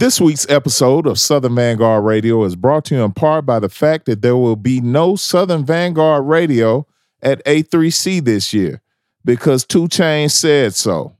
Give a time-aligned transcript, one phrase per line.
[0.00, 3.68] This week's episode of Southern Vanguard Radio is brought to you in part by the
[3.68, 6.86] fact that there will be no Southern Vanguard Radio
[7.20, 8.80] at A3C this year
[9.26, 11.18] because 2 Chainz said so.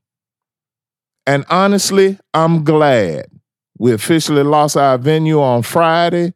[1.27, 3.27] And honestly, I'm glad.
[3.77, 6.33] We officially lost our venue on Friday,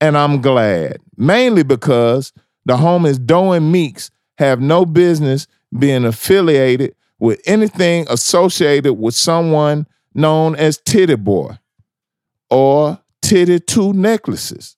[0.00, 0.96] and I'm glad.
[1.16, 2.32] Mainly because
[2.64, 5.46] the homies Doe and Meeks have no business
[5.78, 11.56] being affiliated with anything associated with someone known as Titty Boy
[12.54, 14.76] or Titty Two Necklaces.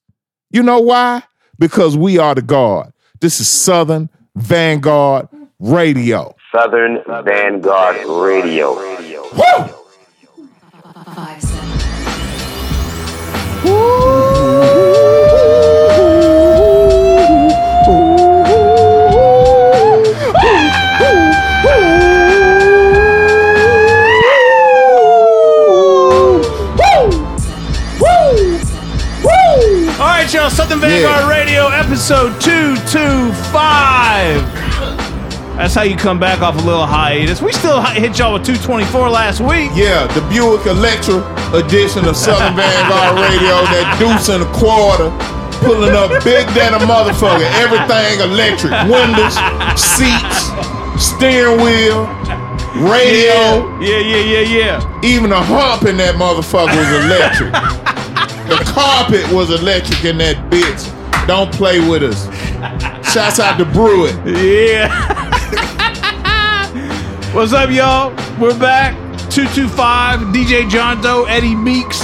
[0.49, 1.23] You know why?
[1.59, 2.91] Because we are the guard.
[3.21, 5.27] This is Southern Vanguard
[5.59, 6.35] Radio.
[6.51, 8.73] Southern Vanguard Radio.
[8.73, 9.73] Woo!
[11.13, 11.41] Five,
[30.87, 33.43] Vanguard Radio, episode 225.
[35.59, 37.41] That's how you come back off a little hiatus.
[37.41, 39.69] We still hit y'all with 224 last week.
[39.75, 41.19] Yeah, the Buick Electra
[41.51, 45.11] edition of Southern Vanguard Radio, that deuce and a quarter,
[45.59, 47.43] pulling up big than a motherfucker.
[47.59, 48.71] Everything electric.
[48.87, 49.35] Windows,
[49.75, 50.55] seats,
[50.95, 52.07] steering wheel,
[52.79, 53.75] radio.
[53.83, 55.01] Yeah, yeah, yeah, yeah.
[55.03, 57.51] Even the hump in that motherfucker was electric.
[58.49, 60.93] the carpet was electric in that bitch.
[61.27, 62.25] Don't play with us.
[63.13, 64.15] Shouts out to Brewitt.
[64.25, 64.87] Yeah.
[67.33, 68.11] What's up, y'all?
[68.39, 68.93] We're back.
[69.29, 71.99] 225, DJ John Doe, Eddie Meeks,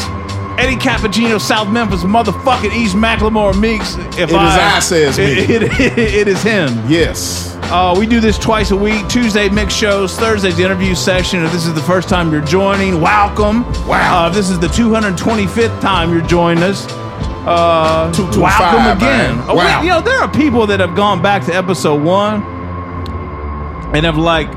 [0.60, 3.96] Eddie Cappuccino, South Memphis, motherfucking East Macklemore Meeks.
[4.18, 5.24] If It is I says me.
[5.56, 6.70] It, it- it is him.
[6.88, 7.53] Yes.
[7.72, 9.08] Uh, we do this twice a week.
[9.08, 11.44] Tuesday mix shows, Thursday's the interview session.
[11.44, 13.64] If this is the first time you're joining, welcome.
[13.88, 14.26] Wow.
[14.26, 16.86] Uh, if this is the 225th time you're joining us,
[17.48, 19.38] uh, 225, welcome again.
[19.38, 19.46] man.
[19.50, 19.80] Oh, Wow.
[19.80, 22.44] wait, you know, there are people that have gone back to episode one
[23.96, 24.48] and have like,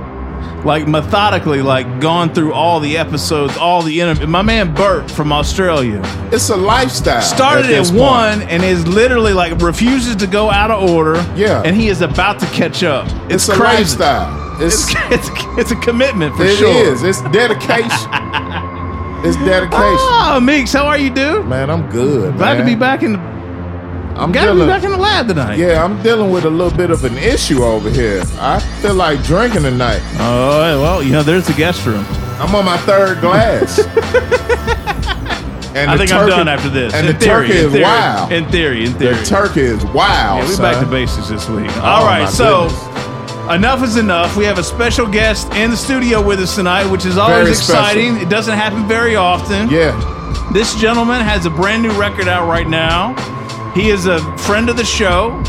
[0.65, 4.29] like methodically, like gone through all the episodes, all the interviews.
[4.29, 6.01] My man Bert from Australia
[6.33, 7.23] It's a lifestyle.
[7.23, 8.01] started this at point.
[8.41, 11.15] one and is literally like refuses to go out of order.
[11.37, 11.63] Yeah.
[11.65, 13.07] and he is about to catch up.
[13.31, 13.77] It's, It's, a crazy.
[13.79, 14.63] lifestyle.
[14.63, 16.69] It's It's, it's it's a commitment for It sure.
[16.93, 17.03] is.
[17.03, 18.11] It's dedication.
[19.25, 20.09] it's dedication.
[20.29, 21.47] Oh, Meeks, how are you, dude?
[21.47, 22.37] Man, I'm good.
[22.37, 22.67] Glad to man.
[22.67, 23.13] be back in.
[23.13, 23.19] The,
[24.19, 25.59] I'm glad to be back in the lab tonight.
[25.59, 28.23] yeah, I'm dealing with a little bit of an issue over here.
[28.41, 30.01] I feel like drinking tonight.
[30.19, 32.05] Oh well, you know, there's the guest room.
[32.39, 33.79] I'm on my third glass.
[35.77, 36.95] and I think I'm done after this.
[36.95, 38.33] And in the theory, turkey is theory, wild.
[38.33, 39.15] In theory, in theory.
[39.17, 40.43] the turkey is wild.
[40.43, 40.63] yeah, we son.
[40.73, 41.69] back to basics this week.
[41.77, 43.55] Oh, All right, so goodness.
[43.57, 44.37] enough is enough.
[44.37, 47.55] We have a special guest in the studio with us tonight, which is always Very
[47.55, 47.81] special.
[47.83, 48.17] exciting.
[48.17, 49.69] It doesn't happen very often.
[49.71, 49.93] yeah,
[50.53, 53.15] This gentleman has a brand new record out right now.
[53.77, 55.43] He is a friend of the show.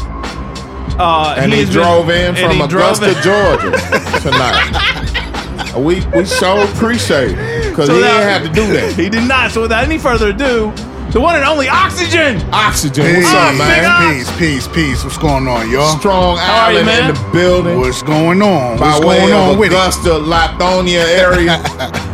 [1.00, 3.72] Uh, and he, has been- drove in from he drove Augusta, in- Georgia
[4.22, 5.74] tonight.
[5.78, 8.94] we we so appreciate it because So he didn't have to do that.
[8.96, 9.52] He did not.
[9.52, 10.74] So without any further ado,
[11.12, 12.42] the one and only Oxygen.
[12.52, 13.86] Oxygen, Peace, what's up, man?
[13.86, 14.12] up.
[14.12, 15.04] peace, peace, peace.
[15.04, 15.98] What's going on, y'all?
[16.00, 17.10] Strong How are you, Island man?
[17.10, 17.78] in the building.
[17.80, 18.78] What's going on?
[18.80, 19.76] by What's way going on of with it?
[19.76, 21.46] Augusta, Lithonia area.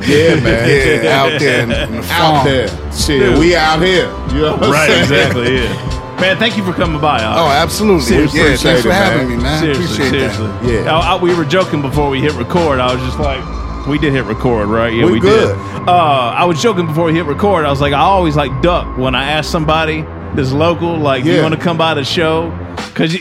[0.06, 0.68] yeah, man.
[1.06, 2.08] Yeah, out there in, in the.
[2.12, 2.68] Out there.
[2.92, 3.40] Shit, Dude.
[3.40, 4.08] we out here.
[4.36, 5.48] You know what I'm saying?
[5.48, 5.93] Yeah.
[6.20, 7.20] Man, thank you for coming by.
[7.24, 8.02] Oh, absolutely.
[8.04, 9.38] Seriously, yeah, thanks for having man.
[9.38, 9.60] me, man.
[9.60, 10.48] seriously, appreciate seriously.
[10.48, 10.86] that.
[10.86, 10.96] Yeah.
[10.98, 12.80] I- I- we were joking before we hit record.
[12.80, 13.42] I was just like,
[13.88, 14.94] we did hit record, right?
[14.94, 15.48] Yeah, We we, good.
[15.56, 15.88] did.
[15.88, 15.92] Uh,
[16.38, 17.66] I was joking before we hit record.
[17.66, 20.04] I was like, I always like duck when I ask somebody
[20.34, 21.36] that's local, like, Yeah.
[21.36, 22.52] you want to come by the show?
[22.88, 23.18] Because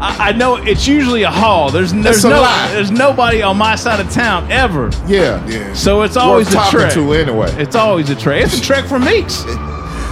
[0.00, 1.70] I, I know it's usually a haul.
[1.70, 4.90] There's there's no there's nobody on my side of town ever.
[5.06, 5.46] Yeah.
[5.46, 5.72] Yeah.
[5.74, 6.92] So it's always Worth a trek.
[6.94, 7.50] to anyway.
[7.56, 8.42] It's always a trek.
[8.44, 9.44] It's a trek for Meeks.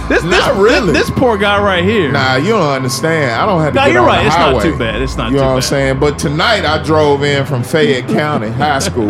[0.07, 0.93] This, this, Not really.
[0.93, 2.11] This, this poor guy right here.
[2.11, 3.31] Nah, you don't understand.
[3.31, 4.25] I don't have to get you're right.
[4.25, 5.01] It's not too bad.
[5.01, 5.63] It's not You too know what I'm bad.
[5.63, 5.99] saying?
[5.99, 9.07] But tonight I drove in from Fayette County High School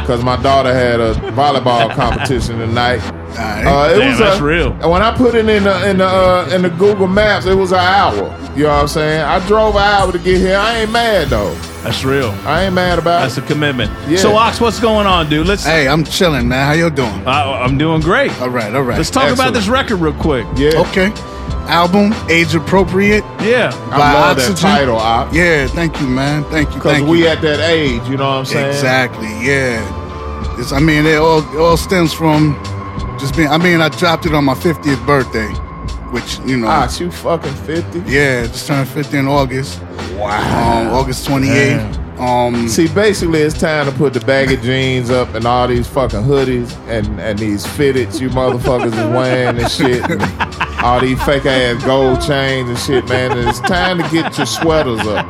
[0.00, 3.00] because my daughter had a volleyball competition tonight.
[3.32, 3.66] Alright.
[3.66, 4.72] Uh, it Damn, was that's a, real.
[4.72, 7.54] And when I put it in the in the uh, in the Google Maps, it
[7.54, 8.14] was an hour.
[8.56, 9.22] You know what I'm saying?
[9.22, 10.56] I drove an hour to get here.
[10.58, 11.54] I ain't mad though.
[11.82, 12.30] That's real.
[12.46, 13.44] I ain't mad about That's it.
[13.44, 13.90] a commitment.
[14.08, 14.18] Yeah.
[14.18, 15.46] So, Ox, what's going on, dude?
[15.48, 15.64] Let's.
[15.64, 16.66] Hey, I'm chilling, man.
[16.66, 17.26] How y'all doing?
[17.26, 18.30] I, I'm doing great.
[18.40, 18.96] All right, all right.
[18.98, 19.54] Let's talk about Excellent.
[19.54, 20.46] this record real quick.
[20.56, 21.12] Yeah, Okay.
[21.68, 23.22] Album, age appropriate.
[23.40, 23.70] Yeah.
[23.92, 24.54] I by love Oxygen.
[24.54, 25.32] that title, Op.
[25.32, 26.44] Yeah, thank you, man.
[26.44, 26.74] Thank you.
[26.74, 27.28] Because Thank we you.
[27.28, 28.68] at that age, you know what I'm saying?
[28.68, 29.28] Exactly.
[29.46, 30.58] Yeah.
[30.58, 32.54] It's, I mean, it all it all stems from
[33.22, 33.48] just being.
[33.48, 35.46] I mean, I dropped it on my 50th birthday,
[36.10, 36.66] which you know.
[36.68, 38.00] Ah, you fucking 50?
[38.00, 39.80] Yeah, just turned 50 in August.
[40.16, 40.82] Wow.
[40.82, 42.18] Um, August 28th.
[42.18, 46.20] Um, See, basically, it's time to put the baggy jeans up and all these fucking
[46.20, 50.08] hoodies and, and these fitteds you motherfuckers is wearing and shit.
[50.08, 50.22] And
[50.84, 53.36] all these fake ass gold chains and shit, man.
[53.36, 55.26] And it's time to get your sweaters up.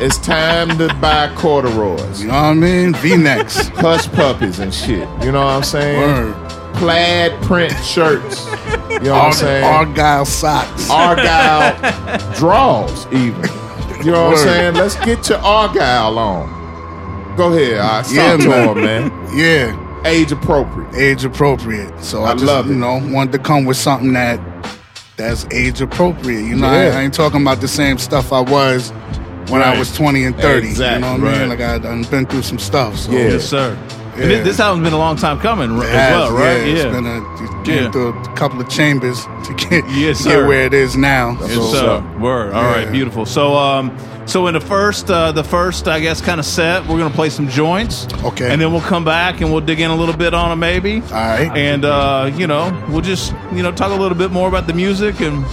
[0.00, 2.94] It's time to buy corduroys, you know what I mean?
[2.94, 3.68] V-necks.
[3.68, 5.08] hush puppies and shit.
[5.22, 6.00] You know what I'm saying?
[6.00, 6.51] Word.
[6.82, 8.44] Plaid print shirts.
[8.90, 9.64] You know what I'm saying?
[9.64, 10.90] Argyle socks.
[10.90, 13.40] Argyle draws, even.
[14.04, 14.74] You know what I'm saying?
[14.74, 17.36] Let's get your Argyle on.
[17.36, 18.68] Go ahead, I stop Yeah, to man.
[18.76, 19.38] him, man.
[19.38, 20.92] yeah, Age appropriate.
[20.96, 22.02] age appropriate.
[22.02, 22.70] So I, I just, love it.
[22.72, 24.40] you know, wanted to come with something that
[25.16, 26.42] that's age appropriate.
[26.42, 26.98] You know, I, Yeah.
[26.98, 28.90] I ain't talking about the same stuff I was
[29.50, 29.76] when Right.
[29.76, 30.66] I was 20 and 30.
[30.66, 31.40] Exactly, you know what I right.
[31.48, 31.48] mean?
[31.48, 32.98] Like I've been through some stuff.
[32.98, 33.18] So Yeah.
[33.28, 33.78] Yes, sir.
[34.16, 34.26] Yeah.
[34.28, 36.58] thi- this album's been a long time coming as has, well, right?
[36.60, 36.72] Yeah, Yeah.
[36.74, 37.90] it's been a Yeah.
[37.90, 41.36] through a couple of chambers to get, Yes, get where it is now.
[41.40, 42.02] Yes, what's sir.
[42.20, 42.52] Word.
[42.52, 43.24] All right, beautiful.
[43.24, 43.90] So, um,
[44.26, 47.30] so in the first, uh, the first, I guess, kind of set, we're gonna play
[47.30, 48.06] some joints.
[48.24, 48.50] Okay.
[48.50, 51.02] And then we'll come back and we'll dig in a little bit on them, maybe.
[51.10, 51.50] All right.
[51.56, 54.74] And uh, you know, we'll just you know talk a little bit more about the
[54.74, 55.44] music and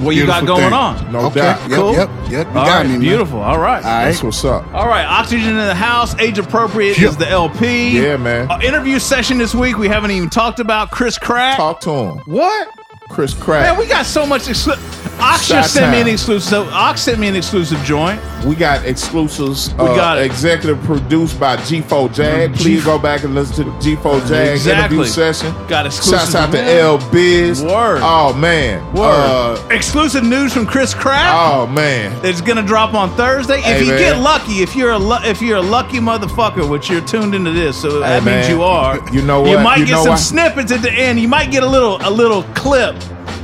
[0.00, 0.72] what you got going thing.
[0.72, 1.12] on.
[1.12, 1.40] No okay.
[1.40, 1.60] doubt.
[1.70, 1.92] Yep, Cool.
[1.92, 2.30] yep, yep.
[2.30, 3.00] You All got right, me, man.
[3.00, 3.40] beautiful.
[3.40, 3.84] All right.
[3.84, 4.04] All right.
[4.06, 4.66] That's what's up.
[4.74, 7.08] All right, Oxygen in the House, age appropriate Yeah.
[7.08, 7.90] is the LP.
[8.00, 8.50] Yeah, man.
[8.50, 9.76] Uh, interview session this week.
[9.78, 11.56] We haven't even talked about Chris Crack.
[11.56, 12.18] Talk to him.
[12.26, 12.68] What?
[13.08, 13.62] Chris Crack.
[13.62, 15.07] Man, we got so much exclusive.
[15.20, 16.48] Ox just sent me an exclusive.
[16.48, 18.20] So Ox sent me an exclusive joint.
[18.44, 19.72] We got exclusives.
[19.74, 20.26] We uh, got it.
[20.26, 22.54] executive produced by G4 Jag.
[22.54, 24.96] Please go back and listen to the G4 Jag Exactly.
[24.96, 25.52] interview session.
[25.66, 27.62] Got exclusives Shouts out to L Biz.
[27.62, 28.00] Word.
[28.02, 28.84] Oh man.
[28.94, 29.06] Word.
[29.08, 31.32] Uh, exclusive news from Chris Crack.
[31.34, 32.18] oh man.
[32.24, 33.60] It's gonna drop on Thursday.
[33.60, 33.98] Hey, if you man.
[33.98, 37.50] get lucky, if you're a lu- if you're a lucky motherfucker, which you're tuned into
[37.50, 38.50] this, so that Hey, means man.
[38.56, 38.98] you are.
[39.12, 39.62] You know You what?
[39.64, 40.18] might You might get know some what?
[40.20, 41.18] snippets at the end.
[41.18, 42.94] You might get a little a little clip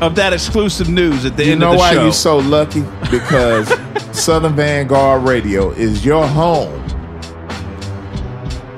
[0.04, 1.84] of that exclusive news at the You end of the show.
[1.88, 2.82] You know why you're so lucky?
[3.10, 3.68] Because
[4.18, 6.80] Southern Vanguard Radio is your home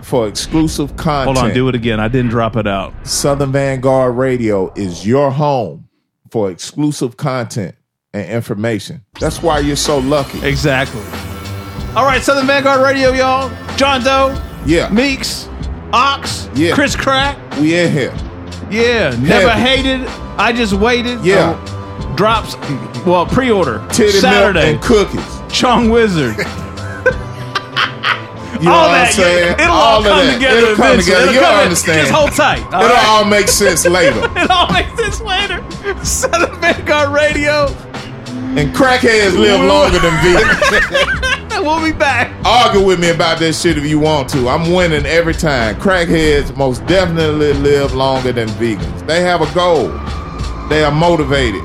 [0.03, 1.37] for exclusive content.
[1.37, 1.99] Hold on, do it again.
[2.01, 2.95] I didn't drop it out.
[3.07, 5.89] Southern Vanguard Radio is your home
[6.31, 7.75] for exclusive content
[8.15, 9.05] and information.
[9.21, 10.47] That's why you're so lucky.
[10.47, 11.03] Exactly.
[11.97, 13.51] All right, Southern Vanguard Radio, y'all.
[13.77, 15.49] John Doe, Yeah, Meeks,
[15.93, 16.75] Ox, Yeah.
[16.75, 17.37] Chris Crack.
[17.59, 18.15] we in here.
[18.71, 19.83] Yeah, never Heavy.
[19.83, 20.09] hated.
[20.39, 21.25] I just waited.
[21.25, 21.51] Yeah.
[21.51, 22.57] Uh, drops.
[23.07, 24.73] Well, pre-order Titty Saturday.
[24.73, 25.53] milk and cookies.
[25.57, 26.37] Chong Wizard.
[28.57, 29.13] You know all what that.
[29.13, 29.53] Saying?
[29.61, 30.57] It'll all, come together.
[30.57, 31.05] It'll come eventually.
[31.05, 31.23] together.
[31.29, 32.01] It'll You'll understand.
[32.09, 32.63] Just hold tight.
[32.73, 33.07] all It'll right?
[33.07, 34.19] all make sense later.
[34.35, 35.63] it'll all make sense later.
[36.03, 37.67] Southern Vanguard Radio.
[38.57, 41.61] And crackheads live longer than vegans.
[41.63, 42.33] we'll be back.
[42.47, 44.49] Argue with me about this shit if you want to.
[44.49, 45.77] I'm winning every time.
[45.77, 49.07] Crackheads most definitely live longer than vegans.
[49.07, 49.89] They have a goal.
[50.71, 51.61] They are motivated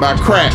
[0.00, 0.54] by crack.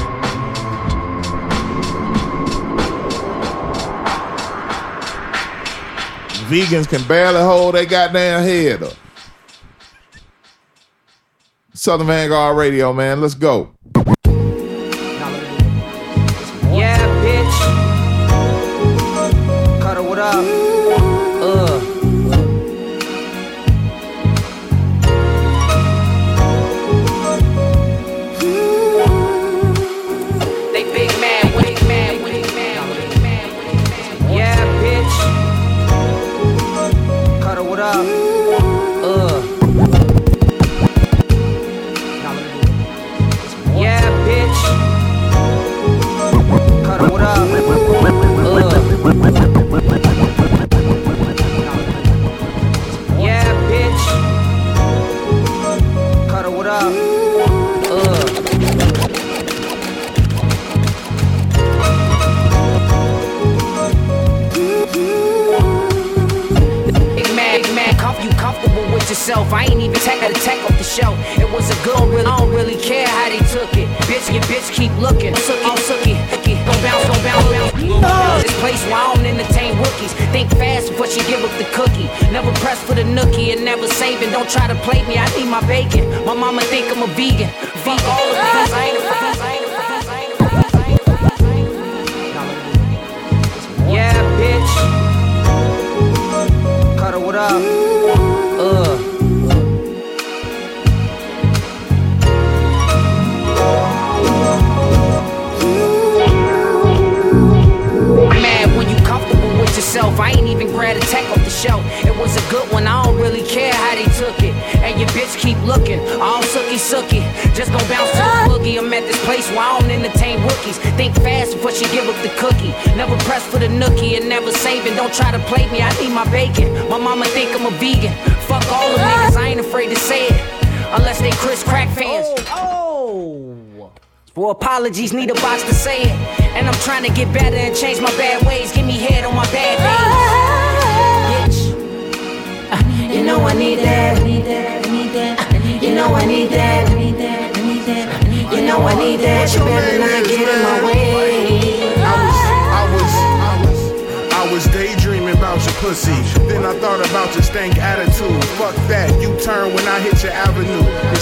[6.49, 8.93] Vegans can barely hold their goddamn head up.
[11.73, 13.21] Southern Vanguard Radio, man.
[13.21, 13.75] Let's go.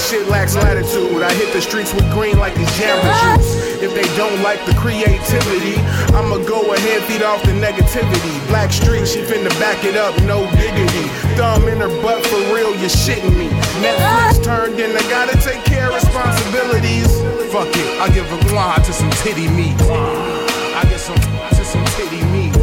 [0.02, 1.22] shit lacks latitude.
[1.22, 3.82] I hit the streets with green like it's Jamba juice.
[3.82, 5.78] If they don't like the creativity,
[6.14, 8.34] I'ma go ahead feed off the negativity.
[8.48, 11.06] Black street, she finna back it up, no diggity.
[11.38, 13.48] Thumb in her butt for real, you shitting me.
[13.78, 17.10] Netflix turned in, I gotta take care of responsibilities.
[17.52, 19.76] Fuck it, I give a glide to some titty meat.
[19.80, 22.56] I get some to some titty meat.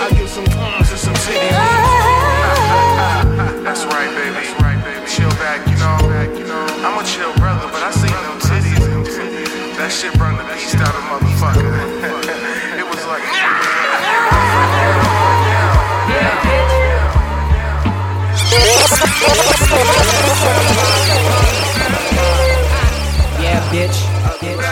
[0.00, 1.62] I give some to some titty meat.
[3.64, 4.30] That's right, baby.
[4.30, 4.65] That's right.
[6.86, 8.78] I'm a chill brother, but I seen them titties.
[9.74, 11.66] That shit brought the beast out of motherfucker.
[12.78, 13.26] it was like.
[23.42, 23.98] Yeah, bitch.
[24.38, 24.62] bitch.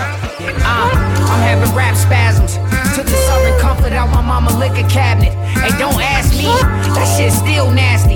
[0.62, 0.90] Uh,
[1.35, 2.54] I'm having rap spasms.
[2.94, 5.35] Took the southern comfort out my mama liquor cabinet.
[5.59, 6.47] Hey, don't ask me.
[6.94, 8.13] That shit's still nasty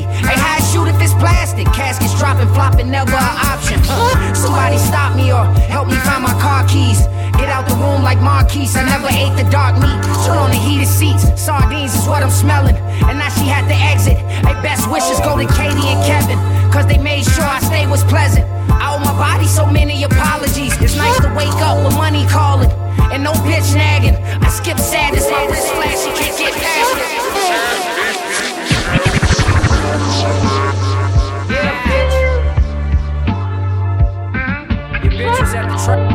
[1.18, 1.66] plastic.
[1.75, 3.78] Caskets dropping, flopping, never an option.
[3.84, 7.06] Uh, somebody stop me or help me find my car keys.
[7.38, 8.75] Get out the room like Marquise.
[8.75, 9.94] I never ate the dark meat.
[10.26, 11.22] Turn on the heated seats.
[11.38, 12.75] Sardines is what I'm smelling.
[13.06, 14.18] And now she had to exit.
[14.42, 16.38] Hey, best wishes go to Katie and Kevin.
[16.72, 18.44] Cause they made sure I stay was pleasant.
[18.68, 20.75] I owe my body so many apologies.
[20.82, 22.70] It's nice to wake up with money calling.
[23.14, 24.16] And no bitch nagging.
[24.42, 25.30] I skip sadness.
[25.30, 26.10] My wrist flashy.
[26.18, 27.98] Can't get past it.
[35.49, 36.07] Always at the track.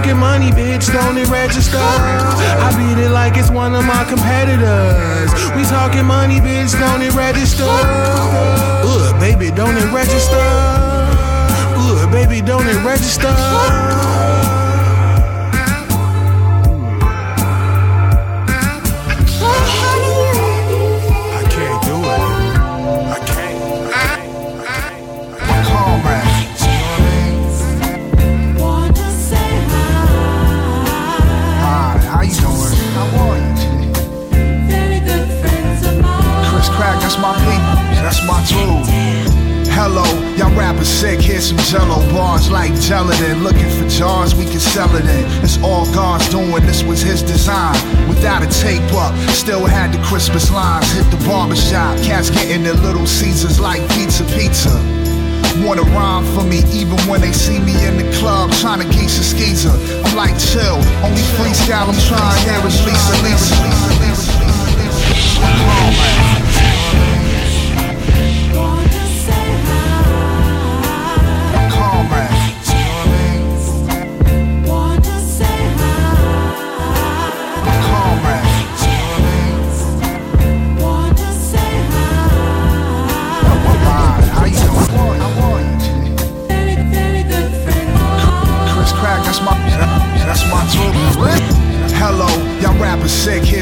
[0.00, 1.76] Talking money, bitch, don't it register?
[1.76, 5.30] I beat it like it's one of my competitors.
[5.54, 7.64] We talking money, bitch, don't it register?
[7.64, 10.40] Ugh, baby, don't it register?
[11.76, 14.09] Ugh, baby, don't it register?
[40.50, 43.42] Y'all rappers sick, here's some jello bars like gelatin.
[43.42, 45.44] Looking for jars we can sell it in.
[45.44, 47.74] It's all God's doing, this was his design.
[48.08, 50.90] Without a tape up, still had the Christmas lines.
[50.92, 54.74] Hit the barbershop, cats getting their little Caesars like pizza pizza.
[55.64, 59.18] Wanna rhyme for me even when they see me in the club trying to geese
[59.18, 59.70] a skeezer.
[60.04, 63.54] I'm like chill, only freestyle I'm trying here is Lisa Lisa.
[65.36, 65.79] Comrade.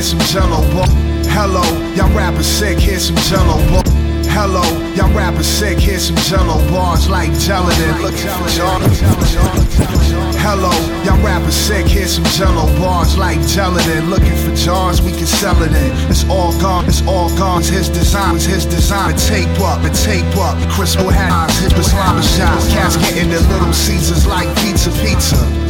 [0.09, 0.89] Some jello ball.
[1.37, 1.61] Hello,
[1.95, 3.85] y'all rappers sick, here's some jello ball.
[4.33, 7.93] Hello, y'all rappers sick, here's some jello bars like gelatin.
[8.57, 8.89] Jordan.
[10.41, 10.73] Hello,
[11.05, 14.09] y'all rappers sick, here's some jello bars like gelatin.
[14.09, 15.93] Looking for jars we can sell it in.
[16.09, 17.61] It's all gone, it's all gone.
[17.61, 19.15] His design, it's his design.
[19.15, 20.59] The tape up, the tape up.
[20.59, 22.57] The crystal hat, his slime shot.
[22.73, 25.68] Cats getting their little Caesars like pizza pizza.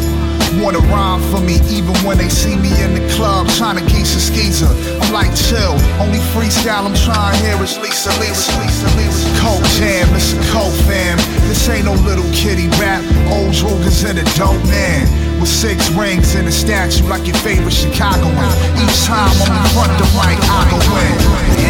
[0.56, 4.16] Wanna rhyme for me even when they see me in the club trying to geese
[4.16, 4.72] a skeezer.
[5.00, 9.28] I'm like chill, only freestyle I'm trying here is Lisa Lisa Lisa Lisa.
[9.44, 11.18] Coke jam, it's a coke fam.
[11.46, 13.04] This ain't no little kitty rap.
[13.30, 15.06] Old Ruger's in a dope man.
[15.38, 18.34] With six rings and a statue like your favorite Chicagoan.
[18.82, 21.16] Each time I'm in front the mic, I go win.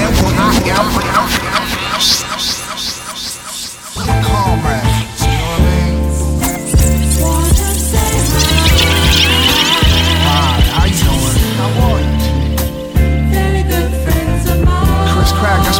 [0.01, 2.58] And when I am,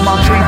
[0.05, 0.43] My dream.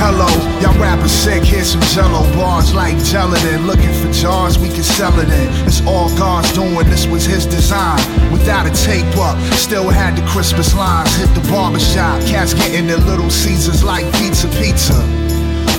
[0.00, 0.28] Hello,
[0.60, 3.66] y'all rappers sick, here's some jello bars like gelatin.
[3.66, 5.48] Looking for jars we can sell it in.
[5.66, 7.98] It's all God's doing, this was his design.
[8.32, 11.14] Without a tape up, still had the Christmas lines.
[11.16, 14.98] Hit the barbershop, cats getting their little Caesars like pizza pizza.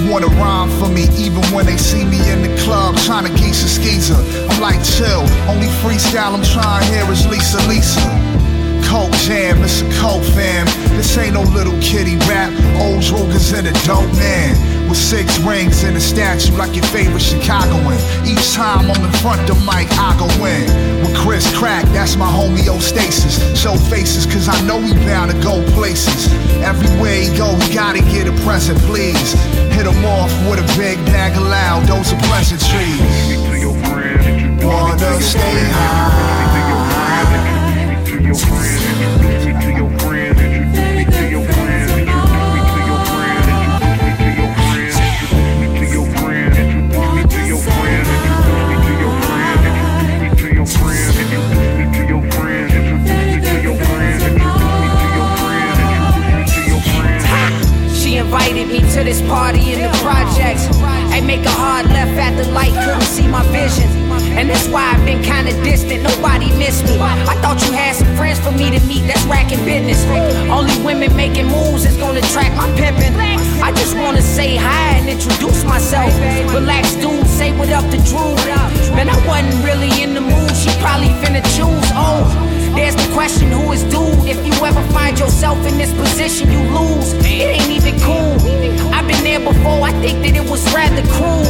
[0.08, 3.64] Wanna rhyme for me even when they see me in the club trying to geese
[3.64, 4.20] a skeezer.
[4.50, 8.39] I'm like chill, only freestyle I'm trying here is Lisa Lisa.
[8.90, 10.66] Coke jam, it's a coke fam.
[10.98, 12.50] This ain't no little kitty rap.
[12.82, 14.58] Old Ruger's in a dope man.
[14.90, 17.94] With six rings and a statue like your favorite Chicagoan.
[18.26, 20.66] Each time I'm in front the mic, I go in.
[21.06, 23.56] With Chris Crack, that's my homeostasis.
[23.56, 26.34] Show faces, cause I know we bound to go places.
[26.66, 29.34] Everywhere he go, he gotta get a present, please.
[29.78, 32.98] Hit him off with a big bag of loud, those are pleasantries.
[34.66, 36.39] Wanna stay high.
[38.30, 38.89] She
[58.30, 60.70] invited me to this party in the projects.
[61.10, 63.90] I make a hard left at the light, couldn't see my vision.
[64.38, 67.02] And that's why I've been kinda distant, nobody missed me.
[67.02, 70.06] I thought you had some friends for me to meet, that's racking business.
[70.48, 73.18] Only women making moves is gonna track my pimpin'.
[73.64, 76.14] I just wanna say hi and introduce myself.
[76.54, 78.36] Relax, dude, say what up to Drew.
[78.94, 81.90] Man, I wasn't really in the mood, she probably finna choose.
[81.98, 82.30] Oh,
[82.80, 84.26] there's the question, who is dude?
[84.26, 87.14] If you ever find yourself in this position, you lose.
[87.14, 88.40] It ain't even cool.
[88.96, 91.44] I've been there before, I think that it was rather cruel.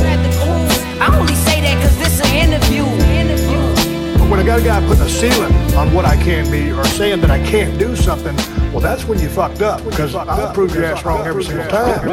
[1.02, 2.86] I only say that cause this an interview.
[4.30, 7.22] What I gotta a guy putting a ceiling on what I can be or saying
[7.22, 8.36] that I can't do something,
[8.72, 12.08] well, that's when you fucked up because I'll prove your ass wrong every single time.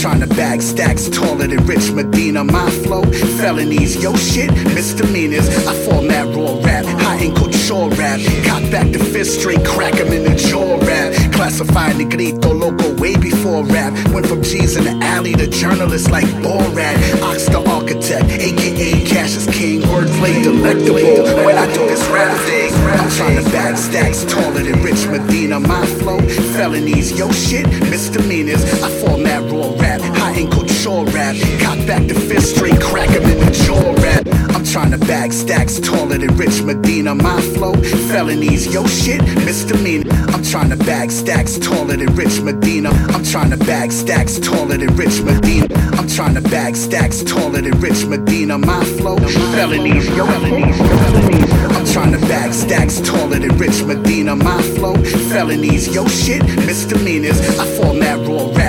[0.00, 2.42] Trying to bag stacks taller than Rich Medina.
[2.42, 3.02] My flow,
[3.36, 5.46] felonies, yo shit, misdemeanors.
[5.66, 8.18] I format raw rap, high end couture rap.
[8.46, 11.12] Cock back the fist straight, crack 'em in the jaw rap.
[11.32, 13.92] Classified negrito loco way before rap.
[14.14, 16.96] Went from G's in the alley to journalists like Borat.
[17.22, 19.82] Ox the architect, aka Cassius King.
[19.82, 22.72] Wordplay delectable when I do this rap thing.
[23.00, 25.60] I'm trying to bag stacks taller than Rich Medina.
[25.60, 26.20] My flow,
[26.56, 28.64] felonies, yo shit, misdemeanors.
[28.82, 29.89] I format raw rap,
[30.30, 31.36] high end couture rap.
[31.60, 34.26] Cock back the fist straight, crack 'em in the jaw rap.
[34.54, 37.14] I'm trying to bag stacks taller than Rich Medina.
[37.14, 37.74] My flow,
[38.10, 40.10] felonies, yo shit, misdemeanor.
[40.34, 42.90] I'm trying to bag stacks taller than Rich Medina.
[43.14, 45.66] I'm trying to bag stacks taller than Rich Medina.
[45.98, 48.58] I'm trying to bag stacks taller than Rich Medina.
[48.58, 49.16] My flow,
[49.56, 51.50] felonies, yo felonies, felonies.
[51.76, 54.36] I'm trying to bag stacks taller than Rich Medina.
[54.36, 54.94] My flow,
[55.30, 57.40] felonies, yo shit, misdemeanors.
[57.58, 58.59] I format raw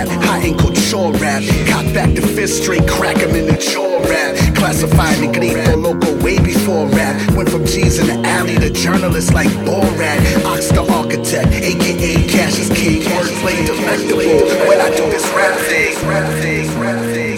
[0.41, 1.43] high end rap.
[1.67, 4.35] Cock back the fist straight, crack 'em in the jaw rap.
[4.55, 7.15] Classified negrito local way before rap.
[7.35, 10.45] Went from G's in the alley to journalists like Borat.
[10.45, 13.01] Ox the architect, aka Cassius King.
[13.03, 15.25] Wordplay delectable when I do this.
[15.35, 17.30] Rap thing, rap thing, rap thing.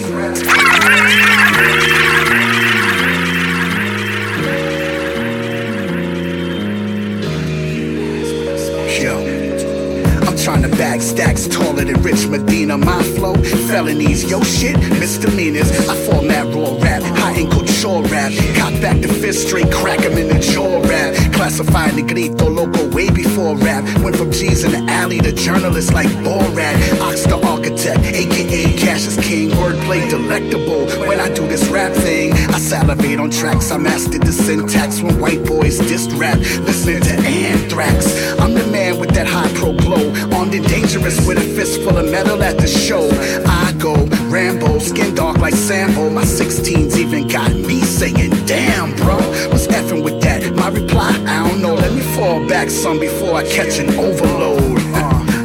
[11.04, 12.78] Stacks taller than Rich Medina.
[12.78, 13.34] My flow,
[13.68, 15.70] felonies, yo shit, misdemeanors.
[15.88, 18.32] I format raw rap, high end couture rap.
[18.56, 21.14] Cock back the fist straight, crack 'em in the jaw rap.
[21.32, 23.84] Classified negrito loco way before rap.
[24.02, 26.74] Went from G's in the alley to journalists like Borat.
[27.00, 29.50] Ox the architect, aka Cassius King.
[29.50, 32.32] Wordplay delectable when I do this rap thing.
[32.56, 36.38] I salivate on tracks, I mastered the syntax when white boys dissed rap.
[36.64, 37.98] Listen to Anthrax.
[38.38, 40.12] I'm the man with that high pro glow.
[40.32, 43.08] Armed and dangerous with a fist full of metal at the show.
[43.46, 43.94] I go
[44.30, 46.08] Rambo, skin dark like Sambo.
[46.10, 49.16] My 16s even got me saying, damn, bro.
[49.50, 50.54] Was effing with that?
[50.54, 51.74] My reply, I don't know.
[51.74, 54.83] Let me fall back some before I catch an overload.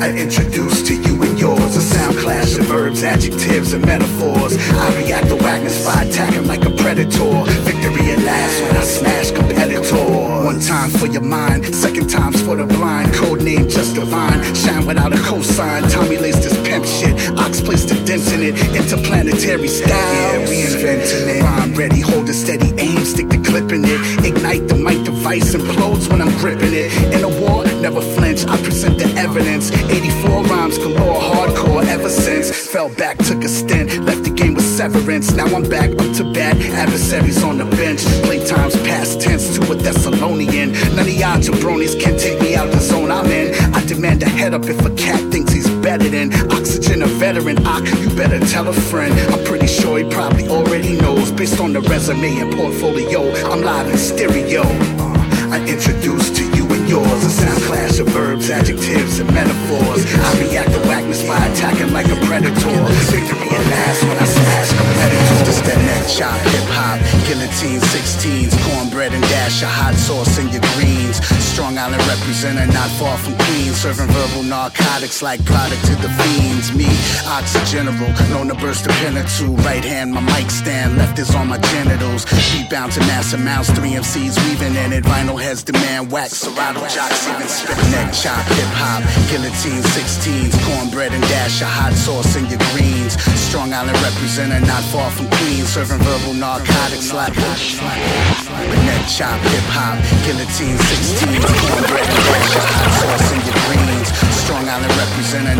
[0.09, 4.57] I introduce to you and yours a sound clash of verbs, adjectives, and metaphors.
[4.57, 7.45] I react to whackness by attacking like a predator.
[7.61, 9.95] Victory at last when I smash competitor.
[10.43, 13.13] One time for your mind, second time's for the blind.
[13.13, 14.41] Code name just divine.
[14.55, 15.87] Shine without a cosign.
[15.93, 17.13] Tommy laced this pimp shit.
[17.37, 18.55] Ox placed the dents in it.
[18.75, 19.89] Interplanetary style.
[19.91, 21.43] Yeah, reinventing it.
[21.43, 24.25] Rhyme ready, hold a steady aim, stick the clip in it.
[24.25, 26.91] Ignite the mic device, implodes when I'm gripping it.
[27.13, 28.45] In a war, never flinch.
[28.45, 29.71] I present the evidence.
[29.71, 32.51] 84 rhymes galore, hardcore ever since.
[32.51, 35.33] Fell back, took a stint, left the game with severance.
[35.33, 36.57] Now I'm back up to bat.
[36.57, 38.01] Adversaries on the bench.
[38.25, 40.71] Playtime's past tense to a Thessalonian.
[40.95, 43.55] None of y'all jabronis can take me out the zone I'm in.
[43.73, 47.65] I demand a head up if a cat thinks he's better than oxygen, a veteran.
[47.65, 49.13] Ock, you better tell a friend.
[49.31, 51.31] I'm pretty sure he probably already knows.
[51.31, 54.63] Based on the resume and portfolio, I'm live in stereo.
[54.63, 55.19] Uh,
[55.51, 56.58] I introduce to you
[56.89, 60.01] yours a sound clash of verbs, adjectives, and metaphors.
[60.09, 62.81] I react to whackness by attacking like a predator.
[63.13, 65.39] Victory at last when I smash competitors.
[65.45, 66.97] Just that neck chop, hip hop,
[67.29, 71.21] guillotine 16s, cornbread and dash, a hot sauce in your greens.
[71.53, 76.73] Strong Island representative, not far from Queens, serving verbal narcotics like product to the fiends.
[76.73, 76.89] Me,
[77.29, 79.53] Oxy General, known to burst a pin or two.
[79.61, 82.25] Right hand, my mic stand, left is on my genitals.
[82.49, 85.03] Beat bound to mass amounts, three MCs weaving in it.
[85.03, 87.75] Vinyl heads demand wax, Serato jocks even spit.
[87.91, 93.19] Neck chop, hip hop, guillotine 16s, cornbread and dash, a hot sauce in your greens.
[93.35, 99.99] Strong Island representative, not far from Queens, serving verbal narcotics like neck chop, hip hop,
[100.23, 103.98] guillotine 16s, cornbread and dash, a hot sauce in your greens.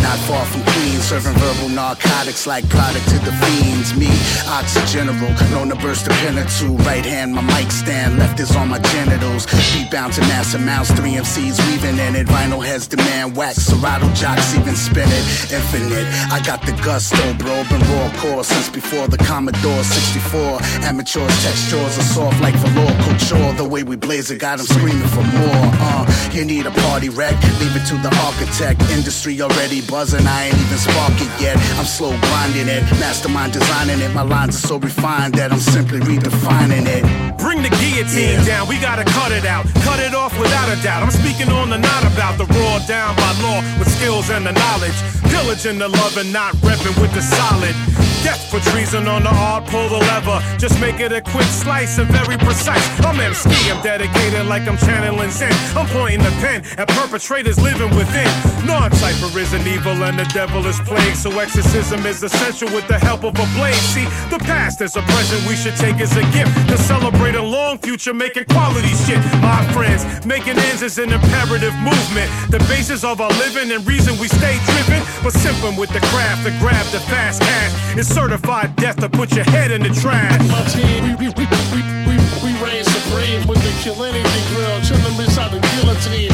[0.09, 3.93] Not far from Queens, serving verbal narcotics like product to the fiends.
[3.93, 4.09] Me,
[4.49, 6.73] Oxy General, known to burst a pen or two.
[6.89, 9.45] Right hand, my mic stand, left is on my genitals.
[9.71, 12.25] Beat bound to mass amounts, three MCs weaving in it.
[12.25, 13.57] Vinyl heads demand wax.
[13.57, 15.53] Serato jocks even spin it.
[15.53, 16.07] Infinite.
[16.33, 17.63] I got the gusto, bro.
[17.69, 20.57] Been raw core since before the Commodore 64.
[20.89, 23.53] Amateurs, textures are soft like velour couture.
[23.53, 25.69] The way we blaze it got them screaming for more.
[25.85, 27.35] Uh, you need a party wreck.
[27.61, 28.81] Leave it to the architect.
[28.89, 30.25] Industry already buzzing.
[30.25, 31.57] I ain't even spark it yet.
[31.77, 32.83] I'm slow grinding it.
[33.03, 34.11] Mastermind designing it.
[34.13, 37.03] My lines are so refined that I'm simply redefining it.
[37.37, 39.65] Bring the guillotine down, we gotta cut it out.
[39.83, 41.03] Cut it off without a doubt.
[41.03, 44.53] I'm speaking on the not about the raw down by law with skills and the
[44.53, 44.97] knowledge.
[45.27, 47.75] Diligent the love and not repping with the solid.
[48.23, 50.43] Death for treason on the art, pull the lever.
[50.57, 52.83] Just make it a quick slice and very precise.
[53.05, 55.53] I'm MC, I'm dedicated like I'm channeling Zen.
[55.77, 58.27] I'm pointing the pen at perpetrators living within.
[58.65, 61.15] Non cipher is an evil and the devil is plague.
[61.15, 63.81] So exorcism is essential with the help of a blade.
[63.95, 67.41] See, the past is a present we should take as a gift to celebrate a
[67.41, 69.19] long future making quality shit.
[69.39, 72.29] My friends, making ends is an imperative movement.
[72.51, 75.01] The basis of our living and reason we stay driven.
[75.23, 77.71] But simping with the craft to grab the fast cash.
[77.97, 80.41] It's certified death to put your head in the trash.
[80.49, 84.81] My team, we, we, we, we, we, we reign supreme with the kill anything grill.
[84.81, 86.33] Chill them inside the guillotine.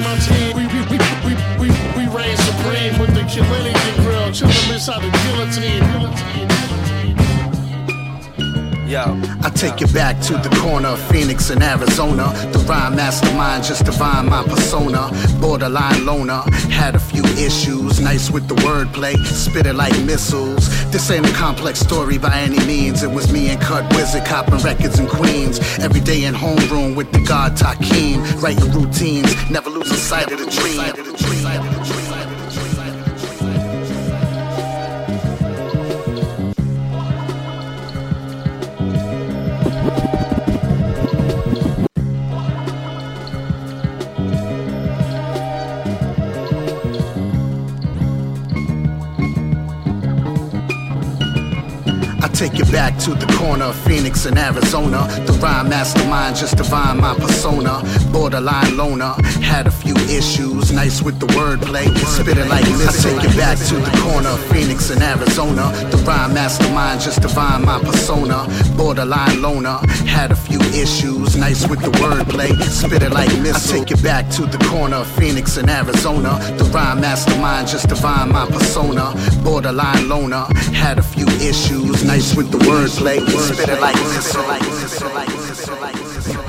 [0.00, 4.32] My team, we, we, we, we, we, we reign supreme with the kill anything grill.
[4.32, 5.82] Chill them inside the guillotine.
[5.92, 6.37] guillotine.
[8.88, 9.20] Yo.
[9.42, 12.32] I take you back to the corner of Phoenix in Arizona.
[12.52, 15.10] The rhyme mastermind, just divine my persona.
[15.38, 18.00] Borderline loner, had a few issues.
[18.00, 20.70] Nice with the wordplay, spit it like missiles.
[20.90, 23.02] This ain't a complex story by any means.
[23.02, 25.60] It was me and Cut Wizard copping records in Queens.
[25.80, 28.42] Every day in homeroom with the god Takeem.
[28.42, 32.07] Writing routines, never losing sight of the dream.
[52.38, 55.08] Take you back to the corner of Phoenix in Arizona.
[55.26, 57.82] The rhyme mastermind, just divine my persona.
[58.12, 60.70] Borderline loner, had a few issues.
[60.70, 63.02] Nice with the wordplay, spitting like this.
[63.02, 65.72] Take you back to the corner of Phoenix in Arizona.
[65.90, 68.46] The rhyme mastermind, just divine my persona.
[68.76, 71.36] Borderline loner, had a few issues.
[71.36, 73.68] Nice with the wordplay, spit it like this.
[73.68, 76.38] Take you back to the corner of Phoenix in Arizona.
[76.56, 79.12] The rhyme mastermind, just divine my persona.
[79.42, 82.04] Borderline loner, had a few issues.
[82.04, 85.47] Nice with the wordplay, spit it like.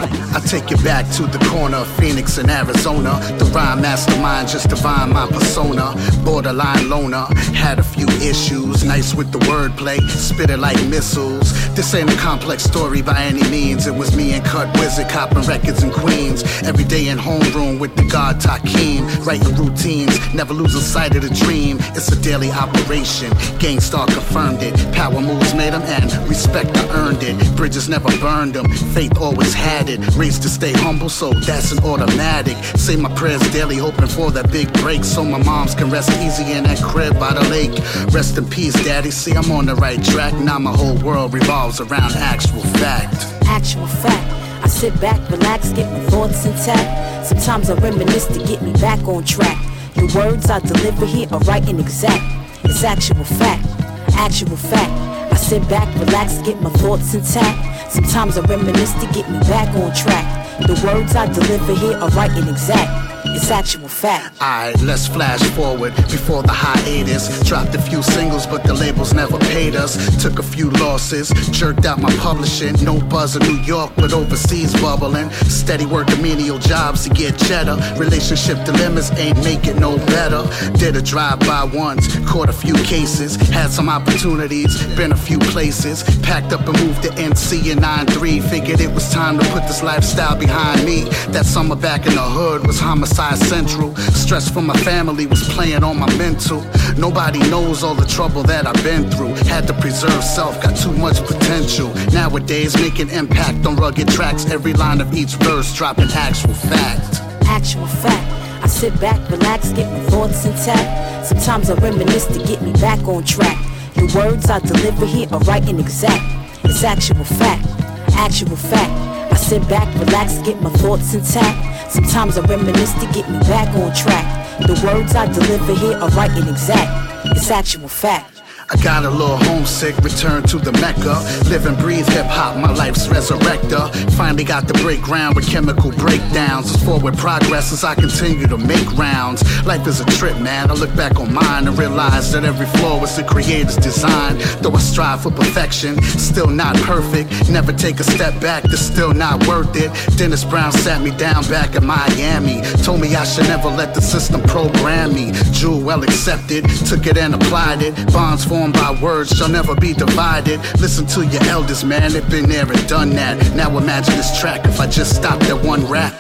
[0.01, 3.19] I take you back to the corner of Phoenix in Arizona.
[3.37, 5.93] The rhyme mastermind, just divine my persona.
[6.23, 8.83] Borderline loner, had a few issues.
[8.83, 11.51] Nice with the wordplay, spit it like missiles.
[11.75, 13.87] This ain't a complex story by any means.
[13.87, 16.43] It was me and Cut Wizard copping records in Queens.
[16.63, 19.25] Every day in homeroom with the god Takeem.
[19.25, 21.77] Writing routines, never losing sight of the dream.
[21.95, 23.31] It's a daily operation.
[23.59, 24.75] Gang Starr confirmed it.
[24.93, 27.35] Power moves made them and respect I earned it.
[27.57, 28.69] Bridges never burned them.
[28.93, 30.15] Faith always had it.
[30.15, 32.55] Raised to stay humble, so that's an automatic.
[32.77, 35.03] Say my prayers daily, hoping for that big break.
[35.03, 37.71] So my moms can rest easy in that crib by the lake.
[38.13, 39.11] Rest in peace, daddy.
[39.11, 40.33] See, I'm on the right track.
[40.33, 43.13] Now my whole world revolves around actual fact.
[43.45, 44.33] Actual fact.
[44.63, 47.25] I sit back, relax, get my thoughts intact.
[47.25, 49.57] Sometimes I reminisce to get me back on track.
[49.95, 52.23] The words I deliver here are right and exact.
[52.63, 53.65] It's actual fact,
[54.13, 55.28] actual fact.
[55.49, 57.91] Sit back, relax, get my thoughts intact.
[57.91, 60.45] Sometimes I reminisce to get me back on track.
[60.59, 63.08] The words I deliver here are right and exact.
[63.25, 64.41] It's actual fact.
[64.41, 67.41] Alright, let's flash forward before the hiatus.
[67.43, 69.97] Dropped a few singles, but the labels never paid us.
[70.21, 72.73] Took a few losses, jerked out my publishing.
[72.83, 75.29] No buzz in New York, but overseas bubbling.
[75.31, 77.77] Steady working menial jobs to get cheddar.
[77.97, 80.43] Relationship dilemmas ain't make it no better.
[80.77, 83.35] Did a drive by once, caught a few cases.
[83.35, 86.03] Had some opportunities, been a few places.
[86.21, 88.49] Packed up and moved to NC in 9-3.
[88.49, 91.03] Figured it was time to put this lifestyle behind me.
[91.33, 93.95] That summer back in the hood was homicide central.
[93.95, 96.61] Stress from my family was playing on my mental.
[96.97, 99.33] Nobody knows all the trouble that I've been through.
[99.47, 101.93] Had to preserve self, got too much potential.
[102.13, 104.49] Nowadays, making impact on rugged tracks.
[104.49, 107.21] Every line of each verse dropping actual fact.
[107.45, 108.63] Actual fact.
[108.63, 111.25] I sit back, relax, get my thoughts intact.
[111.25, 113.57] Sometimes I reminisce to get me back on track.
[113.95, 116.23] The words I deliver here are right and exact.
[116.63, 117.65] It's actual fact,
[118.13, 119.18] actual fact.
[119.49, 121.91] Sit back, relax, get my thoughts intact.
[121.91, 124.59] Sometimes I reminisce to get me back on track.
[124.59, 127.25] The words I deliver here are right and exact.
[127.25, 128.38] It's actual fact.
[128.71, 131.25] I got a little homesick, return to the Mecca.
[131.49, 133.89] Live and breathe hip hop, my life's resurrector.
[134.11, 136.75] Finally got to break ground with chemical breakdowns.
[136.75, 139.41] As forward progress as I continue to make rounds.
[139.65, 140.69] Life is a trip, man.
[140.69, 144.37] I look back on mine and realize that every flaw was the creator's design.
[144.61, 147.49] Though I strive for perfection, still not perfect.
[147.49, 149.89] Never take a step back, that's still not worth it.
[150.15, 152.61] Dennis Brown sat me down back in Miami.
[152.83, 155.31] Told me I should never let the system program me.
[155.53, 157.95] Jewel well accepted, took it and applied it.
[158.13, 160.59] Bonds formed by words shall never be divided.
[160.81, 163.55] Listen to your elders, man, they've been there and done that.
[163.55, 166.13] Now imagine this track if I just stopped at one rap.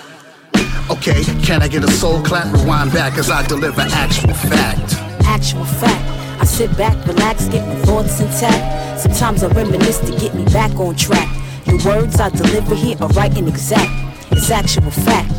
[0.89, 2.51] Okay, can I get a soul clap?
[2.53, 4.95] Rewind back as I deliver actual fact.
[5.25, 6.41] Actual fact.
[6.41, 8.99] I sit back, relax, get my thoughts intact.
[9.01, 11.27] Sometimes I reminisce to get me back on track.
[11.65, 13.91] The words I deliver here are right and exact.
[14.31, 15.29] It's actual fact.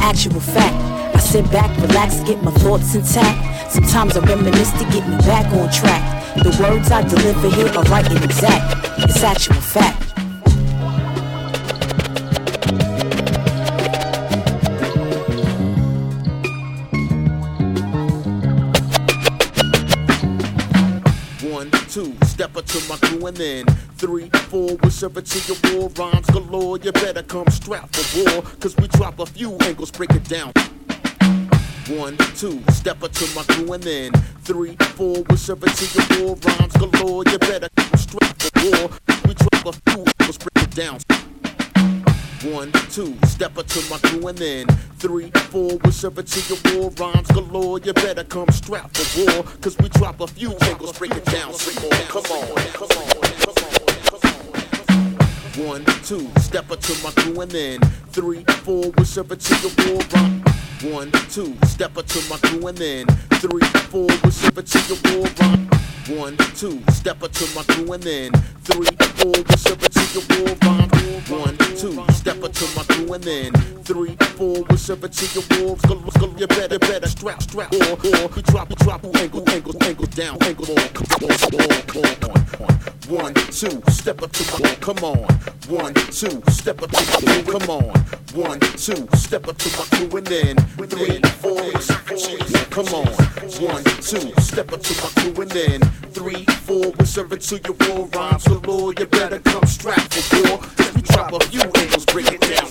[0.00, 0.76] Actual fact.
[1.14, 3.72] I sit back, relax, get my thoughts intact.
[3.72, 6.18] Sometimes I reminisce to get me back on track.
[6.38, 8.88] The words I deliver here are right and exact.
[9.00, 10.04] It's actual fact.
[21.42, 23.64] One, two, step up to my crew and then
[23.96, 26.78] three, four, we'll serve it to your war rhymes galore.
[26.78, 30.52] You better come strapped for war, cause we drop a few angles, break it down.
[31.88, 36.18] One, two, step up to my crew and then three, four, we'll serve it to
[36.18, 37.24] your war rhymes galore.
[37.24, 38.90] You better come strapped for war,
[39.26, 41.00] we drop a few angles, break it down.
[42.52, 44.66] One, two, step up to my crew and then
[44.98, 47.78] three, four, we'll serve it to your war rhymes galore.
[47.78, 51.54] You better come strapped for war, cause we drop a few angles, break it down.
[51.54, 53.08] Come on, come on, come on,
[53.40, 53.60] come
[55.56, 55.66] on.
[55.66, 59.56] One, two, step up to my crew and then three, four, we'll serve it to
[59.56, 60.67] your war rhymes.
[60.82, 63.06] One, two, step up to my crew and then
[63.40, 65.74] three, four, we'll serve it to your war rhymes.
[66.08, 68.30] One, two, step up to my crew and then
[68.62, 68.86] three,
[69.16, 71.28] four, we'll serve it to your war rhymes.
[71.28, 73.52] One, two, step up to my crew and then
[73.84, 75.82] three, four, we'll serve it to your wolves.
[75.84, 79.48] Go, go, you better, better strap, strap, or, or we drop, we drop, we angle,
[79.48, 82.48] angle, angle down, angle on, come on, on, on, on.
[83.08, 85.32] One, two, step up to my, come on.
[85.68, 87.94] One, two, step up to my crew, come on.
[88.34, 91.56] One, two, step up to my crew and then three, four,
[92.70, 93.06] come on.
[93.64, 95.80] One, two, step up to my crew and then
[96.12, 98.92] three, four, we'll serve it to your war rhymes galore.
[98.98, 100.58] You better come strapped for war.
[100.58, 102.66] Cause we drop a few angles, break it down.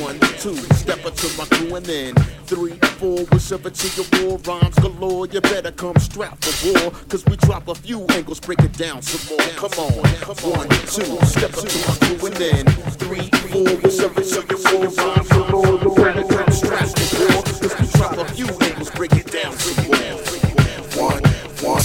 [0.00, 2.14] One, two, step up to my crew and then
[2.46, 5.26] three, four, it to your war rhymes galore.
[5.26, 6.90] You better come strapped for war.
[7.08, 9.46] Cause we drop a few angles, break it down some more.
[9.56, 12.66] Come on, come one, two, step up to my crew and then
[13.02, 15.78] three, four, it to your war rhymes galore.
[15.82, 17.42] You better come strapped for war.
[17.42, 20.01] Cause we drop a few angles, break it down some more.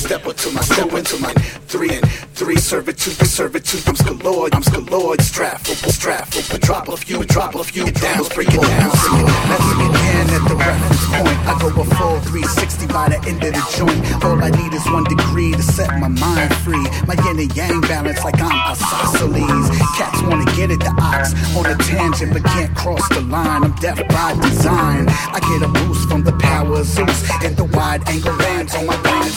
[0.08, 1.34] Step up to my step into my
[1.68, 5.60] three and three serve it to the serve it to I'm galore, I'm galore, strap
[5.60, 8.88] for strap for drop a few, drop a few down, break it down.
[8.88, 11.40] Let's begin at the reference point.
[11.44, 14.24] I go a full 360 by the end of the joint.
[14.24, 16.88] All I need is one degree to set my mind free.
[17.04, 19.68] My yin and yang balance like I'm isosceles.
[20.00, 23.64] Cats wanna get at the ox on a tangent but can't cross the line.
[23.64, 25.10] I'm deaf by design.
[25.36, 28.86] I get a boost from the power of Zeus and the wide angle lens on
[28.86, 29.28] my brain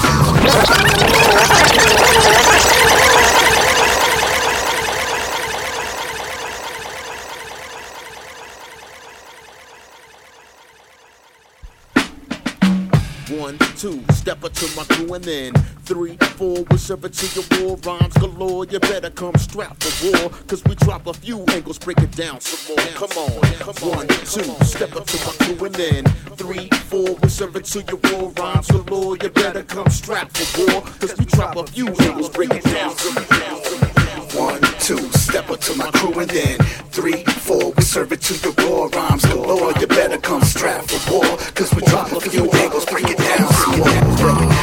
[0.00, 0.22] 何
[2.98, 3.07] だ?
[13.48, 17.40] One, two, step up to my crew and then three, four, we'll serve it to
[17.40, 18.66] your war rhymes galore.
[18.66, 22.42] You better come strapped for war, cause we drop a few angles, break it down
[22.42, 22.86] some more.
[22.88, 26.04] Come on, come on, two, step up to my crew and then
[26.36, 29.16] three, four, we'll serve it to your war rhymes galore.
[29.16, 32.94] You better come strapped for war, cause we drop a few angles, break it down
[32.98, 33.67] some more.
[34.88, 36.56] Two, step up to my crew and then
[36.88, 39.70] three, four, we serve it to the raw rhymes galore.
[39.78, 43.44] You better come strapped for war, cause we drop a few angles, break it down.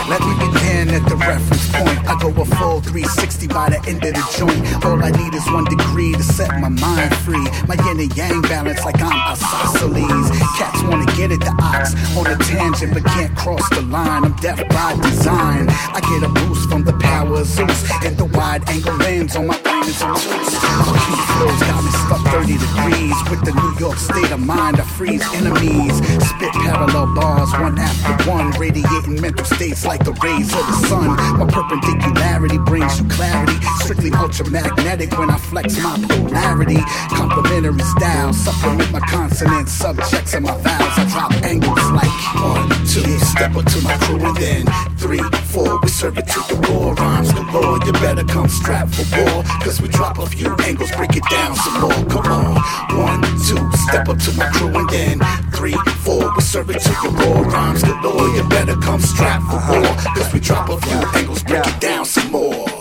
[0.09, 2.09] Let me begin at the reference point.
[2.09, 4.65] I go a full 360 by the end of the joint.
[4.83, 7.45] All I need is one degree to set my mind free.
[7.69, 10.33] My yin and yang balance like I'm isosceles.
[10.57, 14.25] Cats wanna get at the ox on a tangent but can't cross the line.
[14.25, 15.69] I'm deaf by design.
[15.69, 19.45] I get a boost from the power of Zeus and the wide angle lens on
[19.45, 20.65] my brain is obtuse.
[21.06, 24.80] Key flows got me stuck 30 degrees with the New York state of mind.
[24.80, 25.95] I freeze enemies,
[26.28, 31.08] spit parallel bars one after one, radiating mental states like the rays of the sun.
[31.38, 36.82] My perpendicularity brings you clarity, strictly ultramagnetic when I flex my polarity.
[37.10, 40.95] Complementary style, supplement my consonants, subjects and my vowels.
[40.98, 44.65] I drop angles like one, two, step up to my crew and then
[44.98, 45.80] three, four.
[45.82, 46.91] We serve it to you raw.
[46.91, 49.43] Rhymes galore, you better come strapped for war.
[49.62, 52.05] Cause we drop a few angles, break it down some more.
[52.09, 52.55] Come on.
[52.97, 55.19] One, two, step up to my crew, and then
[55.51, 57.41] three, four, we serve it to you raw.
[57.41, 59.95] Rhymes galore, you better come strapped for war.
[60.15, 62.74] Cause we drop a few angles, break it down some more.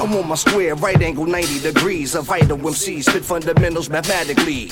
[0.00, 2.14] I want my square right angle 90 degrees.
[2.14, 4.68] A vital MC spit fundamentals mathematically.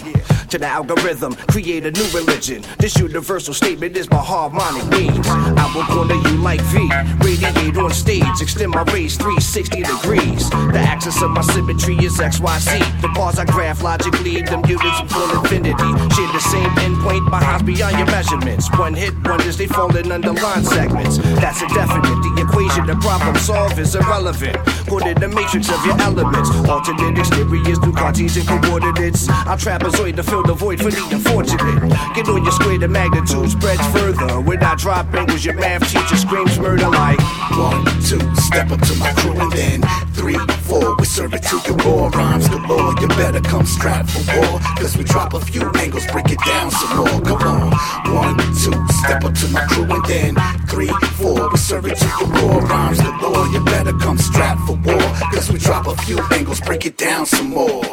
[0.49, 2.65] To the algorithm, create a new religion.
[2.79, 5.27] This universal statement is my harmonic means.
[5.29, 6.89] I will corner you like V.
[7.21, 10.49] Radiate on stage, extend my rays 360 degrees.
[10.49, 13.03] The axis of my symmetry is XYZ.
[13.03, 15.93] The bars I graph logically, them units full infinity.
[16.17, 18.71] Share the same endpoint, highs beyond your measurements.
[18.79, 21.19] One hit wonders, they falling under line segments.
[21.19, 22.17] That's a definite.
[22.25, 24.57] The equation to problem solve is irrelevant.
[24.89, 26.51] Go to the matrix of your elements.
[26.69, 29.29] Alternate exteriors through Cartesian coordinates.
[29.29, 31.91] I trapezoid to fill the void for the unfortunate.
[32.15, 34.41] Get on your square, the magnitude spreads further.
[34.41, 37.19] When I drop angles, your math teacher screams murder like.
[37.59, 39.83] One, two, step up to my crew, and then
[40.15, 42.09] three, four, we serve it to you raw.
[42.09, 44.61] Rhymes galore, you better come strapped for war.
[44.77, 47.21] Cause we drop a few angles, break it down some more.
[47.23, 47.71] Come on.
[48.15, 50.35] One, two, step up to my crew, and then
[50.69, 52.59] three, four, we serve it to you raw.
[52.59, 55.08] Rhymes galore, you better come strapped for war.
[55.33, 57.85] Cause we drop a few angles, break it down some more.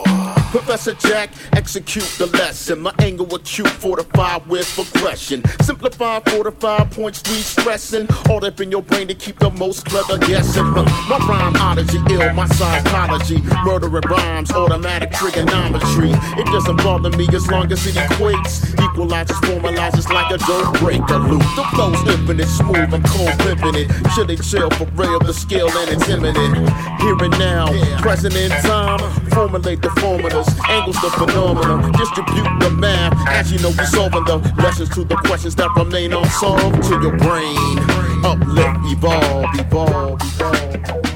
[0.51, 2.79] Professor Jack, execute the lesson.
[2.79, 5.43] My angle acute, fortified with progression.
[5.61, 8.07] Simplify, fortify, points, stressing.
[8.29, 10.63] All up in your brain to keep the most clever guessing.
[10.63, 13.41] My rhyme odyssey, ill, my psychology.
[13.65, 16.11] Murdering rhymes, automatic trigonometry.
[16.39, 18.73] It doesn't bother me as long as it equates.
[18.81, 21.43] Equalizes, formalizes like a dope breaker loop.
[21.57, 24.05] The flow's infinite, smooth, I'm cold pimping it.
[24.25, 25.19] They chill for real?
[25.19, 26.69] The skill and it's imminent.
[27.05, 27.67] Here and now,
[28.01, 28.97] present in time.
[29.29, 31.91] Formulate the formulas, angles the phenomena.
[31.91, 33.13] Distribute the math.
[33.27, 37.15] As you know, we're solving the lessons to the questions that remain unsolved to your
[37.15, 37.77] brain.
[38.25, 41.14] Uplift, evolve, evolve, evolve.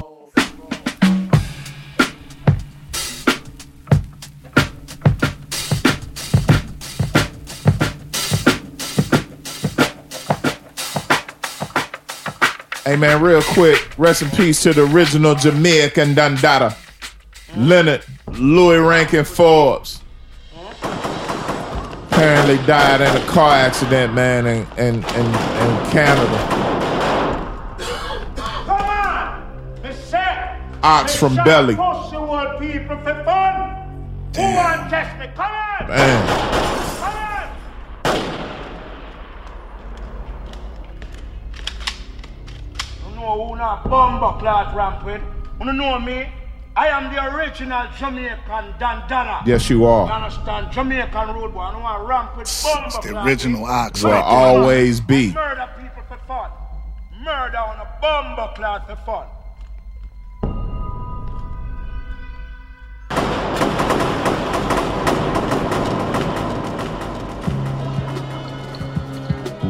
[12.90, 16.76] Hey man, real quick, rest in peace to the original Jamaican Don Dada,
[17.56, 20.00] Leonard Louis Rankin Forbes.
[22.10, 26.36] Apparently died in a car accident, man, in in, in, in Canada.
[30.82, 31.76] Ox from Belly.
[31.76, 34.32] Push the world people for fun.
[34.34, 35.28] Who want to test me?
[35.36, 35.88] Come on.
[35.90, 36.50] Man.
[43.19, 45.22] You know who not bomber clot rampant?
[45.60, 46.28] You know me?
[46.76, 49.46] I am the original Jamaican Dandana.
[49.46, 50.06] Yes, you are.
[50.06, 50.72] You understand?
[50.72, 51.60] Jamaican road boy.
[51.60, 54.02] I know I ramp with bomber It's the original ox.
[54.02, 55.32] Will right always be.
[55.32, 56.50] Murder people for fun.
[57.22, 59.26] Murder on a bomber clot for fun.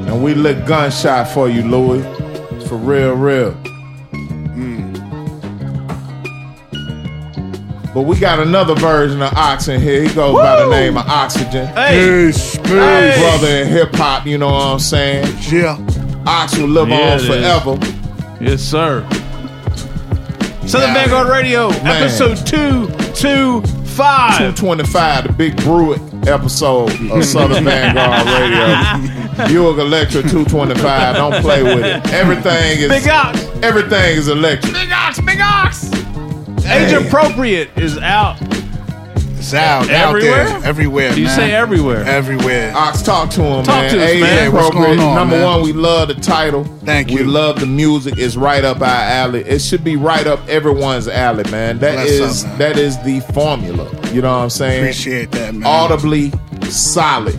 [0.07, 2.30] And we lit gunshot for you, Louis.
[2.69, 3.53] For real, real.
[4.13, 4.91] Mm.
[7.93, 10.03] But we got another version of Ox in here.
[10.03, 11.67] He goes by the name of Oxygen.
[11.69, 12.27] Hey.
[12.29, 12.69] Peace, peace.
[12.69, 13.17] Hey.
[13.21, 15.27] Brother in hip hop, you know what I'm saying?
[15.51, 15.77] Yeah.
[16.27, 17.27] Ox will live Yeah, on it is.
[17.27, 17.79] forever.
[18.41, 19.05] Yes, sir.
[20.67, 20.95] Southern Yeah.
[20.95, 21.87] Vanguard Radio, Man.
[22.05, 24.37] episode 225.
[24.39, 29.30] 225, the Big Brewitt episode of Southern Vanguard Radio.
[29.49, 31.17] Buick Electra 225.
[31.17, 32.07] Don't play with it.
[32.13, 33.41] Everything is Big Ox.
[33.63, 34.73] everything is electric.
[34.73, 35.89] Big Ox, Big Ox.
[36.65, 36.87] Hey.
[36.87, 38.37] Age Appropriate is out.
[39.39, 40.43] It's out, Everywhere?
[40.43, 41.09] out there, everywhere.
[41.09, 41.19] Man.
[41.19, 41.35] You man.
[41.37, 42.05] say everywhere.
[42.05, 42.73] Everywhere.
[42.77, 43.95] Ox, talk to him, Talk man.
[43.95, 44.53] to us, Age man.
[44.53, 44.97] What's appropriate.
[44.97, 45.45] going on, Number man?
[45.47, 46.65] one, we love the title.
[46.85, 47.17] Thank you.
[47.17, 48.15] We love the music.
[48.19, 49.41] It's right up our alley.
[49.41, 51.79] It should be right up everyone's alley, man.
[51.79, 52.59] That Bless is up, man.
[52.59, 53.91] that is the formula.
[54.13, 54.83] You know what I'm saying?
[54.85, 55.67] Appreciate that, man.
[55.67, 56.33] Audibly
[56.69, 57.35] solid,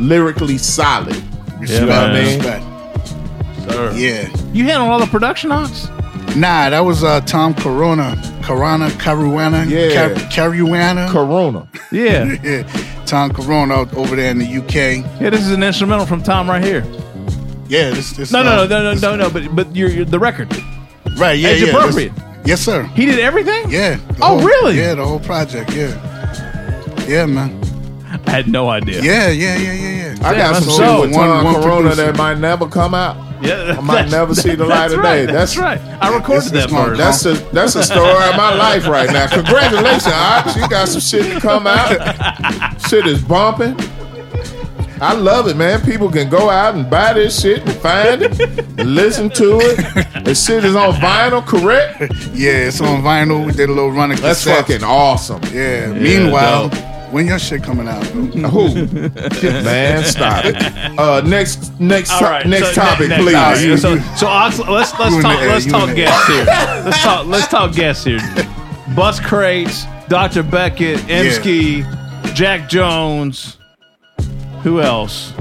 [0.00, 1.14] lyrically solid.
[1.62, 2.38] Yeah, you know what I mean?
[2.38, 3.96] Respect.
[3.96, 4.28] Yeah.
[4.52, 5.88] You handle all the production ops?
[6.36, 8.16] Nah, that was uh, Tom Corona.
[8.42, 9.68] Corona, Caruana.
[9.68, 9.94] Yeah.
[10.14, 11.08] Car- Caruana.
[11.10, 11.68] Corona.
[11.92, 12.36] Yeah.
[12.42, 12.62] yeah.
[13.06, 15.04] Tom Corona over there in the UK.
[15.20, 16.84] Yeah, this is an instrumental from Tom right here.
[17.68, 19.30] Yeah, this this No, uh, no, no, no, no, this- no, no.
[19.30, 20.48] But but you're, you're the record.
[21.16, 21.68] Right, yeah, Age yeah.
[21.68, 22.14] appropriate.
[22.14, 22.84] this- yes, sir.
[22.94, 23.70] He did everything.
[23.70, 23.98] Yeah.
[24.20, 24.76] Oh, whole- really?
[24.78, 25.96] Yeah, the whole project, yeah.
[27.06, 27.59] Yeah, man.
[28.26, 29.02] I had no idea.
[29.02, 30.28] Yeah, yeah, yeah, yeah, yeah.
[30.28, 32.06] I got some So, shit with one- one Corona producer.
[32.12, 33.16] that might never come out.
[33.40, 35.32] Yeah, I might that's- never see the light that's of right, day.
[35.32, 35.80] That's, right.
[36.02, 36.98] I recorded it's that gonna- verse.
[36.98, 39.28] That's a that's a story of my life right now.
[39.28, 40.56] Congratulations, Ox.
[40.56, 41.88] You got some shit to come out.
[42.90, 43.76] shit is bumping.
[45.00, 45.80] I love it, man.
[45.80, 48.38] People can go out and buy this shit and find it,
[48.78, 50.24] and listen to it.
[50.26, 52.00] The shit is on vinyl, correct?
[52.34, 53.46] Yeah, it's on vinyl.
[53.46, 54.56] We did a little running That's cassettes.
[54.56, 55.40] fucking awesome.
[55.50, 55.90] Yeah.
[55.94, 56.68] Meanwhile,
[57.12, 58.02] when your shit coming out?
[58.04, 58.48] Though?
[58.48, 58.86] Who?
[59.64, 60.56] Man, stop it.
[60.98, 63.34] Uh, next, next, All to- right, next so topic, next- please.
[63.34, 65.82] all right, so, so Ox, let's let's You in talk the air, let's you talk
[65.82, 66.44] in the guests here.
[66.84, 68.18] Let's talk let's talk guests here.
[68.94, 70.42] Buscrates, Dr.
[70.42, 71.84] Beckett, Emskee,
[72.34, 73.56] Jack Jones.
[74.62, 75.32] Who else?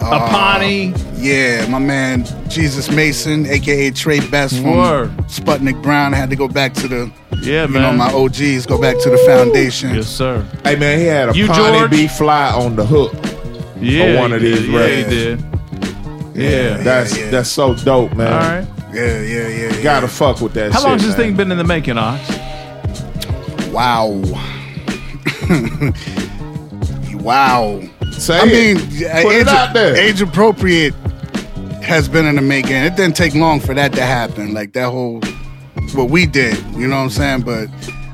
[0.00, 0.94] Uh, Apani.
[1.16, 5.10] Yeah, my man Jesus Mason, aka Trey Best from Word.
[5.26, 6.14] Sputnik Brown.
[6.14, 7.96] I had to go back to the Yeah, you know man.
[7.98, 8.66] my OGs.
[8.66, 9.94] Go back to the foundation.
[9.94, 10.42] Yes, sir.
[10.64, 11.90] Hey man, he had a You, Pawnee George?
[11.90, 13.12] B fly on the hook.
[13.80, 14.70] Yeah, for one of these did.
[14.70, 15.44] Yeah, he did.
[16.34, 16.76] Yeah.
[16.78, 18.32] that's that's so dope, man.
[18.32, 18.66] All right.
[18.94, 19.76] Yeah, yeah, yeah.
[19.76, 20.72] You gotta fuck with that.
[20.72, 21.26] How shit, long has this man.
[21.28, 22.28] thing been in the making, Ox?
[23.70, 24.22] Wow.
[27.20, 27.80] wow.
[28.18, 29.96] Say I mean, age, out there.
[29.96, 30.94] age appropriate
[31.82, 32.72] has been in the making.
[32.76, 34.52] It didn't take long for that to happen.
[34.54, 35.20] Like that whole
[35.94, 37.42] what we did, you know what I'm saying?
[37.42, 37.68] But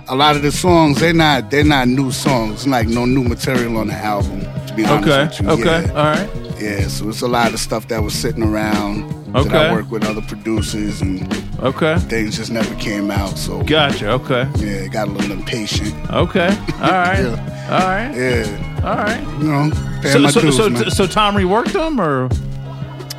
[0.09, 2.67] a lot of the songs, they're not they're not new songs.
[2.67, 5.47] Like no new material on the album, to be honest Okay.
[5.47, 5.65] with you.
[5.67, 5.87] Okay.
[5.87, 5.93] Yeah.
[5.93, 6.31] All right.
[6.61, 9.11] Yeah, so it's a lot of stuff that was sitting around.
[9.33, 11.27] That I work with other producers and
[11.61, 11.99] Okay.
[11.99, 13.37] things just never came out.
[13.37, 14.11] So Gotcha.
[14.13, 14.47] Okay.
[14.59, 15.93] yeah, got a little impatient.
[16.11, 16.57] Okay.
[16.81, 17.19] All right.
[17.65, 17.81] Yeah.
[17.81, 18.15] All right.
[18.17, 18.74] Yeah.
[18.85, 19.21] All right.
[19.41, 19.71] You know,
[20.03, 20.91] paying So, my so, dues, so, man.
[20.91, 22.29] so Tom reworked them, or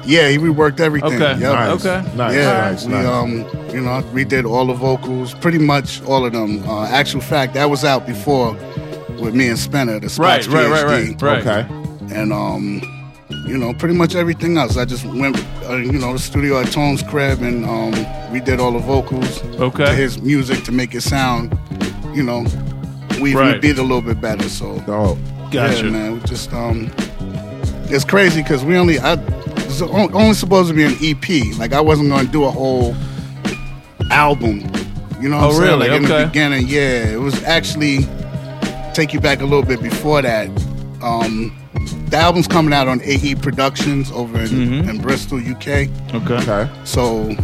[0.06, 1.14] Yeah, he reworked everything.
[1.14, 1.40] Okay.
[1.40, 1.40] Yep.
[1.42, 1.86] Nice.
[1.86, 2.16] Okay.
[2.16, 3.06] Nice, Yeah, nice, we nice.
[3.08, 3.32] um,
[3.74, 6.64] you know, redid all the vocals, pretty much all of them.
[6.70, 8.54] Uh, actual fact, that was out before
[9.20, 11.22] with me and Spencer, the Spots Right, right, right, PhD.
[11.22, 11.66] right, right.
[11.66, 12.16] Okay.
[12.16, 12.82] And um,
[13.48, 14.78] you know, pretty much everything else.
[14.78, 15.38] I just went,
[15.68, 19.42] uh, you know, the studio at Tone's crib and um, we did all the vocals
[19.60, 19.86] Okay.
[19.86, 21.58] to his music to make it sound,
[22.14, 22.46] you know,
[23.20, 23.50] we Right.
[23.50, 24.48] even beat a little bit better.
[24.50, 25.18] So, oh,
[25.56, 25.86] Gotcha.
[25.86, 26.92] yeah, man, we just um,
[27.90, 29.14] it's crazy because we only I
[29.58, 31.58] it's o- only supposed to be an EP.
[31.58, 32.96] Like I wasn't going to do a whole
[34.12, 34.60] album.
[35.22, 35.62] You know what Oh, I'm saying?
[35.64, 35.90] really?
[35.90, 36.26] Like in the Okay.
[36.26, 38.00] beginning, yeah, it was actually
[38.94, 40.48] take you back a little bit before that.
[41.02, 41.56] Um,
[42.10, 44.90] the album's coming out on AE Productions over in, Mm-hmm.
[44.90, 45.90] in Bristol, UK.
[46.14, 46.34] Okay.
[46.36, 46.70] Okay.
[46.84, 47.36] So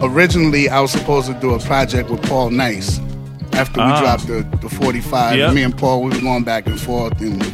[0.00, 2.98] originally, I was supposed to do a project with Paul Nice.
[3.54, 4.00] After we Ah.
[4.00, 5.52] dropped the, the 45, Yep.
[5.54, 7.44] me and Paul, we were going back and forth and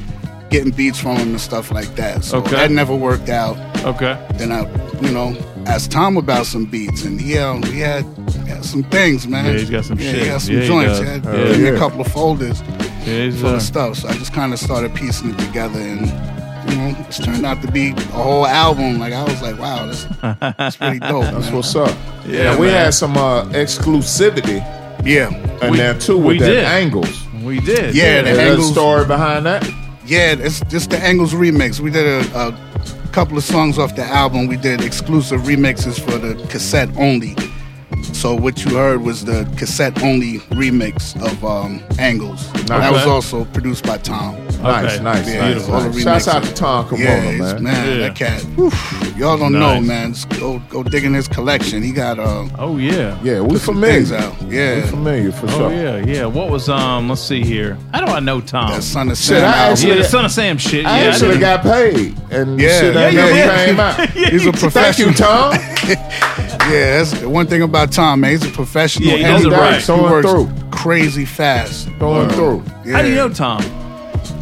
[0.51, 2.25] getting beats from him and stuff like that.
[2.25, 2.53] So Okay.
[2.57, 3.57] that never worked out.
[3.85, 4.17] Okay.
[4.35, 4.67] Then I,
[5.03, 5.37] you know,
[5.67, 8.05] asked Tom about some beats, and he, uh, he, had,
[8.45, 9.45] he had some things, man.
[9.45, 10.23] Yeah, he's got some yeah, shit.
[10.23, 10.99] He had some Yeah, joints.
[10.99, 11.01] does.
[11.01, 11.71] He had gave me yeah.
[11.71, 12.63] a couple of folders
[13.07, 13.97] Yeah, he's, full uh, of stuff.
[13.99, 16.07] So I just kind of started piecing it together, and
[16.71, 18.99] you know, it's turned out to be a whole album.
[18.99, 20.07] Like I was like, wow, that's,
[20.57, 21.25] that's pretty dope.
[21.25, 21.57] That's man.
[21.57, 21.95] what's up.
[22.27, 22.85] Yeah, Yeah, we man.
[22.85, 24.65] had some uh, exclusivity
[25.05, 25.29] Yeah,
[25.63, 26.65] in We- there too we with that did.
[26.65, 27.27] angles.
[27.43, 27.95] we did.
[27.95, 28.73] Yeah, the Is angles.
[28.73, 29.67] story behind that?
[30.07, 31.81] Yeah, it's just the Angles remix.
[31.81, 34.47] We did a, a couple of songs off the album.
[34.47, 37.37] We did exclusive remixes for the cassette only.
[38.05, 42.51] So what you heard was the cassette only remix of um, Angles.
[42.67, 44.35] That was also produced by Tom.
[44.63, 45.03] Nice, Okay.
[45.05, 45.69] nice, Yeah, nice.
[45.69, 46.03] all the nice.
[46.03, 47.63] Shouts out to Tom Kimona, yeah, man.
[47.63, 48.09] man, Yeah.
[48.09, 48.41] that cat.
[48.57, 48.73] whew,
[49.17, 50.15] y'all don't know, man.
[50.15, 51.81] Just go go dig in his collection.
[51.81, 53.17] He got uh, Oh yeah.
[53.23, 53.95] Yeah, we some familiar.
[53.95, 54.43] things out.
[54.43, 55.63] We Yeah, familiar for sure.
[55.67, 55.99] Oh sure.
[56.01, 56.25] yeah, yeah.
[56.27, 57.09] What was um?
[57.09, 57.79] Let's see here.
[57.95, 58.71] How do I know Tom?
[58.73, 59.45] that Son of Shit, Sam.
[59.45, 60.85] I actually- yeah, the son of Sam shit.
[60.87, 62.81] I yeah, actually didn't- got paid, and Yeah.
[62.81, 64.11] shit Yeah, that you never came out.
[64.33, 65.13] He's a professional.
[65.13, 65.55] Thank professional.
[65.55, 65.99] you, Tom.
[66.69, 68.31] Yeah, that's the one thing about Tom, man.
[68.33, 69.09] He's a professional.
[69.09, 69.75] Yeah, he and does it right.
[69.77, 70.51] He Throwing works through.
[70.71, 71.89] crazy fast.
[71.99, 72.93] Going Uh, through.
[72.93, 73.63] How do you know Tom?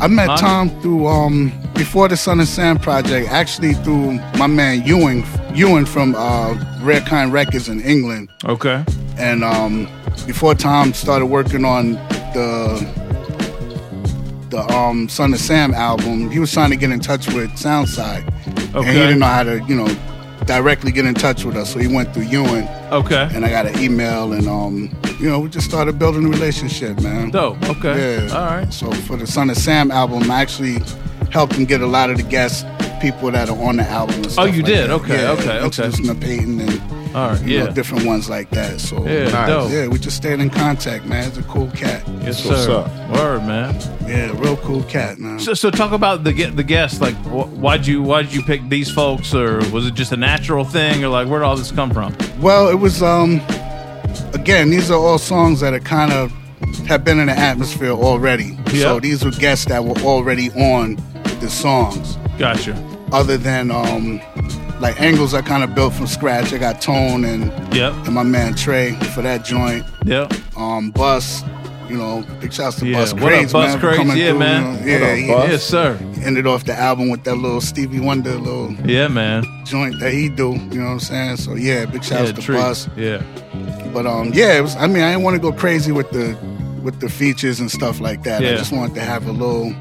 [0.00, 0.36] I met Huh?
[0.36, 3.28] Tom through um before the Son of Sam project.
[3.30, 5.24] Actually, through my man Ewing
[5.54, 8.28] Ewing from uh, Rare Kind Records in England.
[8.44, 8.84] Okay.
[9.18, 9.88] And um,
[10.26, 11.92] before Tom started working on
[12.34, 12.86] the
[14.50, 17.88] the um, Son of Sam album, he was trying to get in touch with Sound
[17.88, 18.28] Science,
[18.74, 19.88] and he didn't know how to, you know,
[20.46, 21.72] directly get in touch with us.
[21.72, 23.28] So he went through Ewan, Okay.
[23.34, 24.90] and I got an email, and um,
[25.20, 27.30] you know, we just started building a relationship, man.
[27.30, 27.62] Dope.
[27.68, 28.26] Okay.
[28.26, 28.34] Yeah.
[28.34, 28.72] All right.
[28.72, 30.78] So for the Son of Sam album, I actually
[31.30, 32.66] helped him get a lot of the guest
[33.00, 34.22] people that are on the album.
[34.38, 34.88] Oh, you like did?
[34.88, 34.90] that.
[34.90, 35.64] Okay, Yeah, okay, okay.
[35.64, 36.80] introducing Peyton and
[37.16, 37.42] All right.
[37.42, 37.64] you Yeah.
[37.64, 38.80] know, different ones like that.
[38.80, 39.72] So Yeah, Nice.
[39.72, 41.26] yeah, we just stayed in contact, man.
[41.28, 42.02] It's a cool cat.
[42.22, 42.72] Yes, what's sir.
[42.80, 43.10] up.
[43.16, 43.74] Word, man.
[44.06, 45.38] Yeah, real cool cat, man.
[45.40, 47.00] So, so talk about the get the guests.
[47.00, 50.64] Like, wh- why'd you why'd you pick these folks, or was it just a natural
[50.64, 52.14] thing, or like where'd all this come from?
[52.40, 53.40] Well, it was um
[54.34, 56.32] again, these are all songs that are kind of
[56.86, 58.56] have been in the atmosphere already.
[58.74, 60.96] So these were guests that were already on
[61.40, 62.18] the songs.
[62.38, 62.76] Gotcha.
[63.12, 64.20] Other than um
[64.80, 66.52] like angles I kind of built from scratch.
[66.52, 67.92] I got Tone and Yep.
[68.06, 69.84] and my man Trey for that joint.
[70.04, 70.32] Yep.
[70.56, 71.42] Um Bus,
[71.88, 74.16] You know, big shouts to Yeah, Bus what up, Bus Craze?
[74.16, 74.38] Yeah, through.
[74.40, 74.86] man.
[74.88, 75.96] You know, yeah, he- Yes, sir.
[76.14, 79.44] he Ended off the album with that little Stevie Wonder little Yeah, man.
[79.64, 80.52] joint that he do.
[80.72, 81.36] You know what I'm saying?
[81.36, 82.56] So yeah, big shouts Yeah, to treat.
[82.56, 82.88] Bus.
[82.96, 83.22] Yeah.
[83.94, 84.74] But um, yeah, it was.
[84.76, 86.36] I mean, I didn't want to go crazy with the
[86.82, 88.42] with the features and stuff like that.
[88.42, 89.72] I just wanted to have a little,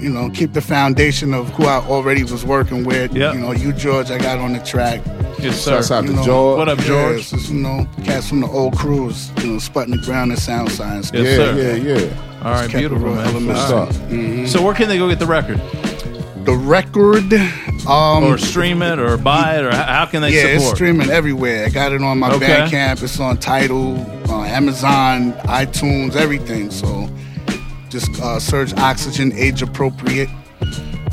[0.00, 3.14] you know, keep the foundation of who I already was working with.
[3.14, 3.32] Yeah.
[3.32, 5.00] You know, you George, I got on the track.
[5.38, 5.76] Yes, sir.
[5.76, 6.58] Shouts out You to know, George.
[6.58, 7.18] What up, yeah, George?
[7.20, 9.30] it's just, you know, cats from the old crews.
[9.38, 11.10] You know, Sputnik Brown and Sound Science.
[11.14, 11.56] Yes, sir.
[11.56, 12.40] yeah, yeah.
[12.42, 13.26] All right, Just kept it beautiful, real man.
[13.28, 13.62] elemental.
[13.78, 13.94] All right.
[14.10, 14.48] Mhm.
[14.48, 15.60] So where can they go get the record?
[16.44, 17.32] The record,
[17.86, 21.10] um, or stream it, or buy it, or how how can they yeah, it's streaming
[21.10, 21.66] everywhere.
[21.66, 22.46] I got it on my Okay.
[22.46, 23.02] Bandcamp.
[23.02, 23.98] It's on Tidal,
[24.30, 26.70] uh, Amazon, iTunes, everything.
[26.70, 27.10] So
[27.90, 30.28] just uh, search Oxygen Age Appropriate.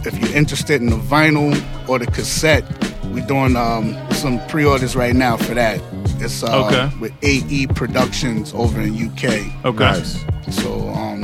[0.06, 1.54] If you're interested in the vinyl
[1.90, 2.64] or the cassette,
[3.06, 5.82] we're doing um, some pre-orders right now for that.
[6.20, 6.96] It's uh, Okay.
[7.00, 9.66] with AE Productions over in UK.
[9.66, 9.78] Okay.
[9.84, 10.24] Nice.
[10.52, 11.24] So um,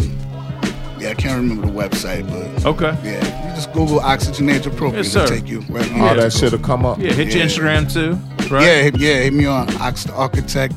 [0.99, 2.97] yeah, I can't remember the website, but Okay.
[3.03, 5.03] yeah, you just Google Oxygen Age Appropriate.
[5.05, 6.47] Yes, It'll take you wherever you All need that to go.
[6.49, 6.99] shit'll come up.
[6.99, 8.13] Yeah, hit your Instagram too,
[8.53, 8.63] right?
[8.65, 10.73] Yeah, hit, yeah, hit me on Ox the Architect.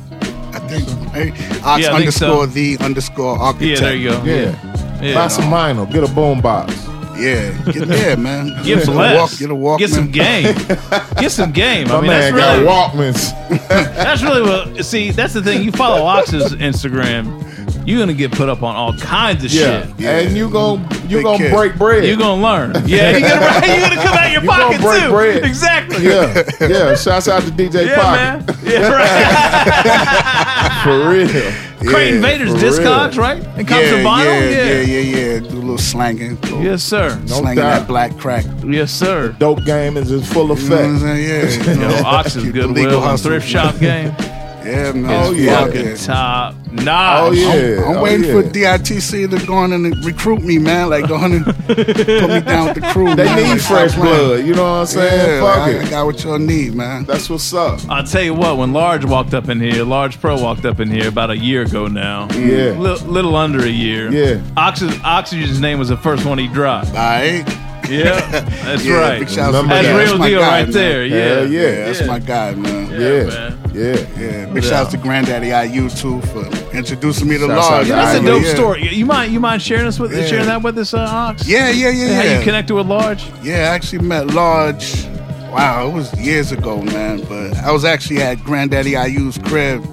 [0.53, 1.31] I think right?
[1.63, 2.25] Ox Yeah, I think so.
[2.41, 3.81] underscore the underscore architect.
[3.81, 4.23] Yeah, there you go.
[4.23, 4.66] Yeah.
[5.01, 5.13] Yeah.
[5.15, 5.91] Buy some vinyl.
[5.91, 6.73] Get a boom box.
[7.17, 8.47] Yeah, get there, man.
[8.63, 9.79] Give some Get a walk- get a Walkman.
[9.79, 10.55] Get some game.
[11.19, 11.87] Get some game.
[11.87, 13.67] I My mean, man that's got really Walkmans.
[13.69, 14.85] that's really what.
[14.85, 15.63] See, that's the thing.
[15.63, 17.43] You follow Ox's Instagram,
[17.87, 19.87] you're gonna get put up on all kinds of Yeah.
[19.97, 20.05] shit.
[20.05, 21.53] And you gon' you Big gonna kid.
[21.55, 22.03] break bread.
[22.05, 22.73] You're gonna learn.
[22.87, 25.09] Yeah, you're gonna, you're gonna come out your You gonna pocket break too.
[25.09, 25.43] bread.
[25.43, 26.03] Exactly.
[26.05, 26.95] Yeah, yeah.
[26.95, 28.63] Shouts out to DJ Yeah, Pocket.
[28.63, 28.71] man.
[28.71, 30.83] Yeah, right.
[30.83, 31.66] For real.
[31.79, 33.21] Creighton Yeah, Vader's for Discogs, real.
[33.21, 33.43] right?
[33.57, 34.23] And comes yeah, in vinyl.
[34.25, 34.81] yeah, Yeah.
[34.81, 35.39] yeah, yeah, yeah.
[35.39, 36.37] Do a little slanging.
[36.37, 37.09] little Yes, sir.
[37.27, 37.79] Slanging doubt.
[37.79, 38.45] that black crack.
[38.65, 39.35] Yes, sir.
[39.39, 41.49] Dope game is in full You know what I'm Yeah.
[41.75, 42.71] you Yo, know, Ox is good.
[42.71, 43.31] legal Will hustle.
[43.31, 44.13] thrift shop game.
[44.67, 45.05] Yeah, man.
[45.09, 45.63] Oh, It's yeah.
[45.65, 45.95] fucking yeah.
[45.95, 47.29] top notch.
[47.29, 47.81] Oh, yeah.
[47.83, 48.41] I'm, I'm Oh, waiting yeah.
[48.41, 50.89] for DITC to go on and recruit me, man.
[50.89, 53.07] Like, go on and put me down with the crew.
[53.15, 53.35] They man.
[53.43, 54.45] need Like, fresh blood.
[54.45, 55.29] You know what I'm saying?
[55.29, 55.85] Yeah, Fuck I, it.
[55.85, 57.05] I got what y'all need, man.
[57.05, 57.79] That's what's up.
[57.89, 60.89] I'll tell you what, when Large walked up in here, Large Pro walked up in
[60.89, 62.27] here about a year ago now.
[62.33, 62.71] Yeah.
[62.77, 64.11] Li- little under a year.
[64.11, 64.41] Yeah.
[64.55, 66.89] Oxygen, Oxygen's name was the first one he dropped.
[66.89, 67.43] All right.
[67.89, 69.19] Yeah, that's Yeah, right.
[69.19, 70.03] big shout out Remember to That's that.
[70.11, 70.71] real my deal guy, right man.
[70.73, 71.05] there.
[71.05, 71.15] Yeah.
[71.23, 71.61] Hell yeah.
[71.61, 72.91] Yeah, that's my guy, man.
[72.91, 73.23] Yeah, Yeah.
[73.23, 73.66] man.
[73.77, 73.95] Yeah.
[74.19, 74.69] Yeah, big Yeah.
[74.69, 77.83] shout out to Granddaddy IU too for introducing me to Shouts out Large.
[77.83, 78.53] to Yeah, that's a Yeah, dope yeah.
[78.55, 78.89] story.
[78.95, 80.25] You mind you mind sharing us with Yeah.
[80.25, 81.47] sharing that with us, uh, Ox?
[81.47, 82.37] Yeah, yeah, yeah, How yeah.
[82.39, 83.23] you connected with Large?
[83.43, 85.05] Yeah, I actually met Large.
[85.51, 87.21] Wow, it was years ago, man.
[87.29, 89.85] But I was actually at Granddaddy IU's crib.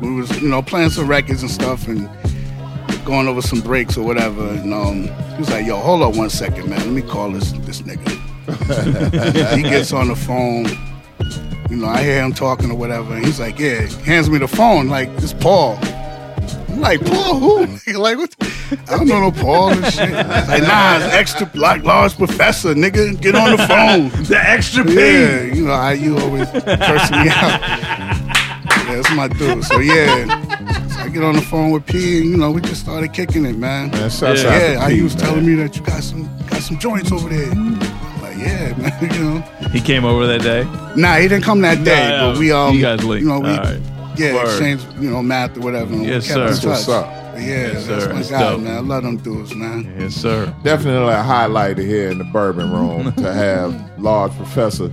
[0.00, 2.08] We was, you know, playing some records and stuff and
[3.04, 4.46] going over some breaks or whatever.
[4.46, 6.78] And um, he was like, "Yo, hold up one second, man.
[6.80, 8.10] Let me call this this nigga."
[9.56, 10.66] he gets on the phone.
[11.72, 13.14] You know, I hear him talking or whatever.
[13.14, 14.88] And he's like, "Yeah." He hands me the phone.
[14.88, 15.78] Like, it's Paul.
[16.68, 17.66] I'm like, Paul, who?
[17.98, 18.36] like, what?
[18.90, 20.10] I don't know no Paul and shit.
[20.12, 23.18] Like, nah, it's extra like large professor, nigga.
[23.22, 24.10] Get on the phone.
[24.28, 24.92] The extra P.
[24.94, 27.60] Yeah, you know, IU always cursing me out.
[27.62, 29.64] Yeah, that's my dude.
[29.64, 30.26] So yeah.
[30.88, 33.46] So I get on the phone with P and you know, we just started kicking
[33.46, 33.90] it, man.
[33.92, 34.50] Man, shouts Yeah.
[34.50, 35.24] out yeah, to P, IU was man.
[35.24, 37.91] telling me that you got some got some joints over there.
[38.44, 39.68] I'm like, yeah, man, you know.
[39.70, 40.64] He came over that day.
[41.00, 43.22] Nah, he didn't come that day, Nah, but we um you guys linked.
[43.22, 43.80] you know, we All right.
[44.16, 44.44] yeah, Word.
[44.44, 45.92] exchanged, you know, math or whatever.
[45.92, 46.40] and we Yes, kept sir.
[46.42, 46.68] in That's touch.
[46.70, 47.06] what's up.
[47.32, 48.12] But yeah, Yes, that's sir.
[48.12, 48.60] my It's guy, dope.
[48.60, 48.76] man.
[48.76, 49.94] I love them dudes, man.
[49.98, 50.54] Yes, sir.
[50.62, 54.90] Definitely a highlight here in the bourbon room to have large professor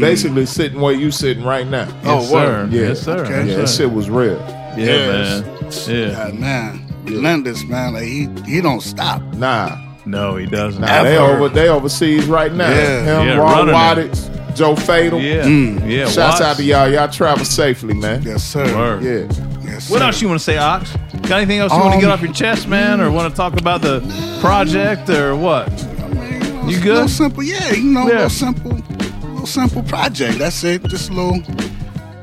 [0.00, 1.86] basically sitting where you sitting right now.
[2.04, 2.70] Oh, yes, word.
[2.72, 2.76] sir.
[2.76, 2.88] Yeah.
[2.88, 3.18] Yes, sir.
[3.24, 3.30] Okay.
[3.30, 3.82] Yeah, Yes, that sir.
[3.84, 4.36] shit was real.
[4.76, 5.86] Yeah, Yes.
[5.86, 5.96] man.
[5.96, 6.12] Yeah.
[6.12, 7.92] God, man, relentless, man.
[7.94, 9.22] Like he he don't stop.
[9.34, 9.76] Nah,
[10.06, 10.80] No, he doesn't.
[10.80, 12.70] nah, they over they overseas right now.
[12.70, 13.00] Yeah.
[13.20, 13.74] Him, Yeah, Ron running
[14.10, 15.20] Waddix, Joe Fatal.
[15.20, 15.42] Yeah.
[15.44, 15.90] Mm.
[15.90, 16.04] Yeah.
[16.04, 16.40] Shouts Watts.
[16.40, 16.88] out to y'all.
[16.88, 18.22] Y'all travel safely, man.
[18.22, 18.64] Yes, sir.
[18.76, 19.02] Word.
[19.02, 19.26] Yeah.
[19.68, 20.04] Yes, What sir.
[20.06, 20.92] else you want to say, Ox?
[21.22, 23.36] Got anything else you want to Um, get off your chest, man, or want to
[23.36, 24.00] talk about the
[24.40, 25.68] project or what?
[25.72, 26.92] I mean, you, know, You a good?
[26.94, 27.72] little simple, yeah.
[27.72, 28.12] You know, a Yeah.
[28.14, 28.78] little simple,
[29.22, 30.38] little simple project.
[30.38, 30.84] That's it.
[30.84, 31.42] Just a little.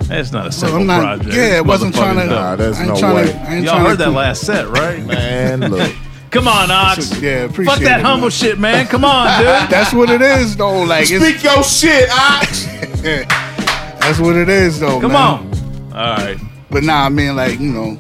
[0.10, 1.02] It's not a simple I'm not.
[1.02, 1.36] project.
[1.36, 2.22] Yeah, it wasn't trying to.
[2.24, 2.40] motherfucker's dope.
[2.40, 3.26] Nah, there's no trying way.
[3.60, 5.06] To, Y'all heard to, that last set, right?
[5.06, 5.92] Man, look.
[6.34, 7.22] Come on, Ox.
[7.22, 8.32] Yeah, appreciate Fuck that it, humble man.
[8.32, 8.88] shit, man.
[8.88, 9.48] Come on, dude.
[9.70, 10.82] That's what it is, though.
[10.84, 12.66] Like, it's, Speak your shit, Ox.
[13.04, 15.00] that's what it is, though.
[15.00, 15.22] Come man.
[15.22, 15.94] on.
[15.94, 16.38] All right.
[16.72, 17.98] But nah, I mean, like you know,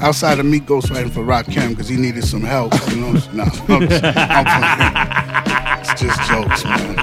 [0.00, 2.72] outside of me ghostwriting for Rakim because he needed some help.
[2.90, 5.80] You know, nah, I'm, just, I'm.
[5.80, 6.96] It's just jokes, man.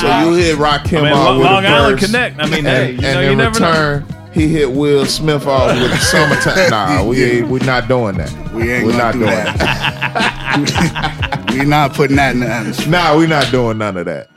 [0.00, 2.38] So you hit Rakim I mean, off Lo- with Long a Island verse, Connect.
[2.38, 4.06] I mean, and, hey, you and know, in you never know.
[4.36, 6.70] Return, he hit Will Smith off with the summertime.
[6.76, 8.30] Nah, we ain't, we not doing that.
[8.52, 11.46] We ain't We're gonna not do doing that.
[11.50, 12.88] we're not putting that in the atmosphere.
[12.90, 14.28] Nah, we're not doing none of that.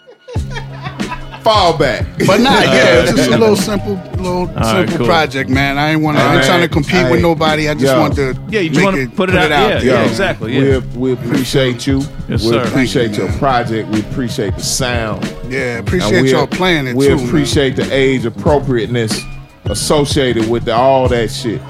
[1.43, 5.06] Fall back, But nah, yeah, it's just a little simple, little right, simple cool.
[5.08, 5.78] project, man.
[5.78, 6.24] I ain't want to.
[6.24, 7.70] I ain't trying to compete hey, with nobody.
[7.70, 8.00] I just yo.
[8.00, 8.38] want to.
[8.50, 9.86] Yeah, you just make wanna put it out- yeah, there.
[9.86, 10.60] yeah, exactly.
[10.60, 12.00] We, we appreciate you.
[12.28, 12.64] Yes, we sir.
[12.68, 13.39] appreciate you, your man.
[13.39, 13.89] project.
[13.89, 15.24] We appreciate the sound.
[15.47, 17.16] Yeah, appreciate we- y'all playing it We too.
[17.16, 17.26] man.
[17.28, 19.24] appreciate the age appropriateness
[19.70, 21.61] associated with the, all that shit.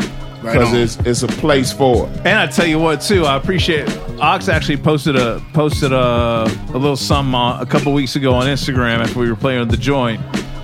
[0.42, 0.76] Because on.
[0.78, 2.18] it's it's a place for it.
[2.20, 3.90] And I tell you what, too, I appreciate.
[4.22, 5.98] Ox actually posted a posted a,
[6.46, 9.70] a little something on, a couple weeks ago on Instagram after we were playing with
[9.72, 10.22] the joint.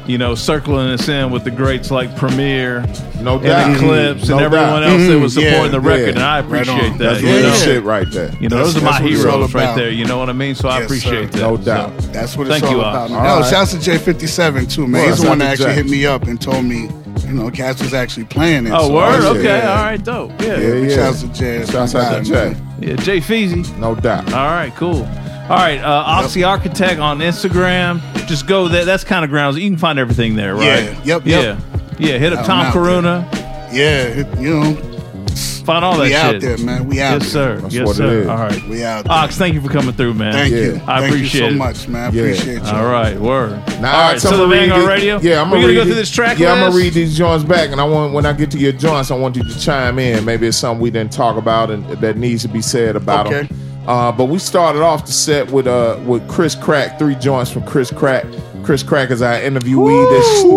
[0.07, 2.81] You know, circling us in with the greats like Premier,
[3.21, 3.73] No and doubt.
[3.73, 4.83] the clips, No and everyone doubt.
[4.83, 6.09] else that Mhm, was supporting yeah, the record, yeah.
[6.09, 6.97] and I appreciate on.
[6.99, 7.03] that.
[7.03, 7.55] That's you real know?
[7.55, 8.31] shit right there.
[8.39, 9.89] You know, That's- those are my that's what it's all heroes right there.
[9.89, 10.53] You know what I mean?
[10.55, 11.39] So I appreciate sir.
[11.39, 11.41] that.
[11.41, 11.97] No So, doubt.
[12.13, 12.95] That's what Thank it's all you, about.
[12.95, 13.11] Ox.
[13.11, 13.49] No, All right.
[13.49, 15.01] shouts to J57 too, man.
[15.01, 16.87] Well, He's the one that actually hit me up and told me,
[17.27, 18.71] you know, Cass was actually playing it.
[18.73, 19.23] Oh, so word?
[19.37, 19.69] Okay, yeah.
[19.71, 20.31] all right, dope.
[20.41, 20.95] Yeah, Yeah, yeah.
[20.95, 21.57] Shouts to Jay.
[21.59, 22.55] That's Shouts out to Jay.
[22.79, 22.95] yeah.
[22.97, 23.77] Jay Feezy.
[23.77, 24.31] No doubt.
[24.33, 25.03] All right, cool.
[25.03, 28.01] All right, uh, Oxy Architect on Instagram.
[28.27, 28.83] Just go there.
[28.85, 29.57] That's kind of grounds.
[29.57, 30.63] You can find everything there, right?
[30.65, 31.59] Yeah, yep, Yeah, yep.
[31.99, 32.17] yeah.
[32.17, 33.33] Hit up I'm Tom out Caruana.
[33.71, 34.94] Yeah, it, you know,
[35.35, 36.15] Find all that we shit.
[36.17, 36.87] out there, man.
[36.87, 37.55] We out Yes, there.
[37.57, 37.61] sir.
[37.61, 38.19] That's yes, what it sir.
[38.21, 38.27] is.
[38.27, 38.67] All right.
[38.69, 39.13] We out there.
[39.13, 40.33] Ox, thank you for coming through, man.
[40.33, 40.59] Thank Yeah.
[40.59, 40.81] you.
[40.87, 41.57] I Thank appreciate you so it.
[41.57, 42.01] much, man.
[42.11, 42.21] I Yeah.
[42.23, 42.69] appreciate you.
[42.69, 43.51] All right, word.
[43.81, 45.19] Now, all right, so so I'm the gonna read Vanguard it- Radio.
[45.21, 47.71] Yeah, I'm gonna gonna go through this track Yeah, I'm gonna read these joints back,
[47.71, 50.23] and I want when I get to your joints, I want you to chime in.
[50.23, 53.41] Maybe it's something we didn't talk about and that needs to be said about Okay.
[53.47, 53.49] them.
[53.87, 57.63] Uh, but we started off the set with uh with Chris Crack, three joints from
[57.63, 58.25] Chris Crack.
[58.65, 60.09] Chris Crack is our interviewee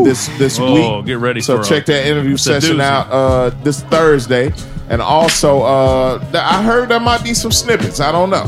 [0.04, 1.06] this this this Oh, week.
[1.06, 2.80] get ready So for a- check that interview session doozy.
[2.82, 4.52] out uh, this Thursday,
[4.88, 8.00] and also uh, th- I heard there might be some snippets.
[8.00, 8.46] I don't know.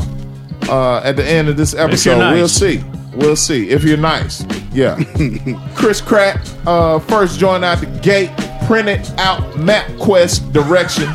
[0.69, 2.35] Uh, at the end of this episode, nice.
[2.35, 2.83] we'll see.
[3.15, 4.43] We'll see if you're nice.
[4.73, 4.97] Yeah.
[5.75, 8.29] Chris Crack uh, first joined out the gate.
[8.71, 11.09] Printed out MapQuest directions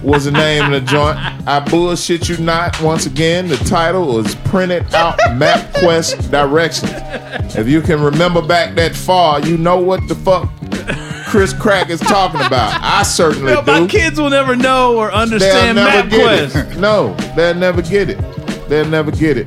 [0.02, 1.16] was the name of the joint.
[1.46, 2.80] I bullshit you not.
[2.82, 6.90] Once again, the title was Printed Out MapQuest Directions.
[7.54, 10.50] If you can remember back that far, you know what the fuck
[11.28, 12.76] Chris Crack is talking about.
[12.82, 13.82] I certainly Well, do.
[13.82, 16.72] my kids will never know or They'll understand never get MapQuest.
[16.72, 16.78] it.
[16.80, 18.18] No, they'll never get it.
[18.68, 19.46] They'll never get it.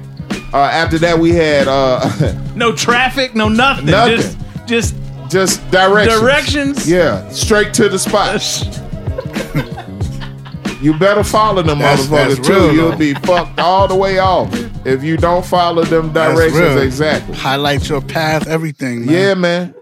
[0.53, 2.09] Uh, after that, we had uh,
[2.55, 3.87] No traffic, no nothing.
[3.87, 4.15] Nothing.
[4.15, 4.95] Just, just
[5.29, 6.19] just directions.
[6.21, 6.89] Directions?
[6.89, 8.41] Yeah, straight to the spot.
[10.81, 12.53] you better follow them That's- motherfuckers that's too.
[12.53, 12.97] real, You'll though.
[12.97, 14.49] be fucked all the way off
[14.85, 16.77] if you don't follow them directions real.
[16.81, 17.35] exactly.
[17.35, 19.13] Highlight your path, everything, man.
[19.15, 19.73] Yeah, man.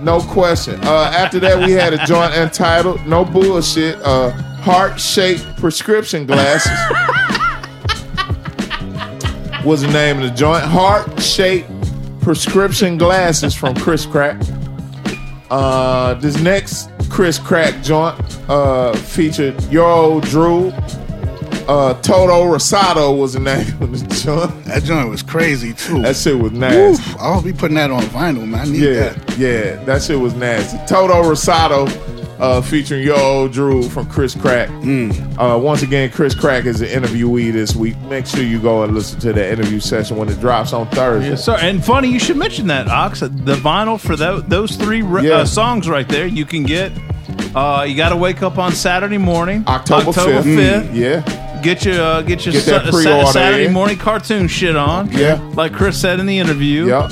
[0.00, 0.78] No question.
[0.84, 4.30] Uh, after that, we had a joint entitled "No Bullshit." Uh,
[4.66, 6.72] Heart-shaped prescription glasses
[9.64, 10.64] was the name of the joint.
[10.64, 11.70] Heart-shaped
[12.20, 14.40] prescription glasses from Chris Crack.
[15.50, 18.16] Uh, this next Chris Crack joint
[18.48, 20.72] uh, featured Your Old Drew.
[21.68, 24.64] Uh, Toto Rosado was the name of the joint.
[24.66, 26.02] That joint was crazy too.
[26.02, 27.02] That shit was nasty.
[27.10, 28.60] Oof, I'll be putting that on vinyl, man.
[28.60, 29.38] I need Yeah, that.
[29.38, 30.78] yeah, that shit was nasty.
[30.86, 31.86] Toto Rosado
[32.38, 34.68] uh, featuring Yo Old Drew from Chris Crack.
[34.68, 35.36] Mm.
[35.38, 37.96] Uh, once again, Chris Crack is the interviewee this week.
[38.02, 41.30] Make sure you go and listen to the interview session when it drops on Thursday.
[41.30, 41.56] Yes, sir.
[41.60, 43.20] And funny, you should mention that, Ox.
[43.20, 45.38] The vinyl for tho- those three re- Yeah.
[45.38, 46.92] uh, songs right there, you can get.
[47.54, 50.42] Uh, you got to wake up on Saturday morning, October 5th.
[50.42, 50.88] 5th.
[50.88, 51.60] Mm, yeah.
[51.62, 55.10] Get your uh, get your Get sa- Saturday morning cartoon shit on.
[55.10, 55.40] Yeah.
[55.54, 56.86] like Chris said in the interview.
[56.86, 57.10] Yep.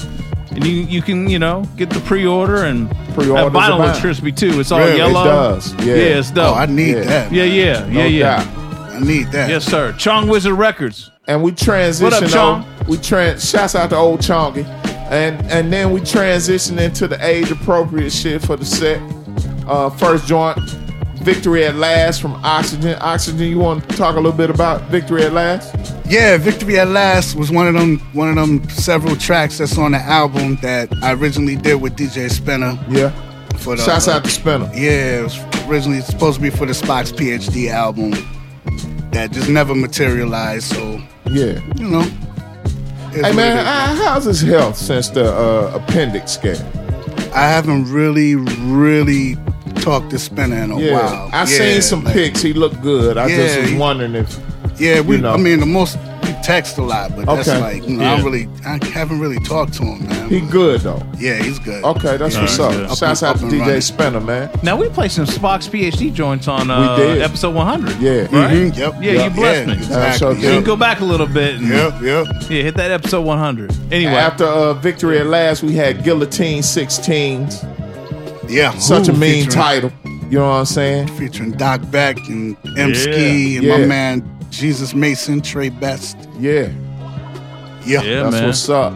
[0.55, 4.61] And you you can you know get the pre-order and Pre-orders that vinyl crispy too.
[4.61, 4.93] It's all Really?
[4.93, 5.25] It yellow.
[5.25, 5.73] does.
[5.85, 5.95] Yeah.
[5.95, 6.57] it's dope.
[6.57, 7.05] Oh, I need Yeah.
[7.05, 7.33] that.
[7.33, 8.45] yeah, yeah, No yeah, yeah.
[8.45, 8.93] doubt.
[8.95, 9.49] I need that.
[9.51, 9.93] Yes, sir.
[9.99, 11.11] Chong Wizard Records.
[11.27, 12.63] And we transition What up, Chong?
[12.65, 14.65] on- We trans shouts out to old Chongy.
[15.11, 19.01] And and then we transition into the age appropriate shit for the set.
[19.67, 20.59] Uh, first joint,
[21.25, 22.97] Victory at Last from Oxygen.
[23.01, 25.75] Oxygen, you want to talk a little bit about Victory at Last?
[26.07, 29.93] Yeah, Victory at Last was one of them one of them several tracks that's on
[29.93, 32.79] the album that I originally did with DJ Spinna.
[32.95, 33.11] Yeah.
[33.59, 34.71] For the, Shouts out to Spinna.
[34.75, 38.11] Yeah, it was originally supposed to be for the Spock's PhD album
[39.13, 40.75] that just never materialized.
[40.75, 41.01] So
[41.31, 41.59] Yeah.
[41.77, 42.03] you know.
[43.13, 43.65] Hey man,
[43.97, 46.57] how's his health since the uh, appendix scare?
[47.35, 49.37] I haven't really, really
[49.85, 51.31] talked to Spinna in a yeah, while.
[51.33, 52.43] I Yeah, seen some like- pics.
[52.43, 53.19] He looked good.
[53.19, 54.37] I just was wondering if
[54.79, 55.17] Yeah, we.
[55.17, 55.33] you know.
[55.33, 58.49] I mean, the most we text a lot, but that's like you know, I really,
[58.65, 60.31] I haven't really talked to him, man.
[60.31, 61.03] he good though.
[61.19, 61.85] yeah, he's good.
[61.85, 62.73] Okay, that's Yeah, what's he's up.
[62.73, 62.97] good.
[62.97, 63.81] Shouts and- out to DJ running.
[63.83, 64.51] Spinner, man.
[64.63, 67.23] Now we play some Spock's PhD joints on uh, We did.
[67.23, 68.01] episode 100.
[68.01, 68.13] Yeah.
[68.23, 68.31] right.
[68.57, 69.73] Mhm, yep, Yeah, yep, you blessed yeah, me.
[69.75, 72.27] exactly, So So you can go back a little bit and Yep, yep.
[72.49, 73.71] yeah, hit that episode 100.
[73.93, 77.63] Anyway, After uh, Victory at Last, we had Guillotine 16s.
[78.55, 79.91] Yeah, Such a Who mean title.
[80.31, 81.09] You know what I'm saying?
[81.09, 82.91] Featuring Doc Beck and M.
[82.91, 82.95] Yeah.
[82.95, 83.79] Ski and Yeah.
[83.79, 86.17] my man Jesus Mason, Trey Best.
[86.39, 86.69] Yeah,
[87.85, 88.47] Yeah, Yeah, that's man.
[88.47, 88.95] what's up.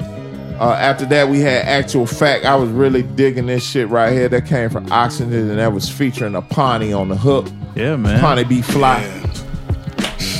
[0.61, 2.45] Uh, after that, we had Actual Fact.
[2.45, 4.29] I was really digging this shit right here.
[4.29, 7.47] That came from Oxygen, and that was featuring Apani on the hook.
[7.75, 8.21] Yeah, man.
[8.21, 9.03] Pawnee be fly.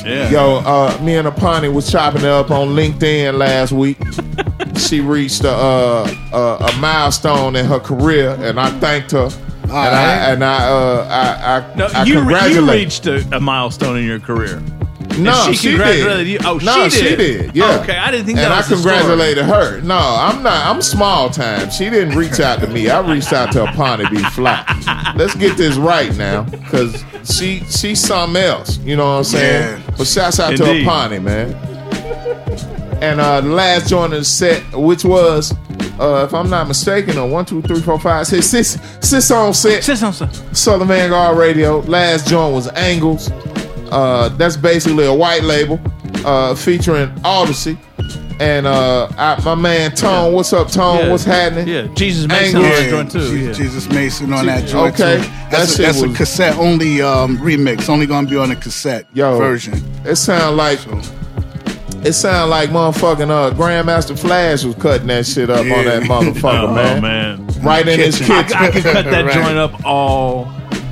[0.05, 0.31] Yeah.
[0.31, 3.99] Yo, uh, me and Apani was chopping it up on LinkedIn last week.
[4.79, 9.29] she reached a, uh, a, a milestone in her career, and I thanked her.
[9.65, 10.33] and I right.
[10.33, 12.15] and I uh, I, I, No, I you,
[12.55, 14.63] you reached a, a milestone in your career.
[15.19, 16.29] No, And she, congratulated did.
[16.29, 16.39] you.
[16.45, 17.57] Oh, no, she did.
[17.57, 17.81] Yeah.
[17.81, 18.45] Okay, I didn't think that.
[18.47, 18.95] and I was the story.
[18.99, 19.81] congratulated her.
[19.81, 20.67] No, I'm not.
[20.67, 21.71] I'm small time.
[21.71, 22.89] She didn't reach out to me.
[22.89, 24.65] I reached out to Apani be fly.
[25.17, 28.79] Let's get this right now, because she she's something else.
[28.79, 29.83] You know what I'm saying?
[29.97, 30.85] But shouts out Indeed.
[30.85, 31.53] to Apani, man.
[33.01, 35.53] And uh, the last joint of the set, which was,
[36.01, 39.55] uh, if I'm not mistaken, on one, two, three, four, five, six, six, six on
[39.55, 39.85] set.
[39.85, 40.35] Six on set.
[40.57, 41.79] Southern Vanguard Radio.
[41.81, 43.31] Last joint was Angles.
[43.91, 45.81] Uh, that's basically a white label
[46.25, 47.79] uh, featuring Odyssey.
[48.41, 50.99] And uh, I, my man Tone, what's up, Tone?
[50.99, 51.11] Yeah.
[51.11, 51.67] What's happening?
[51.67, 53.19] Yeah, Jesus Mason on that joint too.
[53.37, 53.53] Je- Yeah.
[53.53, 55.17] Jesus Mason on that joint okay.
[55.17, 55.23] too.
[55.29, 57.89] That That's, shit a, that's was- a cassette only um, remix.
[57.89, 59.83] Only gonna be on the cassette Yo, version.
[60.05, 60.79] It sound like
[62.05, 66.69] it sound like motherfucking uh, Grandmaster Flash was cutting that shit up on that motherfucker,
[66.69, 67.03] Oh, man.
[67.03, 67.47] man.
[67.63, 68.37] Right in his Kitchen.
[68.45, 68.57] kitchen.
[68.57, 69.35] I, I could cut that Right.
[69.35, 70.45] joint up all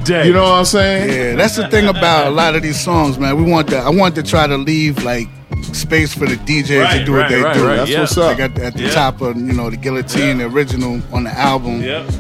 [0.05, 0.27] day.
[0.27, 1.09] You know what I'm saying?
[1.11, 3.37] Yeah, that's the thing about a lot of these songs, man.
[3.43, 3.79] We want to.
[3.79, 5.29] I want to try to leave like
[5.73, 7.67] space for the DJs Right, to do what they right, do.
[7.67, 8.01] right, That's yeah.
[8.01, 8.39] what's up.
[8.39, 8.91] Like at, at the Yeah.
[8.91, 11.83] top of you know the guillotine, the original on the album.
[11.83, 12.11] Yep.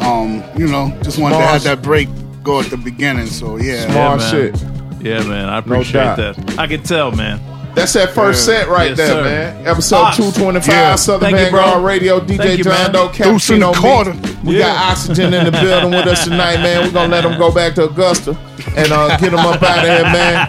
[0.00, 2.08] Um, you know, just wanted to have that break
[2.42, 3.26] go at the beginning.
[3.26, 4.30] So yeah, Smart man.
[4.30, 4.62] shit.
[5.00, 5.48] Yeah, man.
[5.48, 6.16] I appreciate doubt.
[6.36, 6.58] that.
[6.58, 7.38] I can tell, man.
[7.74, 8.54] That's that first Yeah.
[8.60, 9.24] set right Yes, there, sir.
[9.24, 9.66] man.
[9.66, 10.16] Episode Ox.
[10.16, 10.94] 225, Yeah.
[10.96, 12.92] Southern Thank you, Radio, DJ Thank you, John.
[12.92, 14.14] Doe, Deuce in the Cappuccino quarter.
[14.44, 14.66] We Yeah.
[14.66, 16.82] got Oxygen in the building with us tonight, man.
[16.84, 18.36] We're gonna let them go back to Augusta
[18.76, 20.46] and uh, get them up out of here, man.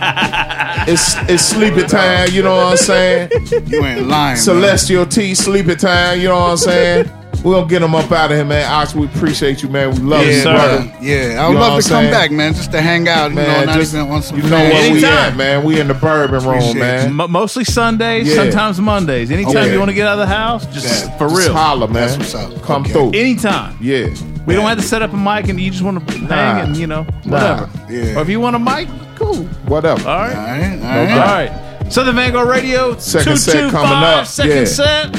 [0.87, 3.29] It's it's sleepy time, you know what I'm saying?
[3.67, 4.09] you ain't lying.
[4.09, 4.37] man.
[4.37, 7.11] Celestial T, sleepy time, you know what I'm saying?
[7.45, 8.65] We're gonna get them up out of here, man.
[8.71, 9.91] Ox, we appreciate you, man.
[9.91, 10.53] We love Yeah, you, sir.
[10.55, 10.91] brother.
[10.99, 13.29] Yeah, I You would know love I'm to come back, man, just to hang out.
[13.29, 14.37] You know, Man, not just- even on some.
[14.37, 15.11] You know where we Anytime.
[15.13, 15.63] at, man.
[15.63, 17.19] We in the bourbon room, man.
[17.19, 18.35] M- mostly Sundays, Yeah.
[18.35, 19.29] sometimes Mondays.
[19.29, 19.73] Anytime Okay.
[19.73, 21.17] you want to get out of the house, just Yeah.
[21.19, 21.53] for Just real.
[21.55, 21.93] holler, man.
[22.07, 22.63] That's what's up.
[22.63, 22.93] Come Okay.
[22.93, 23.11] through.
[23.13, 23.75] Anytime.
[23.79, 24.07] Yeah.
[24.47, 26.61] We don't have to set up a mic and you just want to hang Nah.
[26.63, 27.31] and, you know, Nah.
[27.37, 27.69] whatever.
[27.91, 28.15] Yeah.
[28.17, 28.87] Or if you want a mic,
[29.19, 29.47] cool.
[29.67, 30.09] Whatever.
[30.09, 30.35] All right.
[30.35, 31.07] All right, all No right.
[31.09, 31.27] doubt.
[31.27, 31.51] All right.
[31.89, 34.25] Southern Vanguard Radio, Second set 225, coming up.
[34.25, 34.65] Second Yeah.
[34.65, 35.15] set.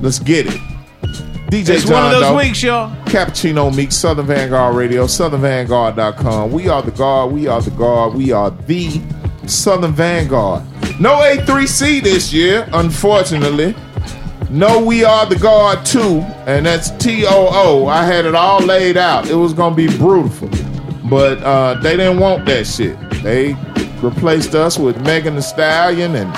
[0.00, 0.60] Let's get it.
[1.50, 3.04] DJ It's John one of those Doe, weeks, y'all.
[3.06, 6.52] Cappuccino Meek, Southern Vanguard Radio, SouthernVanguard.com.
[6.52, 7.32] We are the guard.
[7.32, 8.14] We are the guard.
[8.14, 9.00] We are the
[9.46, 10.62] Southern Vanguard.
[11.00, 13.74] No A3C this year, unfortunately.
[14.48, 17.86] No, we are the guard too, and that's T O O.
[17.86, 19.28] I had it all laid out.
[19.28, 20.48] It was gonna be brutal,
[21.08, 22.96] but uh, they didn't want that shit.
[23.22, 23.54] They
[24.02, 26.32] replaced us with Megan Thee Stallion and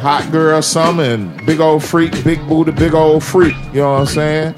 [0.00, 3.54] Hot Girl Summer and Big Old Freak, Big Booty, Big Old Freak.
[3.72, 4.54] You know what I'm saying?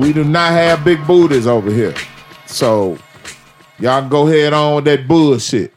[0.00, 1.94] We do not have big booties over here.
[2.46, 2.98] So
[3.78, 5.72] y'all can go ahead on with that bullshit.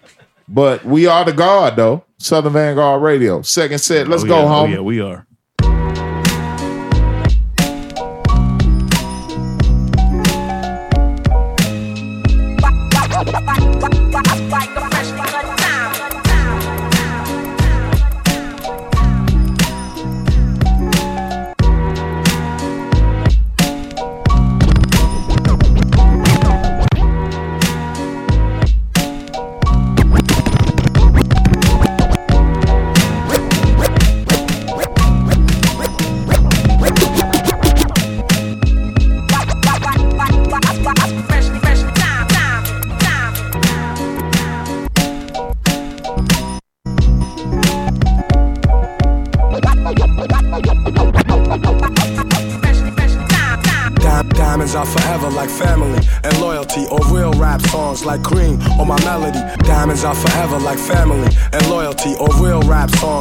[0.47, 2.03] But we are the guard though.
[2.17, 3.41] Southern Vanguard Radio.
[3.43, 4.07] Second set.
[4.07, 4.47] Let's Oh, go yeah.
[4.47, 4.69] home.
[4.71, 5.25] Oh, yeah, we are.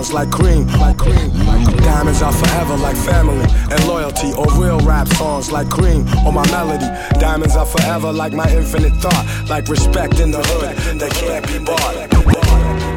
[0.09, 1.33] Songs like cream, like cream.
[1.47, 1.77] Like cream.
[1.79, 6.47] Diamonds are forever like family and loyalty, or real rap songs like cream on my
[6.51, 6.87] melody.
[7.19, 11.59] Diamonds are forever like my infinite thought, like respect in the hood that can't be
[11.65, 12.88] bought.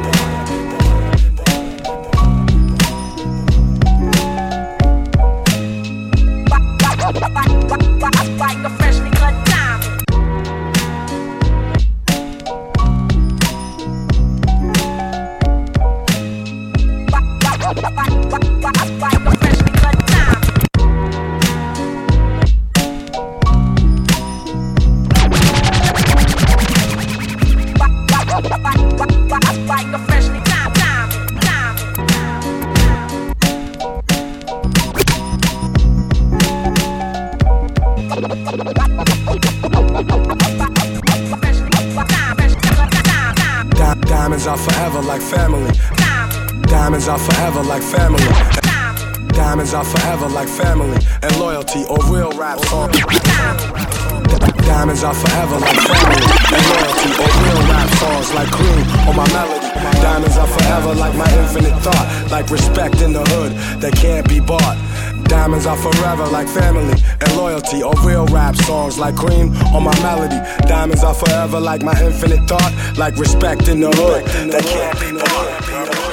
[70.02, 70.40] Melody.
[70.66, 75.12] Diamonds are forever like my infinite thought, like respect in the hood that can't be
[75.12, 76.11] bought.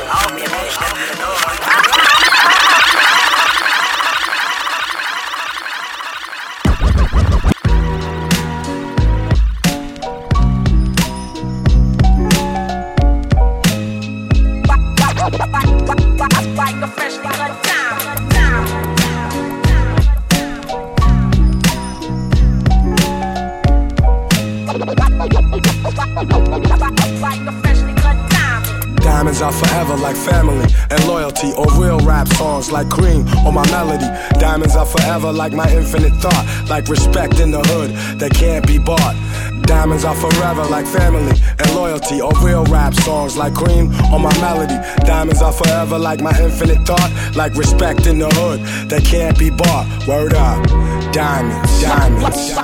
[30.00, 34.08] Forever like family and loyalty or real rap songs like cream or my melody.
[34.39, 38.78] Diamonds are forever like my infinite thought, like respect in the hood that can't be
[38.78, 39.16] bought.
[39.64, 44.34] Diamonds are forever like family and loyalty or real rap songs like cream or my
[44.41, 44.78] melody.
[45.06, 49.50] Diamonds are forever like my infinite thought, like respect in the hood that can't be
[49.50, 49.86] bought.
[50.08, 50.66] Word up.
[51.14, 52.56] Diamonds, diamonds.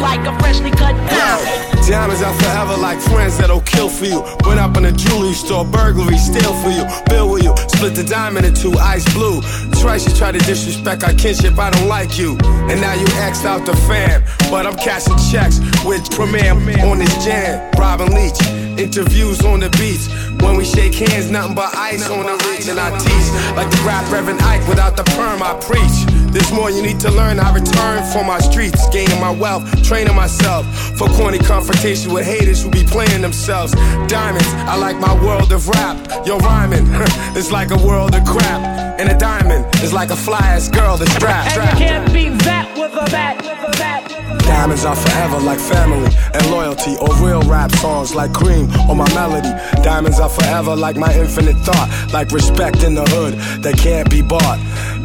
[0.00, 1.77] Like a freshly cut diamond.
[1.88, 4.20] Diamonds are forever like friends that'll kill for you.
[4.44, 7.56] Went up in a jewelry store, burglary, steal for you, bill with you.
[7.68, 9.40] Split the diamond in two, ice blue.
[9.80, 12.36] Twice you try to disrespect our kinship, I don't like you.
[12.68, 14.22] And now you X'd out the fam.
[14.50, 16.52] But I'm cashing checks with Premier
[16.84, 17.70] on this jam.
[17.78, 18.38] Robin Leach,
[18.78, 20.12] interviews on the beats.
[20.44, 22.68] When we shake hands, nothing but ice on the reach.
[22.68, 26.04] And I teach like the rap Reverend Ike without the perm, I preach.
[26.32, 27.40] There's more you need to learn.
[27.40, 30.66] I return for my streets, gaining my wealth, training myself
[30.98, 31.38] for corny
[31.78, 33.72] confrontation with haters who be playing themselves.
[34.08, 36.26] Diamonds, I like my world of rap.
[36.26, 36.84] Yo, rhyming,
[37.38, 38.98] it's like a world of crap.
[38.98, 41.56] And a diamond is like a fly ass girl that's strapped.
[41.56, 44.08] And you can't be that with a bat, with a bat.
[44.40, 49.08] Diamonds are forever like family and loyalty or real rap songs like cream on my
[49.14, 49.52] melody.
[49.82, 54.20] Diamonds are forever like my infinite thought, like respect in the hood that can't be
[54.20, 54.58] bought.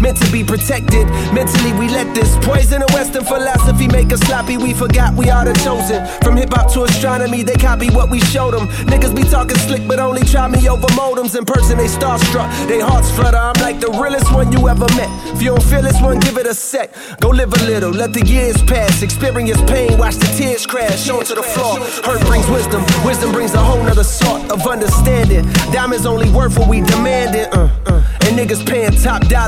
[0.00, 1.06] meant to be protected.
[1.32, 4.56] Mentally, we let this poison of Western philosophy make us sloppy.
[4.56, 6.06] We forgot we are the chosen.
[6.22, 8.68] From hip hop to astronomy, they copy what we showed them.
[8.86, 11.36] Niggas be talking slick, but only try me over modems.
[11.36, 13.36] In person, they starstruck, they hearts flutter.
[13.36, 15.10] I'm like the realest one you ever met.
[15.34, 16.94] If you don't feel this one, give it a sec.
[17.20, 19.02] Go live a little, let the years pass.
[19.02, 21.78] Experience pain, watch the tears crash onto the floor.
[22.04, 25.44] Hurt brings wisdom, wisdom brings a whole nother sort of understanding.
[25.72, 27.46] Diamonds only worth what we demanding.
[27.52, 28.04] Uh, uh.
[28.22, 29.39] And niggas paying top dollar.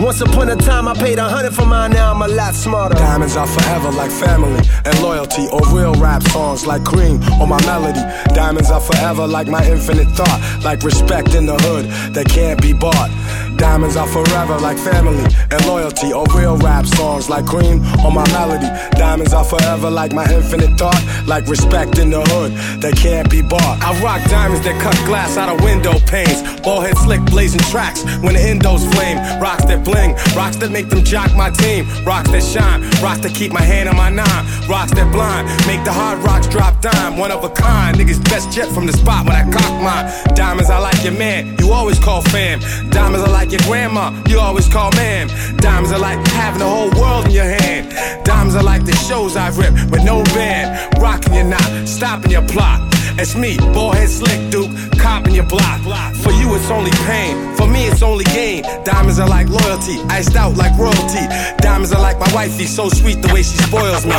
[0.00, 2.94] Once upon a time, I paid a hundred for mine, now I'm a lot smarter.
[2.94, 7.60] Diamonds are forever like family and loyalty or real rap songs like cream or my
[7.66, 8.00] melody.
[8.34, 11.84] Diamonds are forever like my infinite thought, like respect in the hood
[12.14, 13.10] that can't be bought.
[13.56, 18.26] Diamonds are forever like family and loyalty or real rap songs like cream on my
[18.32, 18.68] melody.
[18.96, 22.52] Diamonds are forever like my infinite thought, like respect in the hood
[22.82, 23.80] that can't be bought.
[23.82, 26.42] I rock diamonds that cut glass out of window panes.
[26.60, 29.18] Ball head slick blazing tracks when the endos flame.
[29.40, 31.86] Rocks that bling, rocks that make them jock my team.
[32.04, 34.44] Rocks that shine, rocks that keep my hand on my nine.
[34.68, 37.16] Rocks that blind, make the hard rocks drop dime.
[37.16, 40.34] One of a kind, niggas best jet from the spot when I cock mine.
[40.34, 42.60] Diamonds, I like your man, you always call fam.
[42.90, 45.28] Diamonds, I like your grandma, you always call ma'am.
[45.58, 47.94] Diamonds are like having the whole world in your hand.
[48.24, 51.00] Diamonds are like the shows I rip with no band.
[51.00, 52.80] Rocking your knot, stopping your plot.
[53.16, 55.80] It's me, ballhead slick Duke, copping your block.
[56.16, 57.54] For you, it's only pain.
[57.54, 58.64] For me, it's only gain.
[58.82, 61.24] Diamonds are like loyalty, iced out like royalty.
[61.58, 64.18] Diamonds are like my wifey, so sweet the way she spoils me.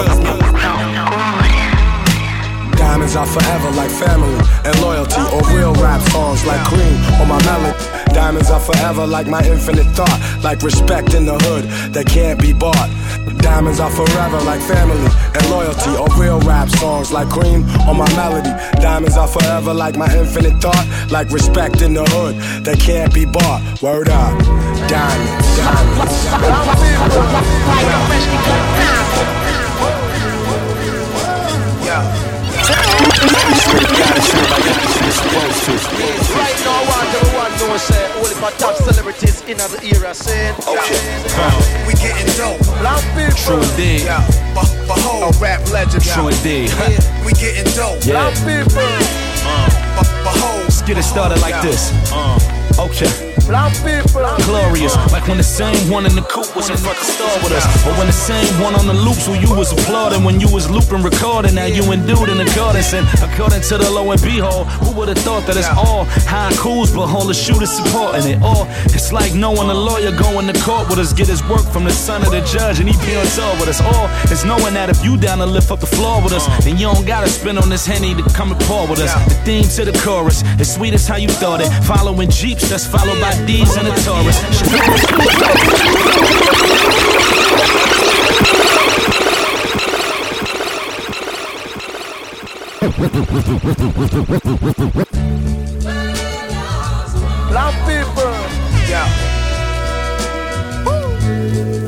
[2.77, 7.43] Diamonds are forever like family and loyalty or real rap songs like cream on my
[7.43, 7.94] melody.
[8.15, 10.39] Diamonds are forever like my infinite thought.
[10.41, 12.89] Like respect in the hood that can't be bought.
[13.39, 15.91] Diamonds are forever like family and loyalty.
[15.99, 18.51] Or real rap songs like cream on my melody.
[18.79, 20.87] Diamonds are forever like my infinite thought.
[21.11, 23.81] Like respect in the hood that can't be bought.
[23.81, 24.39] Word up.
[24.87, 25.45] Diamonds.
[36.35, 40.13] Right now, I want everyone know, say, all of my top celebrities in the era,
[40.13, 40.55] saying,
[41.87, 42.59] We getting dope.
[42.79, 43.35] Black people.
[43.35, 44.01] True indeed.
[44.05, 44.25] Yeah.
[44.53, 46.03] Be- behold, rap legend.
[46.03, 46.71] True indeed.
[47.25, 48.01] We getting dope.
[48.03, 48.83] Black people.
[50.23, 50.63] Behold.
[50.63, 51.91] Let's get it started like this.
[52.11, 52.37] Uh,
[52.79, 53.35] okay.
[53.45, 57.53] Glorious, like when the same one in the coupe was in front of star with
[57.53, 60.49] us, or when the same one on the loops where you was applauding when you
[60.49, 61.53] was looping recording.
[61.53, 64.91] Now you and dude in the garden, and according to the low and behold, who
[64.97, 68.65] would have thought that it's all high cools, but all the shooters supporting it all.
[68.97, 71.93] It's like knowing a lawyer going to court with us, get his work from the
[71.93, 73.79] son of the judge, and he be on tour with us.
[73.79, 76.77] All it's knowing that if you down to lift up the floor with us, then
[76.77, 79.13] you don't gotta spin on this henny to come and pour with us.
[79.29, 81.69] The theme to the chorus, as sweet as how you thought it.
[81.85, 84.39] Following Jeeps, that's followed by D's and a Taurus.
[97.49, 98.35] Black people.
[98.89, 99.35] Yeah.
[100.85, 101.84] Yeah.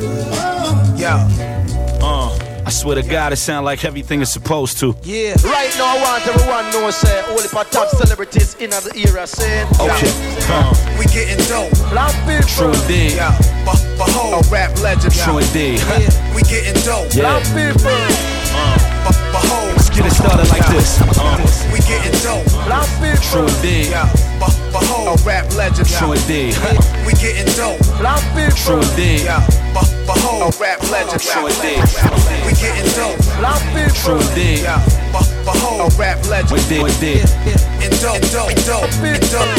[2.78, 4.96] I swear to God, it sound like everything is supposed to.
[5.02, 5.34] Yeah.
[5.44, 8.94] Right now, I want everyone to know, say, all of my top celebrities in the
[8.96, 10.14] era, saying, Okay.
[10.46, 10.70] Uh,
[11.00, 11.74] We getting dope.
[11.90, 12.46] Black people.
[12.46, 13.14] true indeed.
[13.18, 13.34] Yeah.
[13.66, 15.12] Be- behold, rap legend.
[15.16, 15.82] True indeed.
[16.36, 17.10] We getting dope.
[17.18, 17.42] Yeah.
[17.42, 17.90] Black people.
[17.90, 19.67] Be- behold.
[19.98, 21.02] Let's get it started like this.
[21.18, 21.42] Uh,
[21.74, 22.46] We getting dope.
[22.70, 23.18] Black people.
[23.34, 23.90] true indeed.
[23.90, 24.06] Yeah.
[24.38, 25.90] Be- behold, rap legend.
[25.90, 26.54] True indeed.
[27.02, 27.82] We getting dope.
[27.98, 28.54] Black people.
[28.54, 29.26] True indeed.
[29.26, 29.42] Yeah.
[29.74, 31.22] Be- behold, rap legend.
[31.22, 31.82] True indeed.
[32.46, 33.18] We getting dope.
[33.42, 33.98] Black people.
[33.98, 34.60] True indeed.
[34.70, 34.78] Yeah.
[35.10, 36.54] Be- behold, rap legend.
[36.54, 37.26] We did, we did.
[37.82, 39.50] And dope, dope, dope, and dope.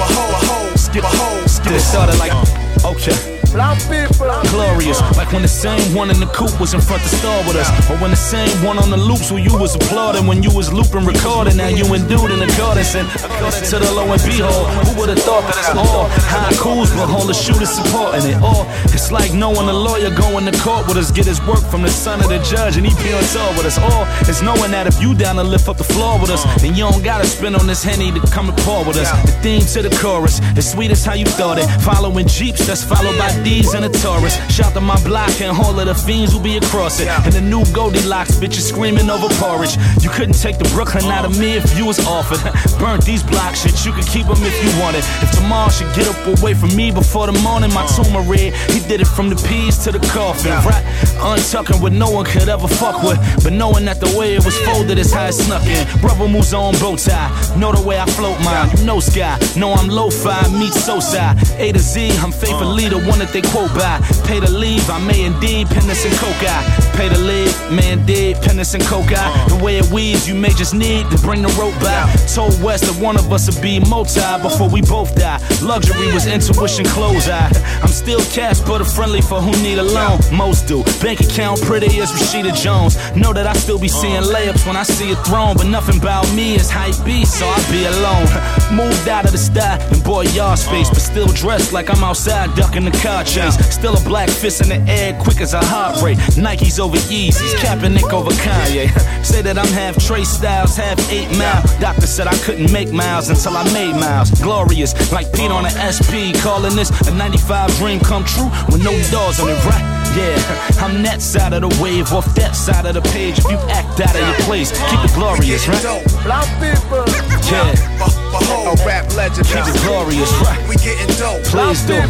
[0.00, 1.40] Behold, behold, behold.
[1.44, 2.32] Let's get it started like.
[2.80, 3.12] Okay.
[3.52, 4.26] Black people.
[4.50, 7.56] Glorious, like when the same one in the coupe was in front the star with
[7.56, 10.50] us, or when the same one on the loops where you was applauding when you
[10.50, 11.56] was looping recording.
[11.56, 15.00] Now you and dude in the garden, and according to the low and behold, who
[15.00, 18.36] would have thought that it's all high cools, but all the shooters supporting it.
[18.42, 21.82] All it's like knowing a lawyer going to court with us, get his work from
[21.82, 23.78] the son of the judge, and he be on tour with us.
[23.78, 26.74] All it's knowing that if you down to lift up the floor with us, then
[26.74, 29.10] you don't gotta spin on this henny to come and pour with us.
[29.26, 31.66] The theme to the chorus, as sweet as how you thought it.
[31.82, 34.34] Following Jeeps, that's followed by D's and a Taurus.
[34.52, 37.08] Shout to my block and all of the fiends will be across it.
[37.08, 39.76] And the new Goldilocks bitches screaming over porridge.
[40.02, 42.40] You couldn't take the Brooklyn out of me if you was offered.
[42.78, 45.04] Burnt these blocks, shit, you could keep them if you wanted.
[45.22, 48.54] If tomorrow should get up away from me before the morning, my are red.
[48.70, 50.52] He did it from the peas to the coffin.
[50.64, 50.84] Right?
[51.20, 53.18] Untucking what no one could ever fuck with.
[53.42, 55.86] But knowing that the way it was folded is how it snuck in.
[56.00, 57.30] Brother moves on bow tie.
[57.56, 58.70] Know the way I float mine.
[58.76, 59.38] You know sky.
[59.56, 61.36] Know I'm lo-fi, meet so side.
[61.58, 64.00] A to Z, I'm faithfully the one that they quote by.
[64.26, 66.62] Pay to leave, I may indeed pen this in coke eye.
[66.96, 69.30] Pay to leave, man did pen this in coke eye.
[69.48, 72.06] The way it weaves, you may just need to bring the rope by.
[72.32, 75.40] Told West that one of us would be multi before we both die.
[75.62, 77.50] Luxury was intuition close eye.
[77.82, 80.18] I'm still cash, but a friendly for who need a loan.
[80.32, 80.82] Most do.
[81.02, 82.96] Bank account pretty as Rashida Jones.
[83.16, 84.34] Know that I still be seeing uh.
[84.34, 87.58] layups when I see a throne, but nothing about me is hype beast, so I
[87.70, 88.26] be alone.
[88.72, 90.94] Moved out of the sty and boy yard space, uh.
[90.94, 94.92] but still dressed like I'm outside ducking the car Still a black fist in the
[94.92, 96.18] air, quick as a heart rate.
[96.36, 98.90] Nikes over Yeezys, Kaepernick over Kanye.
[99.24, 101.62] Say that I'm half Trace Styles, half 8 Mile.
[101.80, 104.30] Doctor said I couldn't make miles until I made miles.
[104.42, 108.92] Glorious, like Pete on an SP, calling this a 95 dream come true with no
[109.10, 109.96] doors on it, right?
[110.16, 110.36] Yeah,
[110.84, 113.38] I'm that side of the wave, off that side of the page.
[113.38, 115.82] If you act out of your place, keep it glorious, right?
[116.22, 117.04] Black people.
[117.48, 119.46] Yeah, Behold, rap legend.
[119.46, 120.60] keep it glorious, right?
[120.68, 121.42] We getting dope.
[121.44, 122.00] Please do.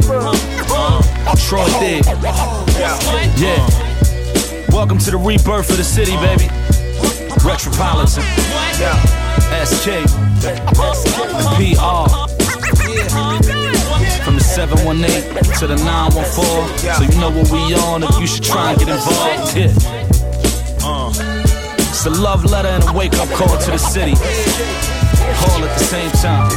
[1.47, 2.05] Troy did.
[3.39, 3.67] Yeah.
[4.71, 6.49] Welcome to the rebirth of the city, baby.
[7.45, 8.25] Retropolitan.
[9.65, 10.07] SK.
[11.57, 12.09] PR.
[14.25, 16.95] From the 718 to the 914.
[16.95, 19.57] So you know what we on if you should try and get involved.
[19.57, 19.73] Yeah.
[20.83, 21.13] Uh.
[21.79, 24.96] It's a love letter and a wake up call to the city.
[25.49, 26.49] All at the same time.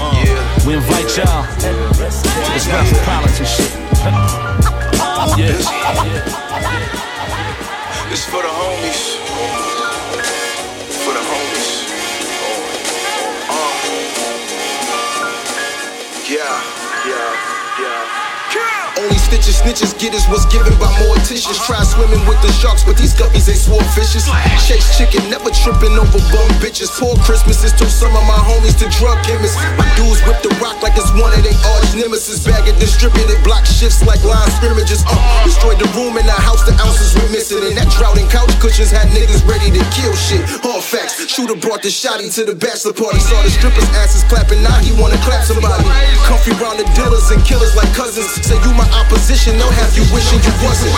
[0.00, 0.64] Uh.
[0.66, 3.72] We invite y'all to this Retropolitan shit.
[5.36, 5.54] yeah.
[8.10, 9.67] It's for the homies.
[19.46, 21.58] Snitches get is what's given by morticians.
[21.66, 24.26] Try swimming with the sharks, but these guppies ain't swore fishes.
[24.66, 26.90] Chase chicken, never tripping over bum bitches.
[26.98, 29.56] Poor Christmases told some of my homies to drug chemists.
[29.78, 32.42] My dudes whip the rock like it's one of they arch nemesis.
[32.42, 35.04] Bag it, distributed, block shifts like line scrimmages.
[35.06, 37.62] Uh, destroyed the room in the house, the ounces were missing.
[37.62, 40.42] And that drought and couch cushions had niggas ready to kill shit.
[40.64, 41.20] All facts.
[41.28, 43.20] Shooter brought the shotty to the bachelor party.
[43.20, 45.84] Saw the strippers' asses clapping, now he wanna clap somebody.
[46.26, 48.30] Comfy round the dealers and killers like cousins.
[48.42, 48.88] Say you my
[49.28, 50.88] opposition, they'll have you wishing you wasn't.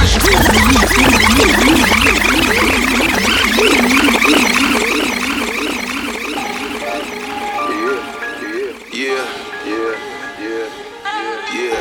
[8.95, 9.27] Yeah,
[9.67, 9.95] yeah,
[10.39, 10.67] yeah,
[11.57, 11.79] yeah.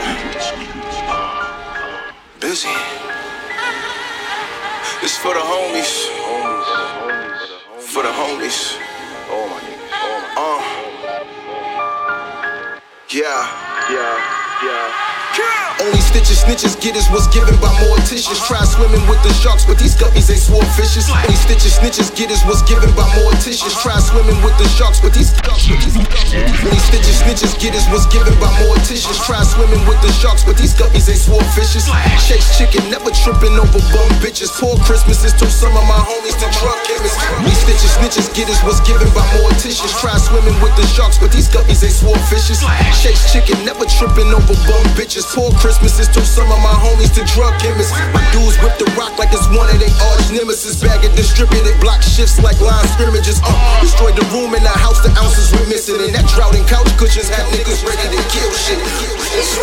[2.40, 2.76] Busy.
[5.04, 6.10] It's for the homies.
[7.80, 8.78] For the homies.
[10.36, 10.62] Uh.
[13.12, 13.46] Yeah,
[13.92, 14.18] yeah,
[14.64, 15.19] yeah.
[15.80, 18.36] Only stitches snitches get is what's given by morticians.
[18.36, 18.52] Uh-huh.
[18.52, 21.08] Try swimming with the sharks, but these guppies ain't swore fishes.
[21.08, 23.72] Only stitches snitches get is what's given by morticians.
[23.80, 27.64] Try swimming with the sharks, but these Only stitches snitches uh-huh.
[27.64, 29.16] get is what's given by morticians.
[29.24, 31.88] Try swimming with the sharks, but these guppies ain't swore fishes.
[32.28, 32.60] Chase uh-huh.
[32.60, 34.52] chicken, never tripping over bum bitches.
[34.60, 37.16] Poor Christmases told some of my homies to drug chemists.
[37.40, 39.96] Only stitches snitches get is what's given by morticians.
[40.04, 42.60] Try swimming with the sharks, but these guppies ain't swore fishes.
[43.00, 45.29] Chase chicken, never tripping over bum bitches.
[45.30, 47.94] Poor Christmases told some of my homies to drug chemists.
[48.18, 50.82] My dudes whip the rock like it's one of they arch nemesis.
[50.82, 53.40] Bag it, distributed, block shifts like line scrimmages.
[53.46, 56.02] Uh, destroyed the room in the house, the ounces were missing.
[56.02, 58.82] And that drought and couch cushions had niggas ready to kill shit.
[58.82, 59.54] These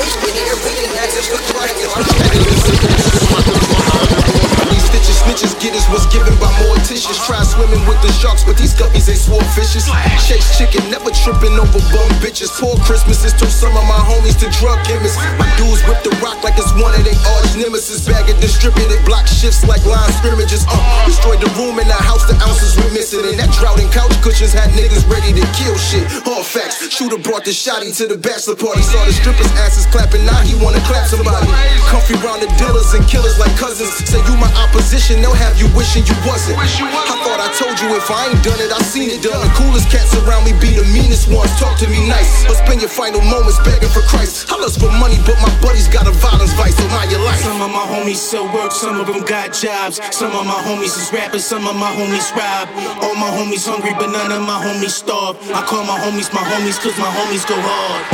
[4.87, 7.19] stitches, snitches get is what's given by morticians.
[7.27, 9.91] Try swimming with the sharks, but these guppies ain't swore fishes.
[10.23, 12.55] Chase chicken, never tripping over bum bitches.
[12.55, 15.19] Poor Christmases told some of my homies to drug chemists.
[15.39, 18.07] My dudes whip the rock like it's one of they arch nemesis.
[18.07, 20.63] Bag it, distributed, block shifts like line scrimmages.
[20.71, 23.27] Uh, destroyed the room in the house, the ounces were missing.
[23.27, 26.07] And that drought and couch cushions had niggas ready to kill shit.
[26.31, 26.87] All facts.
[26.95, 28.83] Shooter brought the shotty to the bachelor party.
[28.83, 31.51] Saw the strippers' asses clapping, now he wanna clap somebody.
[31.91, 33.91] Comfy round the dealers and killers like cousins.
[34.07, 36.61] Say you my opposition, they'll have you wishing you wasn't.
[36.61, 39.41] I thought I told you if I ain't done it, I seen it done.
[39.41, 41.49] The coolest cats around me be the meanest ones.
[41.57, 44.53] Talk to me nice, but spend your final moments begging for Christ.
[44.53, 46.77] I lust for money, but my buddies got a violence vice.
[46.77, 47.41] So mind your life.
[47.41, 49.97] Some of my homies sell work, some of them got jobs.
[50.13, 52.69] Some of my homies is rappers, some of my homies rob.
[53.01, 55.41] All my homies hungry, but none of my homies starve.
[55.57, 58.05] I call my homies my homies, cause my homies go hard.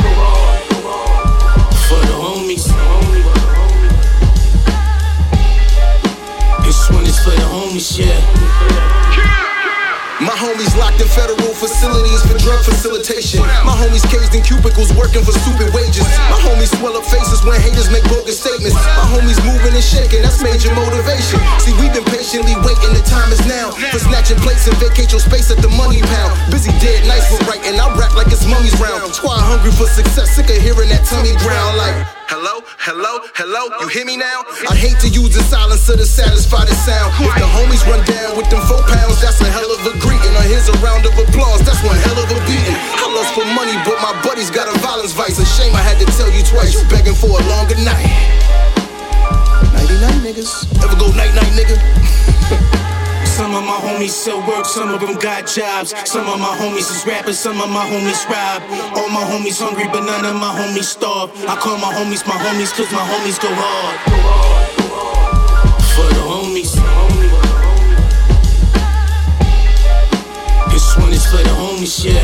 [1.91, 3.42] For the homies.
[7.23, 8.19] For the homies, yeah.
[10.19, 13.39] My homies locked in federal facilities for drug facilitation.
[13.63, 16.03] My homies caged in cubicles working for stupid wages.
[16.27, 18.75] My homies swell up faces when haters make bogus statements.
[18.75, 21.39] My homies moving and shaking, that's major motivation.
[21.63, 23.71] See, we've been patiently waiting, the time is now.
[23.91, 26.35] For snatching plates and vacate your space at the money pound.
[26.51, 29.15] Busy dead nights for writing, I rap like it's mummy's round.
[29.15, 32.22] Squad hungry for success, sick of hearing that tummy ground like.
[32.33, 34.41] Hello, hello, hello, you hear me now?
[34.65, 37.13] I hate to use the silencer to satisfy the sound.
[37.21, 40.33] If the homies run down with them four pounds, that's a hell of a greeting.
[40.33, 42.73] Or here's a round of applause, that's one hell of a beating.
[42.73, 45.37] I lust for money, but my buddies got a violence vice.
[45.37, 48.09] A shame I had to tell you twice, you begging for a longer night.
[49.77, 51.77] 99 niggas, ever go night night nigga?
[53.33, 55.91] Some of my homies sell work, some of them got jobs.
[56.05, 58.61] Some of my homies is rappers, some of my homies rob.
[58.95, 61.31] All my homies hungry, but none of my homies starve.
[61.49, 63.97] I call my homies my homies, cause my homies go hard.
[65.95, 66.77] For the homies.
[70.71, 72.21] This one is for the homies, yeah.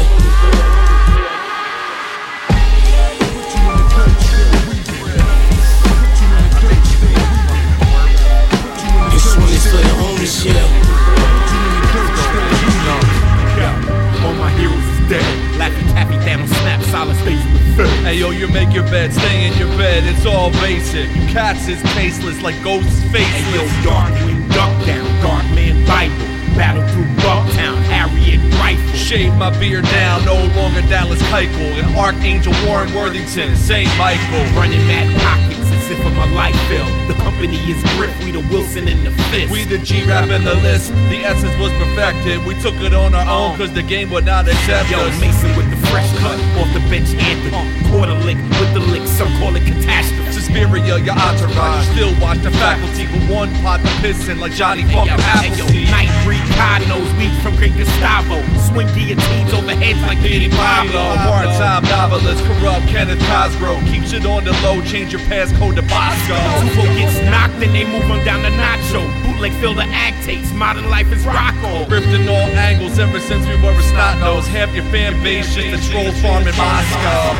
[9.11, 10.78] This one is for the homies, yeah.
[16.99, 17.87] Solid space with fit.
[18.03, 21.07] Hey yo, you make your bed, stay in your bed, it's all basic.
[21.31, 23.23] Cats is tasteless like ghosts faceless.
[23.23, 26.15] Hey yo, Darkwing Duck Down, Darkman Bible.
[26.57, 27.78] Battle through Bucktown.
[29.09, 31.81] Shave my beard down, no longer Dallas Keuchel.
[31.81, 33.89] And Archangel Warren Worthington, St.
[33.97, 34.45] Michael.
[34.53, 36.85] Running mad pockets as if my life fell.
[37.07, 39.51] The company is grip, we the Wilson and the fist.
[39.51, 42.45] We the G-Rap in the list, the essence was perfected.
[42.45, 45.19] We took it on our own, cause the game would not accept Yo, us.
[45.19, 47.89] Mason with the fresh cut, off the bench anthem.
[47.89, 50.31] Quarter lick with the lick, some call it catastrophe.
[50.33, 51.85] Suspiria, your entourage.
[51.97, 55.21] Still watch the faculty, With one pot the pissin' like Johnny Hey, Funk yo, and
[55.23, 56.28] hey, yo, Appleseed.
[56.39, 58.41] Night Ricardo's, we from Great Gustavo.
[58.67, 63.83] Swing guillotines over heads like Petey Pablo, part-time novelist, corrupt Kenneth Cosgrove.
[63.85, 66.35] Keep shit on the low, change your passcode to Bosco.
[66.35, 69.01] Tuvo gets knocked and they move him down the nacho.
[69.23, 71.85] Bootleg fill the actates, modern life is Rocco.
[71.87, 74.47] Ripped in all angles ever since we were a snot nose.
[74.47, 77.35] Half your fan base just a troll farm in Moscow.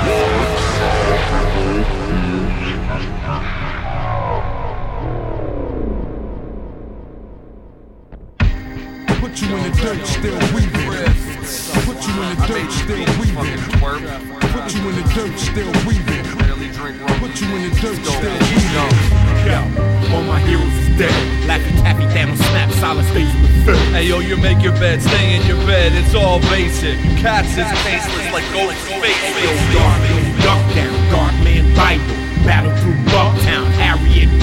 [9.30, 10.90] Put you in the dirt, still weaving.
[11.86, 13.62] Put you in the dirt, still weaving.
[14.50, 16.26] Put you in the dirt, still weaving.
[17.22, 18.90] Put you in the dirt, still weaving.
[19.46, 19.62] Yo,
[20.18, 21.14] all my heroes is dead.
[21.46, 23.78] Laffy Taffy, Thanos snap, solid stays in the.
[23.94, 26.98] Hey yo, you make your bed, stay in your bed, it's all basic.
[26.98, 29.14] You cats is faceless like ghost face.
[29.78, 32.18] Dark man, duck down, dark man Bible.
[32.50, 33.69] Battle through Bucktown,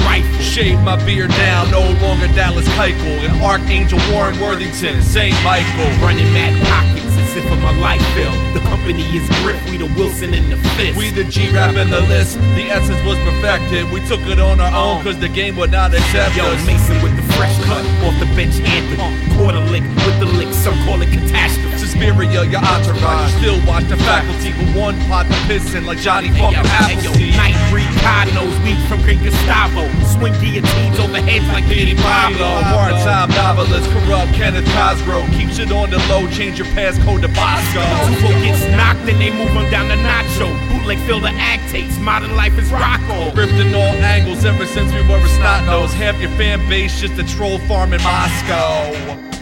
[0.06, 0.40] Rifle.
[0.40, 3.26] Shave my beard down, no longer Dallas Keuchel.
[3.26, 5.34] And Archangel Warren Worthington, St.
[5.42, 5.90] Michael.
[6.00, 8.32] Running mad pockets if a light bill.
[8.54, 10.96] The company is grip, we the Wilson in the fist.
[10.96, 13.90] We the G-Rap in the list, the essence was perfected.
[13.92, 16.66] We took it on our own, cause the game would not accept Yo, us.
[16.66, 19.36] Mason with the fresh cut, off the bench anthem.
[19.36, 21.76] Quarter lick with the lick, some call it catastrophe.
[21.76, 23.32] Suspiria, your entourage.
[23.36, 27.36] Still watch the faculty, but one pot to piss in like Johnny fucking Appleseed.
[27.36, 29.84] night Ricardo's, weed from Great Gustavo.
[30.16, 32.72] Swing guillotines over heads like Diddy Pablo, Pablo.
[32.72, 35.28] part-time novelist, corrupt Kenneth Cosgrove.
[35.32, 37.82] Keeps it on the low, change your passcode to Bosco.
[38.06, 40.48] Tuvo gets knocked and they move him down the nacho.
[40.70, 43.32] Bootleg fill the actates, modern life is Rocco.
[43.34, 45.92] Ripped in all angles ever since we were a snot nose.
[45.92, 48.92] Half your fan base just a troll farm in Moscow.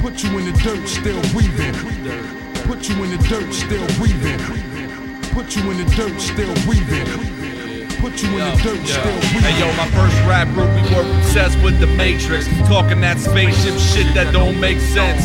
[0.01, 1.74] Put you in the dirt, still weaving.
[2.65, 4.40] Put you in the dirt, still weaving.
[5.32, 7.43] Put you in the dirt, still weaving.
[8.05, 9.40] Put you in the dirt, still weaving.
[9.40, 12.44] Hey yo, my first rap group, we were obsessed with the Matrix.
[12.68, 15.24] Talking that spaceship shit that don't make sense.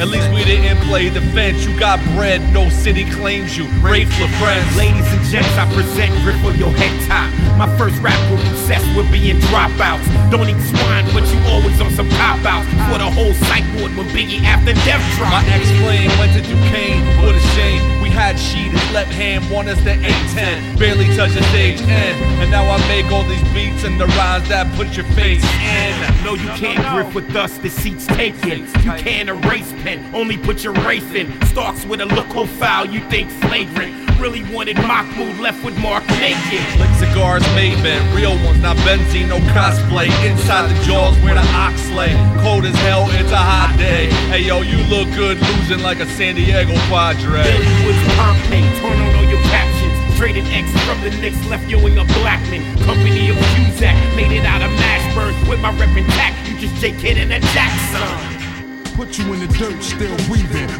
[0.00, 1.68] At least we didn't play the fence.
[1.68, 3.68] You got bread, no city claims you.
[3.84, 4.64] Rafe for friends.
[4.72, 7.28] Ladies and gents, I present grip for your head top.
[7.60, 10.08] My first rap group obsessed with being dropouts.
[10.32, 12.64] Don't eat swine, but you always on some cop outs.
[12.88, 15.44] For the whole psych ward when Biggie after death dropped.
[15.44, 18.03] My ex-flame went to Duquesne, what a shame.
[18.14, 20.78] Had sheet, his left hand won us the A10.
[20.78, 22.22] Barely touched the stage end.
[22.40, 26.24] And now I make all these beats and the rhymes that put your face in.
[26.24, 28.60] No, you can't grip with us, the seat's taken.
[28.84, 31.26] You can't erase pen, only put your race in.
[31.46, 34.03] Starts with a look foul, you think flagrant.
[34.20, 36.64] Really wanted Mahmoud left with Mark naked.
[36.80, 40.08] Like cigars made man, real ones, not benzene, no cosplay.
[40.24, 42.14] Inside the jaws where the ox lay.
[42.40, 44.06] Cold as hell, it's a hot day.
[44.32, 47.42] Hey yo, you look good losing like a San Diego Padre.
[47.42, 50.16] Billy was Pompey, turn on all your captions.
[50.16, 52.62] Traded X from the Knicks, left Ewing a Blackman.
[52.86, 55.34] Company of Cusack, made it out of Mashburn.
[55.48, 58.94] With my rep intact, you just J Kidd and a Jackson.
[58.96, 60.70] Put you in the dirt, still weaving.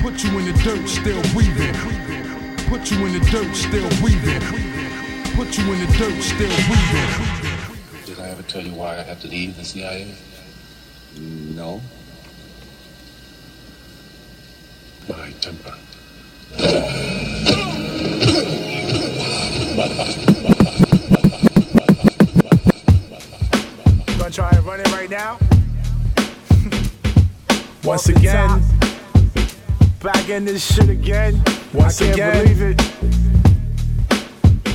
[0.00, 2.13] Put you in the dirt, still weaving.
[2.74, 4.40] Put you in the dirt, still weaving.
[5.36, 8.04] Put you in the dirt, still weaving.
[8.04, 10.12] Did I ever tell you why I had to leave the CIA?
[11.16, 11.80] No.
[15.08, 15.72] My temper.
[24.18, 25.38] Gonna try and run it right now.
[27.84, 28.64] Once again,
[30.02, 31.40] back in this shit again.
[31.74, 32.42] Once I can't again.
[32.44, 32.80] believe it.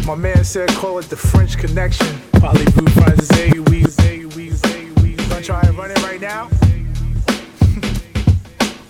[0.05, 2.07] My man said call it the French Connection.
[2.34, 5.15] Parlez-vous français, oui, oui, oui, oui, oui.
[5.30, 6.49] Gonna try and run it right now.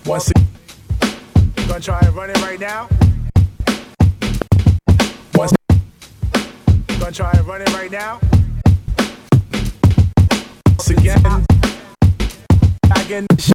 [0.04, 0.48] Once again,
[1.68, 2.88] gonna try and run it right now.
[5.34, 5.52] Once
[6.98, 8.18] gonna try and run it right now.
[10.66, 11.22] Once again,
[12.88, 13.54] back in this shit.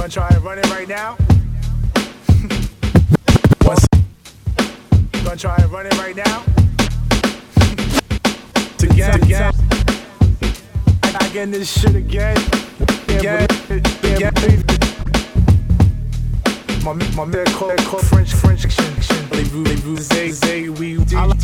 [0.00, 1.18] Gonna try and run it right now.
[3.66, 3.86] Once
[5.22, 6.42] gonna try and run it right now.
[8.82, 9.52] Again, again.
[11.02, 12.38] Back in this shit again.
[13.08, 14.64] Again, again.
[16.82, 18.64] My my man called called French French
[19.30, 19.50] connection.
[19.50, 21.40] Voulez-vous, voulez-vous, zay, zay, we, I like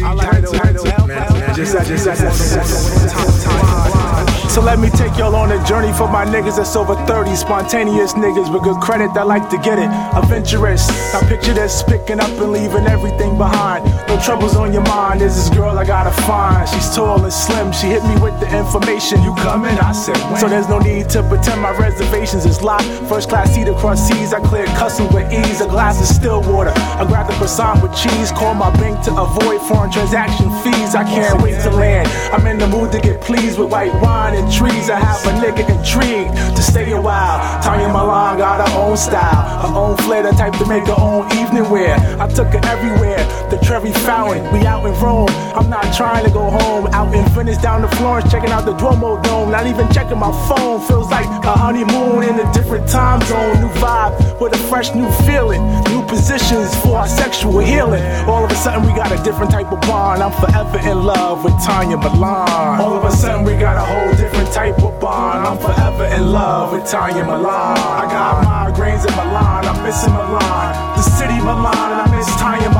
[4.56, 7.36] So let me take y'all on a journey for my niggas that's over 30.
[7.36, 9.90] Spontaneous niggas with good credit that like to get it.
[10.16, 10.88] Adventurous.
[11.12, 13.84] Now picture this, picking up and leaving everything behind.
[14.08, 15.20] No troubles on your mind.
[15.20, 16.66] There's this girl I gotta find.
[16.68, 17.72] She's tall and slim.
[17.72, 19.22] She hit me with the information.
[19.22, 19.76] You coming?
[19.78, 20.40] I said when.
[20.40, 22.86] So there's no need to pretend my reservations is locked.
[23.10, 24.32] First class seat across seas.
[24.32, 25.60] I clear customs with ease.
[25.60, 26.72] A glass of still water.
[26.74, 28.30] I grabbed the croissant with cheese.
[28.32, 30.94] Call my bank to avoid foreign transaction fees.
[30.94, 32.08] I can't wait to land.
[32.32, 34.90] I'm in the mood to get pleased with white wine and trees.
[34.90, 37.38] I have a nigga intrigued to stay a while.
[37.62, 41.26] Tanya Milan got her own style, her own flair, the type to make her own
[41.36, 41.96] evening wear.
[42.20, 44.42] I took her everywhere, the Trevi Fountain.
[44.52, 45.28] We out in Rome.
[45.54, 46.86] I'm not trying to go home.
[46.88, 49.50] Out in Venice, down to Florence, checking out the Duomo Dome.
[49.50, 50.80] Not even checking my phone.
[50.86, 53.60] Feels like a honeymoon in a different time zone.
[53.60, 55.62] New vibe with a fresh new feeling.
[55.90, 55.95] New
[56.36, 58.02] for our sexual healing.
[58.28, 60.22] All of a sudden, we got a different type of bond.
[60.22, 62.80] I'm forever in love with Tanya Milan.
[62.80, 65.46] All of a sudden, we got a whole different type of bond.
[65.46, 67.78] I'm forever in love with Tanya Milan.
[67.78, 69.64] I got migraines in Milan.
[69.64, 70.96] I'm missing Milan.
[70.96, 72.75] The city Milan, and I miss Tanya Milan.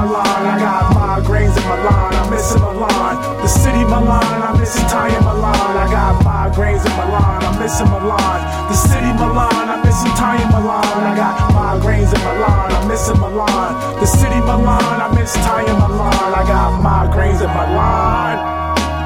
[1.57, 2.13] In Milan.
[2.15, 3.17] I'm missing Milan.
[3.41, 5.57] The city Milan, I miss Tanya Milan.
[5.57, 7.43] I got migraines in Milan.
[7.45, 8.39] I'm missing Milan.
[8.69, 10.85] The city Milan, I'm missing Tanya Milan.
[10.85, 12.73] I got migraines in Milan.
[12.73, 13.73] I'm missing Milan.
[14.01, 16.31] The city Milan, I miss Tanya Milan.
[16.35, 18.37] I got migraines in Milan.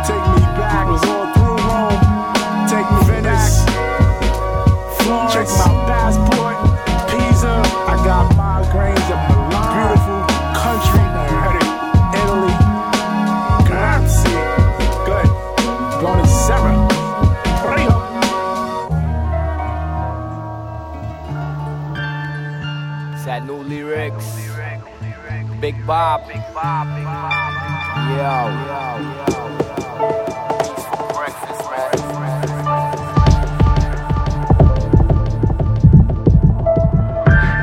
[0.05, 1.40] Take me back, was all
[25.61, 26.27] Big Bob.
[26.27, 26.87] Big Bob.
[26.97, 27.53] Big Bob.
[28.17, 28.49] Yo.
[31.15, 31.61] Breakfast,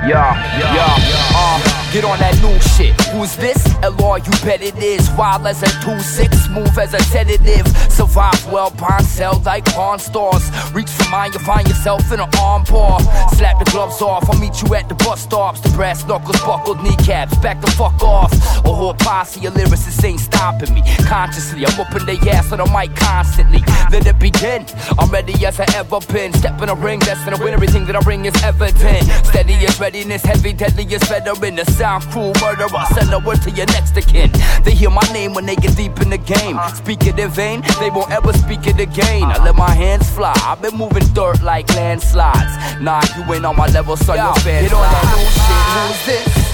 [0.07, 2.93] Yeah, yeah, uh, get on that new shit.
[3.11, 3.57] Who's this?
[3.81, 5.09] LR, you bet it is.
[5.17, 7.67] Wild as a 2-6, move as a sedative.
[7.91, 10.49] Survive well, pawn sell like pawn stores.
[10.71, 12.99] Reach mine, you find yourself in an arm paw.
[13.35, 15.59] Slap the gloves off, I'll meet you at the bus stops.
[15.61, 18.31] The brass knuckles, buckled kneecaps, back the fuck off.
[18.65, 20.81] A whole posse of lyricists ain't stopping me.
[21.05, 23.59] Consciously, I'm whooping their ass on the mic constantly.
[23.91, 24.65] Let it begin.
[24.97, 26.33] I'm ready as I ever been.
[26.33, 27.53] Step in a ring, that's destined to win.
[27.53, 29.03] Everything that I bring is evident.
[29.25, 31.55] Steady as readiness, heavy, deadly as veteran.
[31.55, 32.85] The sound crew murderer.
[32.93, 34.31] Send a word to your next of kin.
[34.63, 36.59] They hear my name when they get deep in the game.
[36.75, 39.23] Speak it in vain, they won't ever speak it again.
[39.23, 40.33] I let my hands fly.
[40.43, 42.81] I've been moving dirt like landslides.
[42.81, 45.59] Nah, you ain't on my level, so your fans get on that new shit.
[45.75, 46.47] Who's this?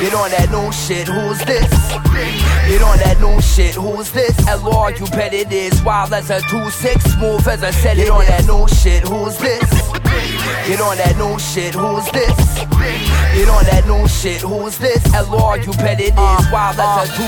[0.00, 1.70] Get on that new shit, who's this?
[2.68, 4.36] Get on that new shit, who's this?
[4.42, 5.82] LR, you bet it is.
[5.82, 10.05] Wild as a 2-6, smooth as I said Get on that new shit, who's this?
[10.66, 12.36] Get on that new shit, who's this?
[13.36, 14.98] Get on that new shit, who's this?
[15.14, 16.18] LR, you bet it is.
[16.18, 17.26] Uh, wild as a 2-6,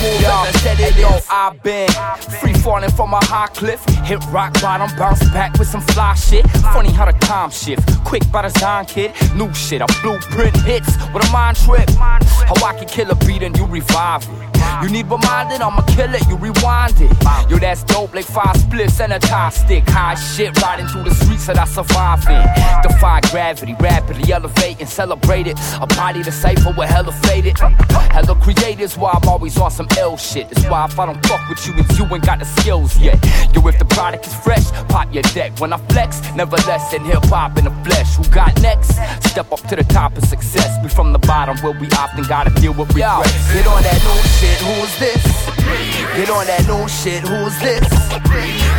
[0.00, 1.26] smooth as I said it is.
[1.30, 1.90] I've been
[2.40, 3.84] free falling from a high cliff.
[4.04, 6.48] Hit rock bottom, bounce back with some fly shit.
[6.72, 7.82] Funny how the time shift.
[8.04, 9.12] Quick by design, kid.
[9.36, 11.90] New shit, I blueprint hits with a mind trip.
[11.90, 14.59] How I can kill a beat and you revive it.
[14.82, 17.10] You need reminding, I'ma kill it, you rewind it.
[17.50, 19.88] Yo, that's dope, like five splits and a tie stick.
[19.88, 22.44] High shit, riding through the streets that I survive in.
[22.82, 25.58] Defy gravity, rapidly elevate and celebrate it.
[25.80, 27.58] A body to cipher with hella faded.
[27.58, 30.48] Hella creators, why I'm always on some L shit.
[30.48, 33.18] That's why if I don't fuck with you, it's you ain't got the skills yet.
[33.54, 35.58] Yo, if the product is fresh, pop your deck.
[35.60, 38.16] When I flex, never less than hip hop in the flesh.
[38.16, 38.96] Who got next?
[39.28, 40.78] Step up to the top of success.
[40.82, 43.52] We from the bottom where we often gotta deal with regrets.
[43.52, 45.22] Get on that new shit, who's this?
[46.16, 47.86] Get on that new shit, who's this?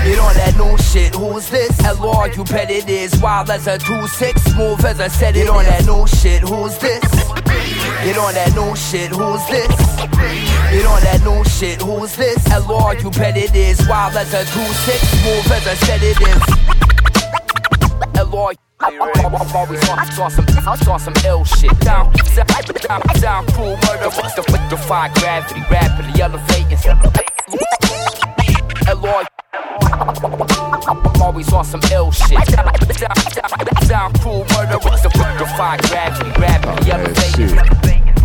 [0.06, 1.72] Get on that new shit, who's this?
[1.82, 3.20] LR, you bet it is.
[3.22, 5.46] Wild as a 2-6, smooth as I said it.
[5.46, 7.04] Get on that new shit, who's this?
[8.04, 9.68] Get on that new shit, who's this?
[10.72, 12.38] Get on that new shit, who's this?
[12.50, 13.88] LR, you bet it is.
[13.88, 14.52] Wild as a 2-6,
[15.22, 16.42] smooth as I said it is.
[18.16, 19.00] LR, I'm
[19.56, 21.78] always on, on some, ill shit.
[21.82, 26.78] Down, down, down, cool murder, the defy gravity, rapidly elevating.
[28.90, 32.44] Eloy, I'm always on some ill shit.
[33.88, 38.21] Down, cool murder, the defy gravity, rapidly elevating.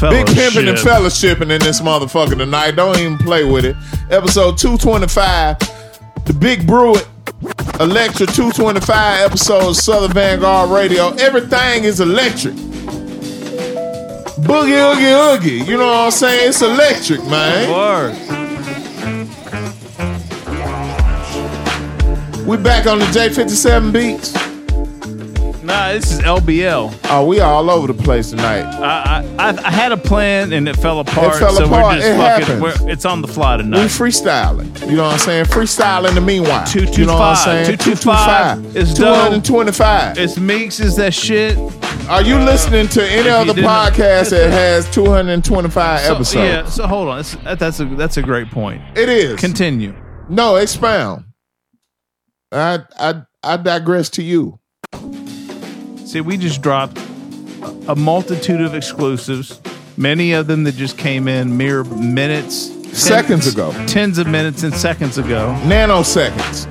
[0.00, 1.38] Big pimping and Fellowship.
[1.38, 2.72] fellowshipping in this motherfucker tonight.
[2.72, 3.76] Don't even play with it.
[4.10, 5.58] Episode 225,
[6.26, 7.08] the Big Brew It,
[7.80, 11.10] Electra 225 episode of Southern Vanguard Radio.
[11.14, 12.54] Everything is electric.
[14.44, 15.12] Boogie, oogie,
[15.58, 15.64] oogie.
[15.70, 16.48] You know what I'm saying?
[16.50, 17.70] It's electric, man.
[22.46, 24.53] We back on the J57 beats.
[25.74, 27.00] Nah, this is LBL.
[27.10, 28.62] Oh, we all over the place tonight.
[28.62, 31.34] I, I I had a plan and it fell apart.
[31.34, 31.84] It fell so apart.
[31.84, 32.46] we're just It fucking.
[32.58, 32.80] happens.
[32.80, 33.78] We're, it's on the fly tonight.
[33.80, 34.88] We freestyling.
[34.88, 35.46] You know what I'm saying?
[35.46, 36.64] Freestyle in the meanwhile.
[36.66, 37.66] Two two you know what I'm five.
[37.66, 37.78] saying?
[37.78, 38.76] Two two five.
[38.76, 39.42] It's dope.
[39.44, 40.18] 225.
[40.18, 40.78] It's Meeks.
[40.78, 41.58] Is that shit?
[42.08, 46.34] Are you listening to any other podcast that has 225 So, episodes?
[46.36, 46.66] Yeah.
[46.66, 47.16] So hold on.
[47.18, 48.80] That's, that's a that's a great point.
[48.96, 49.40] It is.
[49.40, 49.94] Continue.
[50.28, 51.24] No, expound.
[52.52, 54.60] I I I digress to you.
[56.14, 56.96] See, we just dropped
[57.88, 59.60] a multitude of exclusives.
[59.96, 63.72] Many of them that just came in mere minutes, tens- Seconds ago.
[63.88, 65.58] tens of minutes and seconds ago.
[65.64, 66.68] Nanoseconds.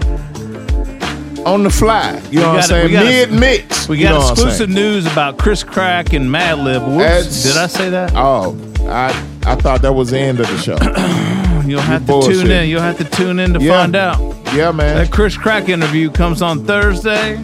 [1.45, 2.22] On the fly.
[2.32, 2.86] You know what I'm saying?
[2.88, 3.90] we got- Mid mix.
[3.90, 6.95] We got know what I'm exclusive news about Chris Crack and Madlib.
[6.95, 8.14] Whoops, did I say that?
[8.15, 8.57] Oh,
[8.88, 9.07] I
[9.45, 10.78] I thought that was the end of the show.
[11.68, 12.36] You'll have to bullshit.
[12.44, 12.70] tune in.
[12.70, 13.82] You'll have to tune in to Yeah.
[13.82, 14.22] find out.
[14.53, 14.95] Yeah, man.
[14.95, 17.44] That Chris Crack interview comes on Thursday.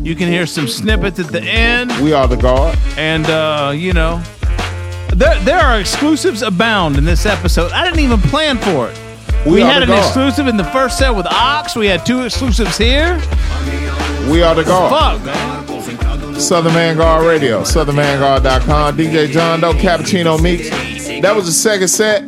[0.00, 1.90] You can hear some snippets at the end.
[2.02, 2.78] We are the guard.
[2.96, 4.22] And uh, you know,
[5.12, 7.72] there there are exclusives abound in this episode.
[7.72, 8.98] I didn't even plan for it.
[9.46, 10.04] We We, had an guard.
[10.04, 11.74] exclusive in the first set with Ox.
[11.76, 13.16] We had two exclusives here.
[14.30, 15.20] We are the guard.
[15.20, 16.38] Fuck, man.
[16.38, 20.68] Southern Vanguard Radio, southernvanguard.com, DJ John Doe, Cappuccino Meeks.
[21.20, 22.22] That was the second set.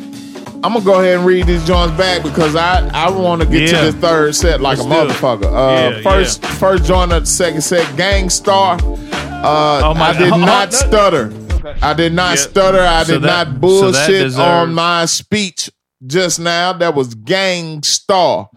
[0.63, 3.71] I'm gonna go ahead and read these joints back because I, I want to get
[3.71, 3.85] Yeah.
[3.87, 5.47] to the third set like Let's a motherfucker.
[5.47, 8.79] Uh, Yeah, first first joint of the second set, Gang Starr.
[8.83, 11.33] Uh, Oh, I did not stutter.
[11.81, 12.43] I did not Yeah.
[12.43, 12.81] stutter.
[12.81, 15.71] I So did that- not so bullshit deserves- on my speech
[16.07, 16.75] just now.
[16.75, 18.51] That was Gang Starr.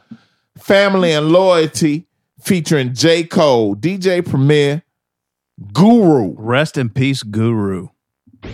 [0.59, 2.07] Family and Loyalty
[2.41, 3.23] featuring J.
[3.23, 4.83] Cole, DJ Premier,
[5.71, 6.33] Guru.
[6.37, 7.87] Rest in peace, Guru.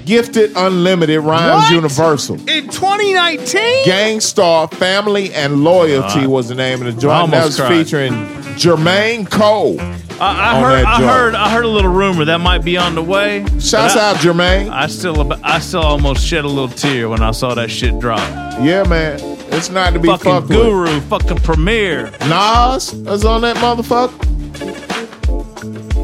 [0.05, 1.71] Gifted Unlimited Rhymes What?
[1.73, 2.35] Universal.
[2.49, 3.85] In 2019?
[3.85, 7.31] Gang Starr Family and Loyalty Uh, was the name of the I joint.
[7.31, 7.69] That was cried.
[7.69, 8.11] featuring
[8.55, 9.79] Jermaine Cole.
[10.21, 10.85] I, I heard.
[10.85, 11.35] I heard.
[11.35, 13.45] I heard a little rumor that might be on the way.
[13.59, 14.69] Shouts But I- out Jermaine.
[14.71, 18.19] I still, I still almost shed a little tear when I saw that shit drop.
[18.61, 19.19] Yeah, man.
[19.51, 20.57] It's not to be fucking fucked with.
[20.57, 22.11] Guru, fucking Premier.
[22.27, 24.25] Nas is on that motherfucker.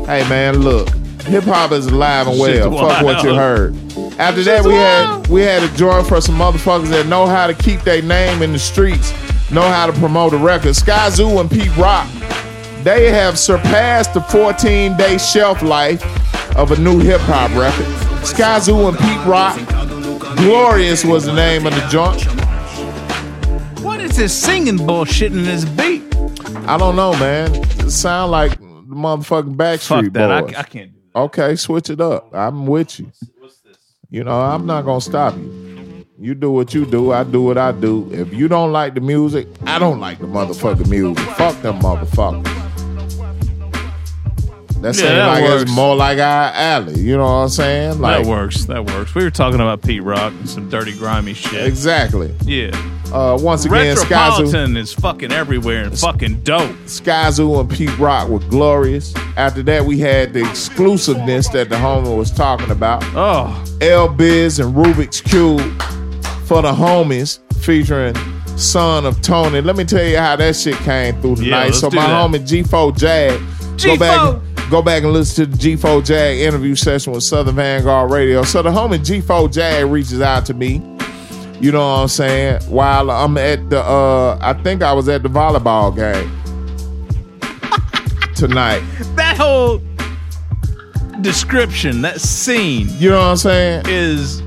[0.06, 0.88] Hey man, look,
[1.26, 2.72] hip hop is alive and well.
[2.72, 3.76] Shit's Fuck what you heard.
[4.19, 7.53] After that, we had we had a joint for some motherfuckers that know how to
[7.53, 9.11] keep their name in the streets,
[9.52, 10.72] know how to promote a record.
[10.72, 12.07] Skyzoo and Pete Rock,
[12.84, 16.03] they have surpassed the 14 day shelf life
[16.56, 17.85] of a new hip hop record.
[18.23, 19.57] Skyzoo and Pete Rock,
[20.38, 22.23] Glorious was the name of the joint.
[23.81, 26.03] What is this singing bullshit in this beat?
[26.68, 27.53] I don't know, man.
[27.53, 30.31] It sound like the motherfucking Backstreet Fuck that.
[30.31, 30.56] I, Boys.
[30.56, 32.30] I can't do Okay, switch it up.
[32.34, 33.10] I'm with you.
[34.10, 36.06] You know, I'm not gonna stop you.
[36.20, 38.10] You do what you do, I do what I do.
[38.12, 41.26] If you don't like the music, I don't like the motherfucking music.
[41.36, 42.65] Fuck them motherfuckers.
[44.86, 45.62] That Yeah, seems that like works.
[45.64, 46.99] it's more like our alley.
[46.99, 47.99] You know what I'm saying?
[48.02, 48.66] Like that works.
[48.66, 49.16] That works.
[49.16, 51.66] We were talking about Pete Rock and some dirty, grimy shit.
[51.66, 52.32] exactly.
[52.45, 52.70] Yeah.
[53.12, 56.70] Uh, once again, Skyzoo, is fucking everywhere and fucking dope.
[56.86, 59.12] Skyzoo and Pete Rock were glorious.
[59.38, 63.03] After that, we had the exclusiveness that the homie was talking about.
[63.16, 65.62] Oh, L Biz and Rubik's Cube
[66.45, 68.14] for the homies featuring
[68.56, 69.62] Son of Tony.
[69.62, 71.66] Let me tell you how that shit came through tonight.
[71.68, 72.30] let's so my that.
[72.32, 73.99] homie G4 Jag, go G4.
[73.99, 78.44] back go back and listen to the G4 Jag interview session with Southern Vanguard Radio.
[78.44, 80.82] So the homie G4 Jag reaches out to me.
[81.60, 82.62] You know what I'm saying?
[82.64, 86.30] While I'm at the uh I think I was at the volleyball game
[88.36, 88.84] tonight.
[89.16, 89.82] that whole
[91.22, 93.84] description, that scene You know what I'm saying?
[93.88, 94.42] is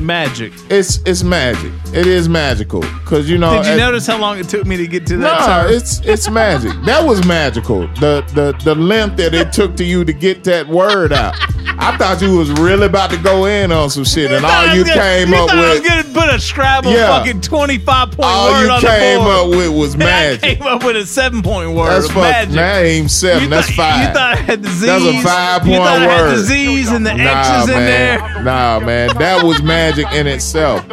[0.00, 0.52] magic.
[0.70, 1.72] It's it's magic.
[1.94, 2.82] It is magical.
[3.04, 5.16] Cause you know Did you at- notice how long it took me to get to
[5.18, 5.40] that?
[5.40, 5.72] No, term?
[5.76, 6.72] it's it's magic.
[6.84, 7.82] That was magical.
[7.98, 11.34] The the the length that it took to you to get that word out.
[11.78, 14.84] I thought you was really about to go in on some shit, and all you
[14.84, 17.18] gonna- came you up thought I was with, gonna put a Scrabble Yeah.
[17.18, 19.36] fucking twenty five point all word you on came the board.
[19.36, 20.42] up with was And I magic.
[20.58, 21.90] came up with a seven point word.
[21.90, 22.16] That's fuck.
[22.22, 22.58] magic.
[22.58, 23.44] Ain't seven.
[23.44, 24.00] You that's thought- five.
[24.08, 24.80] You thought I had the Z's.
[24.82, 27.74] That's a five point You thought I had the Z's and the nah, X's in
[27.76, 27.86] man.
[28.34, 28.42] there.
[28.42, 30.84] Nah, man, that was magic in itself.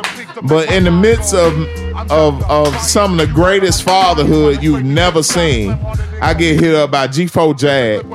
[0.43, 1.53] But in the midst of
[2.11, 5.77] of of some of the greatest fatherhood you've never seen,
[6.21, 8.05] I get hit up by G4 Jag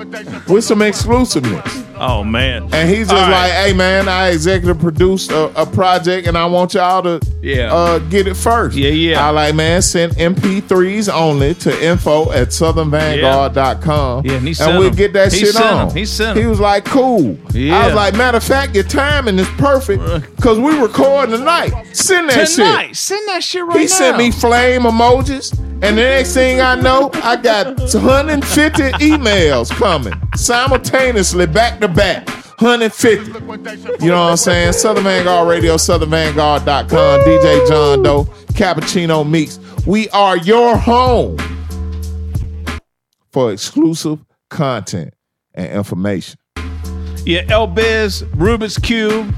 [0.48, 1.82] with some exclusiveness.
[2.04, 2.68] Oh man.
[2.72, 3.42] And he's just All right.
[3.48, 7.72] like, "Hey man, I executive produced a, a project, and I want y'all to Yeah.
[7.72, 8.76] uh, get it first.
[8.76, 9.24] Yeah, yeah.
[9.24, 14.26] I like, man, send MP3s only to info at southernvanguard.com.
[14.26, 14.94] Yeah, and he and we'll 'em.
[14.96, 15.90] get that He shit on.
[15.90, 15.96] 'em.
[15.96, 16.50] He sent He 'em.
[16.50, 17.38] was like, cool.
[17.52, 17.78] Yeah.
[17.78, 20.02] I was like, matter of fact, your timing is perfect
[20.36, 21.72] because we recording tonight.
[21.92, 22.96] Send that Tonight, shit.
[22.96, 23.82] send that shit right He now.
[23.82, 25.56] He sent me flame emojis.
[25.82, 32.28] And the next thing I know, I got 150 emails coming simultaneously, back to back.
[32.60, 33.32] 150.
[34.04, 34.74] You know what I'm saying?
[34.74, 39.58] Southern Vanguard Radio, southernvanguard.com, DJ John Doe, Cappuccino Meeks.
[39.84, 41.36] We are your home
[43.32, 45.14] for exclusive content
[45.54, 46.38] and information.
[47.24, 49.34] Yeah, El Biz, Rubik's Cube,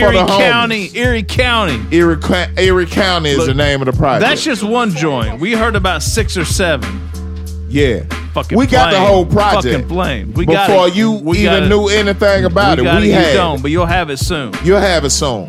[0.00, 0.50] Erie the homies.
[0.50, 1.80] County, Erie County.
[1.96, 2.16] Erie,
[2.58, 4.28] Erie County is Look, the name of the project.
[4.28, 5.40] That's just one joint.
[5.40, 7.00] We heard about six or seven.
[7.68, 8.02] yeah.
[8.34, 9.64] Fucking we got the whole project.
[9.74, 10.32] Fucking flame.
[10.32, 10.96] We got Before it.
[10.96, 13.14] you We even got knew anything about we it, we it.
[13.14, 14.52] had You don't, but you'll have it soon.
[14.64, 15.48] You'll have it soon.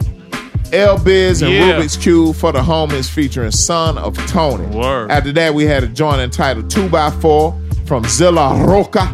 [0.71, 1.73] L Biz and Yeah.
[1.79, 4.65] Rubik's Cube for the homies featuring Son of Tony.
[4.67, 5.09] Word.
[5.09, 9.09] After that, we had a joint entitled 2x4 from Zilla Roca.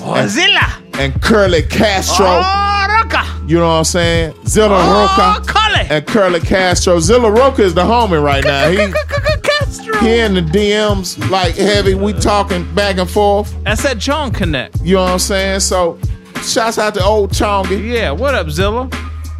[0.00, 0.78] Oh, and, Zilla.
[0.98, 2.26] and Curly Castro.
[2.28, 2.77] Oh.
[3.48, 4.34] You know what I'm saying?
[4.46, 5.86] Zilla Oh, Roca Curly.
[5.88, 7.00] and Curly Castro.
[7.00, 8.68] Zilla Roca is the homie right now.
[8.68, 8.76] He,
[10.06, 11.94] he in the DMs like heavy.
[11.94, 13.54] We talking back and forth.
[13.64, 14.78] That's that John Connect.
[14.82, 15.60] You know what I'm saying?
[15.60, 15.98] So,
[16.42, 17.90] shouts out to old Chongy.
[17.90, 18.88] Yeah, what up, Zilla?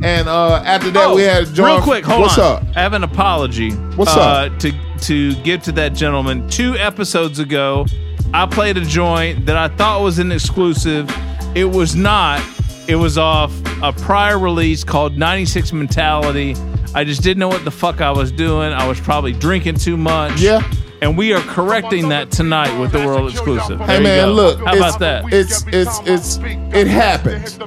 [0.02, 1.58] And uh, after that, Oh, we had a joint.
[1.58, 2.62] Real quick, hold What's on.
[2.62, 2.76] up?
[2.76, 3.72] I have an apology.
[3.96, 4.58] What's uh, up?
[4.60, 6.48] To to give to that gentleman.
[6.48, 7.84] Two episodes ago,
[8.32, 11.10] I played a joint that I thought was an exclusive.
[11.54, 12.40] It was not.
[12.88, 13.52] It was off
[13.82, 16.56] a prior release called 96 Mentality.
[16.94, 18.72] I just didn't know what the fuck I was doing.
[18.72, 20.40] I was probably drinking too much.
[20.40, 20.62] Yeah.
[21.02, 23.78] And we are correcting that tonight with the world exclusive.
[23.78, 24.32] There Hey you man, go.
[24.32, 25.32] look, How it's, about that?
[25.32, 26.38] It's it's it's
[26.74, 27.58] it happens,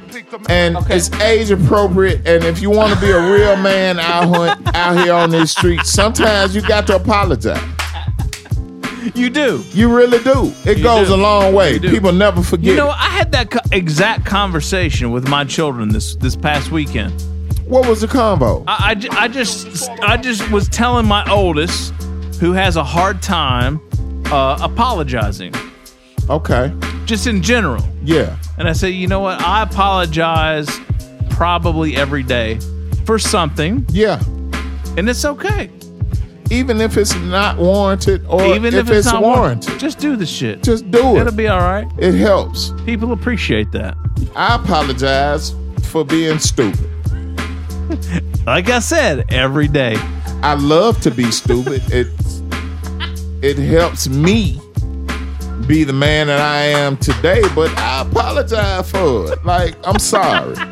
[0.50, 2.28] and it's age appropriate.
[2.28, 5.52] And if you want to be a real man out hunt, out here on this
[5.52, 7.62] street, sometimes you got to apologize.
[9.16, 9.64] You do.
[9.72, 10.54] You really do.
[10.66, 11.16] It You goes do.
[11.16, 11.80] a long way.
[11.80, 12.66] People never forget.
[12.72, 17.12] You know, I had that co- exact conversation with my children this this past weekend.
[17.66, 18.64] what was the convo?
[18.68, 21.94] I, I, I just I just was telling my oldest,
[22.40, 23.80] who has a hard time
[24.32, 25.54] uh, apologizing,
[26.30, 26.72] Okay.
[27.06, 27.84] just in general.
[28.04, 28.38] Yeah.
[28.58, 29.42] And I say, you know what?
[29.42, 30.70] I apologize
[31.30, 32.60] probably every day
[33.06, 34.22] for something, Yeah.
[34.98, 35.70] and it's okay.
[36.52, 40.16] Even if it's not warranted, or Even if, if, it's, not warranted, warranted, just do
[40.18, 40.62] the shit.
[40.64, 41.22] just do it.
[41.22, 41.88] It'll be all right.
[41.98, 42.74] it helps.
[42.86, 43.96] People appreciate that.
[44.36, 46.88] I apologize for being stupid.
[48.46, 49.96] Like I said, every day.
[50.42, 51.84] I love to be stupid.
[51.92, 52.08] It
[53.44, 54.60] it helps me
[55.68, 59.46] be the man that I am today, but I apologize for it.
[59.46, 60.56] Like I'm sorry.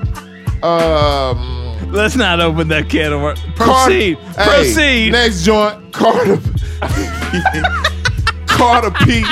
[0.63, 1.58] Um
[1.91, 3.39] Let's not open that can of worms.
[3.55, 4.17] Carter- Proceed.
[4.17, 5.11] Hey, Proceed.
[5.11, 6.37] next joint, Carter
[8.47, 9.23] Carter P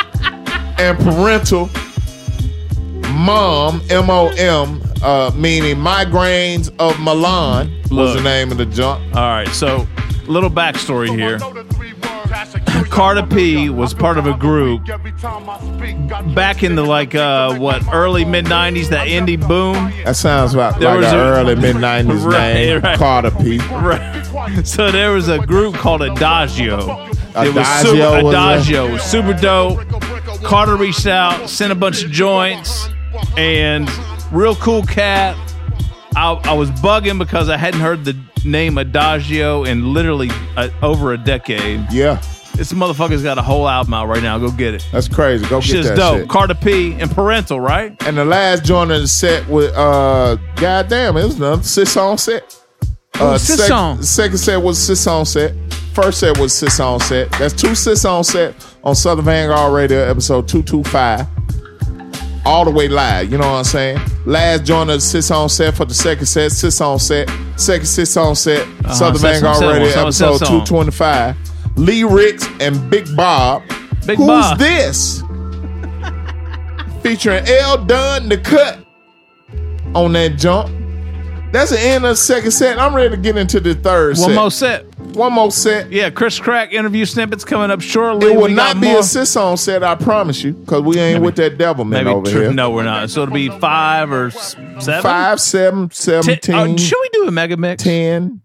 [0.79, 1.69] and parental
[3.13, 8.17] mom M O M uh, meaning migraines of Milan was Look.
[8.17, 9.01] the name of the joint.
[9.15, 9.87] All right, so
[10.27, 11.37] little backstory here.
[12.97, 14.83] Carter P was part of a group
[16.33, 19.75] back in the like uh what early mid '90s, that indie boom.
[20.03, 22.97] That sounds like, There like was an a- early mid nineties Right, name, right.
[22.97, 23.59] Carter P.
[23.59, 24.63] Right.
[24.65, 26.77] So there was a group called Adagio.
[26.79, 28.33] It was Adagio super, was?
[28.33, 29.87] Adagio super dope.
[30.43, 32.89] Carter reached out, sent a bunch of joints,
[33.37, 33.87] and
[34.31, 35.35] real cool cat.
[36.15, 41.13] I, I was bugging because I hadn't heard the name Adagio in literally uh, over
[41.13, 41.85] a decade.
[41.91, 42.19] Yeah,
[42.57, 44.37] This motherfucker's got a whole album out right now.
[44.39, 44.85] Go get it.
[44.91, 45.47] that's crazy.
[45.47, 46.17] Go get Shit's that dope.
[46.21, 46.29] shit.
[46.29, 47.95] Carter P and Parental, right?
[48.05, 52.17] And the last joint of the set with uh, goddamn, it was another six on
[52.17, 52.53] set.
[53.19, 54.03] Uh, Six sec- on.
[54.03, 55.53] Second set was six on set.
[55.93, 57.31] First set was six on set.
[57.33, 58.53] That's two six on set
[58.83, 61.25] on Southern Vanguard Radio, episode two two five.
[62.45, 63.99] All the way live, you know what I'm saying?
[64.25, 67.87] Last joint of the six on set for the second set, six on set, second
[67.87, 71.35] six on set, Uh-huh, Southern Vanguard Radio, episode two twenty five.
[71.77, 73.63] Lee Ricks and Big Bob.
[74.05, 74.57] Big Who's Bob.
[74.57, 75.21] this?
[77.03, 78.79] Featuring L Dunn the cut
[79.95, 80.69] on that jump.
[81.53, 82.77] That's the end of the second set.
[82.77, 84.35] I'm ready to get into the third One set.
[84.35, 84.99] more set.
[85.15, 85.89] One more set.
[85.91, 88.33] Yeah, Chris Crack interview snippets coming up shortly.
[88.33, 88.99] It will We got not be more.
[88.99, 92.15] a six on set, I promise you, because we ain't with that devil man Maybe
[92.15, 92.53] over tr- here.
[92.53, 93.09] No, we're not.
[93.09, 95.01] So it'll be five or s- seven.
[95.01, 97.81] Five, seven, Ten- seventeen, uh, should we do a mega mix?
[97.81, 98.41] ten,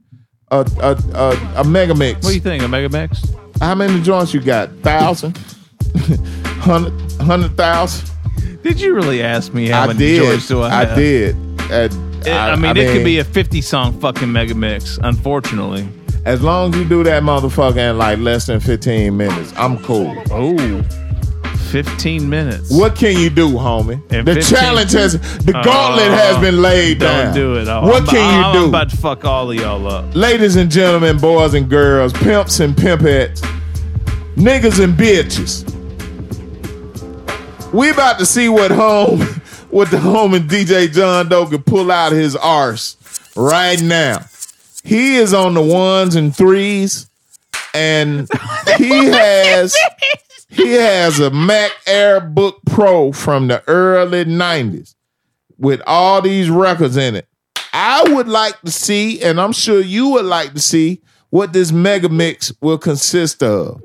[0.52, 2.22] a, a, a, a mega mix.
[2.22, 2.62] What do you think?
[2.62, 3.22] A mega mix?
[3.60, 4.70] How many joints you got?
[4.82, 5.36] Thousand?
[6.60, 6.92] Hundred?
[7.20, 8.10] Hundred thousand?
[8.62, 10.22] Did you really ask me how I many did.
[10.22, 10.90] joints do I have?
[10.90, 11.34] I did.
[11.70, 11.92] And
[12.26, 15.88] It- I, mean, it could be a 50 song fucking mega mix, unfortunately.
[16.24, 20.14] As long as you do that motherfucker in like less than 15 minutes, I'm cool.
[20.30, 20.54] Oh,
[21.72, 22.70] 15 minutes.
[22.70, 23.94] What can you do, homie?
[24.12, 25.12] In the 15 challenge has,
[25.44, 27.34] the Oh, gauntlet has been laid Don't down.
[27.34, 27.66] do it.
[27.66, 28.58] Oh, what I'm, can you do?
[28.58, 28.68] I'm do?
[28.68, 30.14] about to fuck all of y'all up.
[30.14, 33.40] Ladies and gentlemen, boys and girls, pimps and pimpettes,
[34.36, 35.64] niggas and bitches.
[37.72, 39.20] We about to see what home,
[39.70, 42.98] what the home and DJ John Doe can pull out his arse
[43.34, 44.18] right now.
[44.84, 47.08] He is on the ones and threes,
[47.72, 48.28] and
[48.76, 49.74] he has
[50.52, 54.94] he has a Mac Airbook Pro from the early '90s
[55.58, 57.26] with all these records in it.
[57.72, 61.00] I would like to see, and I'm sure you would like to see,
[61.30, 63.82] what this mega mix will consist of.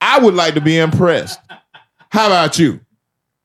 [0.00, 1.40] I would like to be impressed.
[2.10, 2.80] How about you?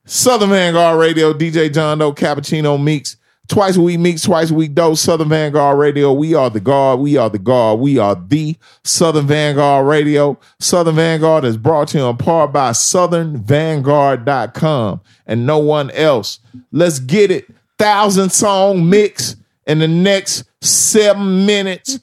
[0.04, 3.16] Southern Vanguard Radio, DJ John Doe, Cappuccino Meeks.
[3.46, 6.14] Twice a week Meeks, twice a week Doe, Southern Vanguard Radio.
[6.14, 7.00] We are the guard.
[7.00, 7.78] We are the guard.
[7.78, 10.38] We are the Southern Vanguard Radio.
[10.60, 16.38] Southern Vanguard is brought to you in part by SouthernVanguard.com and no one else.
[16.72, 17.44] Let's get it.
[17.78, 22.00] Thousand song mix in the next seven minutes.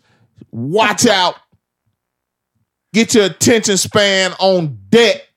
[0.51, 1.37] Watch out.
[2.93, 5.27] Get your attention span on deck.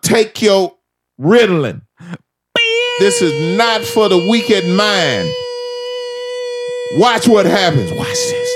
[0.00, 0.74] Take your
[1.20, 1.82] Ritalin.
[3.00, 4.18] This is not for the
[4.50, 5.26] at mind.
[6.98, 7.90] Watch what happens.
[7.92, 8.50] Watch this.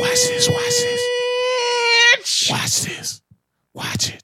[0.00, 0.48] Watch this.
[0.50, 2.50] Watch this.
[2.50, 3.22] Watch this.
[3.72, 4.22] Watch it.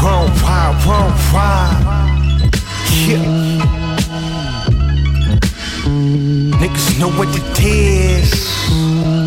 [0.00, 2.50] Why, wrong, why?
[3.06, 3.24] Yeah.
[6.60, 9.19] Niggas know what it is.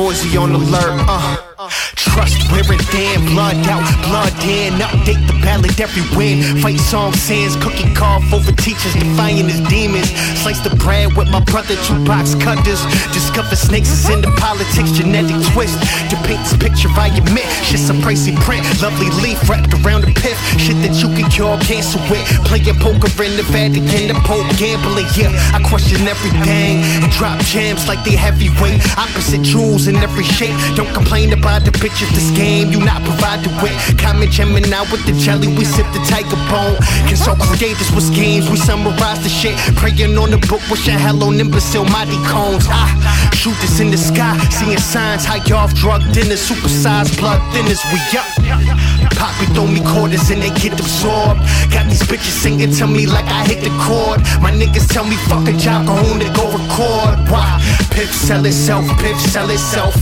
[0.00, 0.98] A Forzy on alert.
[1.06, 1.68] Uh.
[1.94, 4.74] Trust wearing damn blood out, blood in.
[4.80, 6.60] Update the ballad every win.
[6.60, 10.10] Fight song sins, cookie carve over teachers defying his demons.
[10.42, 12.82] Slice the bread with my brother, two box cutters.
[13.12, 15.78] Discover snakes is in the politics, genetic twist.
[16.10, 18.64] To paint this picture, I admit, shit's a pricey print.
[18.82, 20.38] Lovely leaf wrapped around a pith.
[20.58, 22.24] Shit that you can cure cancer with.
[22.46, 25.06] Playing poker in the Vatican, the Pope gambling.
[25.16, 28.80] Yeah, I question everything and drop gems like they heavyweight.
[28.98, 30.54] Opposite jewels in every shape.
[30.76, 33.74] Don't complain about the bitches this game you not provided with.
[33.96, 36.74] Common Gemini with the jelly, we sip the tiger bone.
[37.06, 39.54] Consult creators with schemes, we summarize the shit.
[39.78, 42.66] Praying on the book, wishing hell on imbecile mighty cones.
[42.68, 42.90] Ah,
[43.32, 47.82] shoot this in the sky, seeing signs high off drug dinners, supersized blood thinners.
[47.92, 48.99] We up.
[49.16, 51.40] Poppy throw me quarters and they get absorbed.
[51.70, 54.20] Got these bitches singing to me like I hit the chord.
[54.40, 57.16] My niggas tell me fuck a job, go home to go record.
[57.30, 57.60] Why?
[57.90, 59.94] Pip sell itself, Pip sell itself.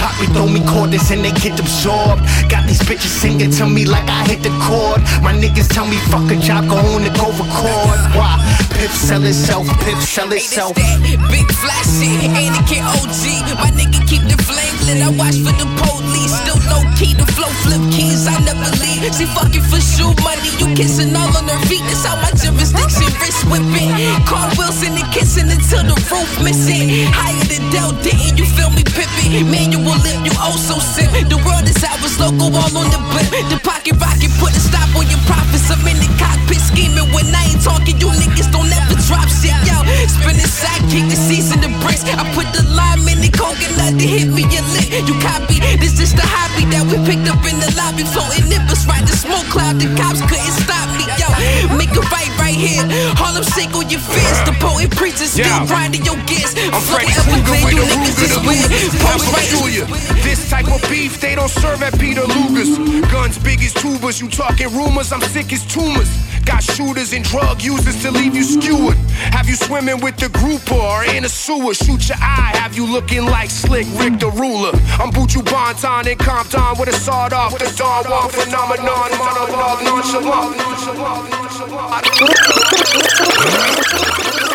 [0.00, 2.22] Poppy throw me quarters and they get absorbed.
[2.48, 5.00] Got these bitches singing to me like I hit the chord.
[5.22, 7.98] My niggas tell me fuck a job, go home to go record.
[8.16, 8.38] Why?
[8.74, 10.74] Pip sell itself, Pip sell itself.
[10.74, 13.22] Big flashy, Anakin OG.
[13.62, 15.02] My nigga keep the flame lit.
[15.02, 16.34] I watch for the police.
[16.42, 18.21] Still low key, the flow flip keys.
[18.26, 19.02] I never leave.
[19.14, 20.50] See, fucking for shoe money.
[20.60, 21.82] You kissing all on her feet.
[21.90, 23.90] That's how my jurisdiction wrist whipping.
[24.28, 27.10] Carl Wilson and kissing until the roof missing.
[27.10, 29.48] Higher than Dell didn't you feel me pippin'?
[29.50, 31.10] Manual lip, you oh so sick.
[31.26, 33.32] The world is ours, local all on the blimp.
[33.50, 35.66] The pocket rocket put a stop on your profits.
[35.72, 37.98] I'm in the cockpit scheming when I ain't talking.
[37.98, 39.82] You niggas don't ever drop shit, yo.
[40.06, 42.06] Spinning sidekick, the season the bricks.
[42.06, 44.94] I put the lime in the coconut to hit me a lick.
[45.08, 48.04] You copy, this is the hobby that we picked up in the lobby.
[48.12, 49.00] Floating nippers, right?
[49.06, 51.28] The smoke cloud, the cops couldn't stop me, yo.
[51.76, 52.84] Make a right right here.
[53.16, 54.44] Harlem shake on your fist.
[54.44, 55.66] The poet preacher still Yeah.
[55.66, 56.54] grinding your gears.
[56.72, 58.40] I'm Freddy Krueger with the Ruger the.
[58.44, 58.68] Luger.
[59.00, 60.22] Post right?
[60.22, 62.76] This type of beef they don't serve at Peter Luger's.
[63.10, 66.08] Guns big as tubers, you talking rumors, I'm sick as tumors.
[66.44, 68.96] Got shooters and drug users to leave you skewered.
[69.30, 71.72] Have you swimming with the group or in a sewer?
[71.72, 74.72] Shoot your eye, have you looking like Slick Rick the ruler?
[75.00, 77.56] I'm Buju Banton and Compton with a sawed off.
[77.58, 80.56] The Don Juan phenomenon, monologue, nonchalant.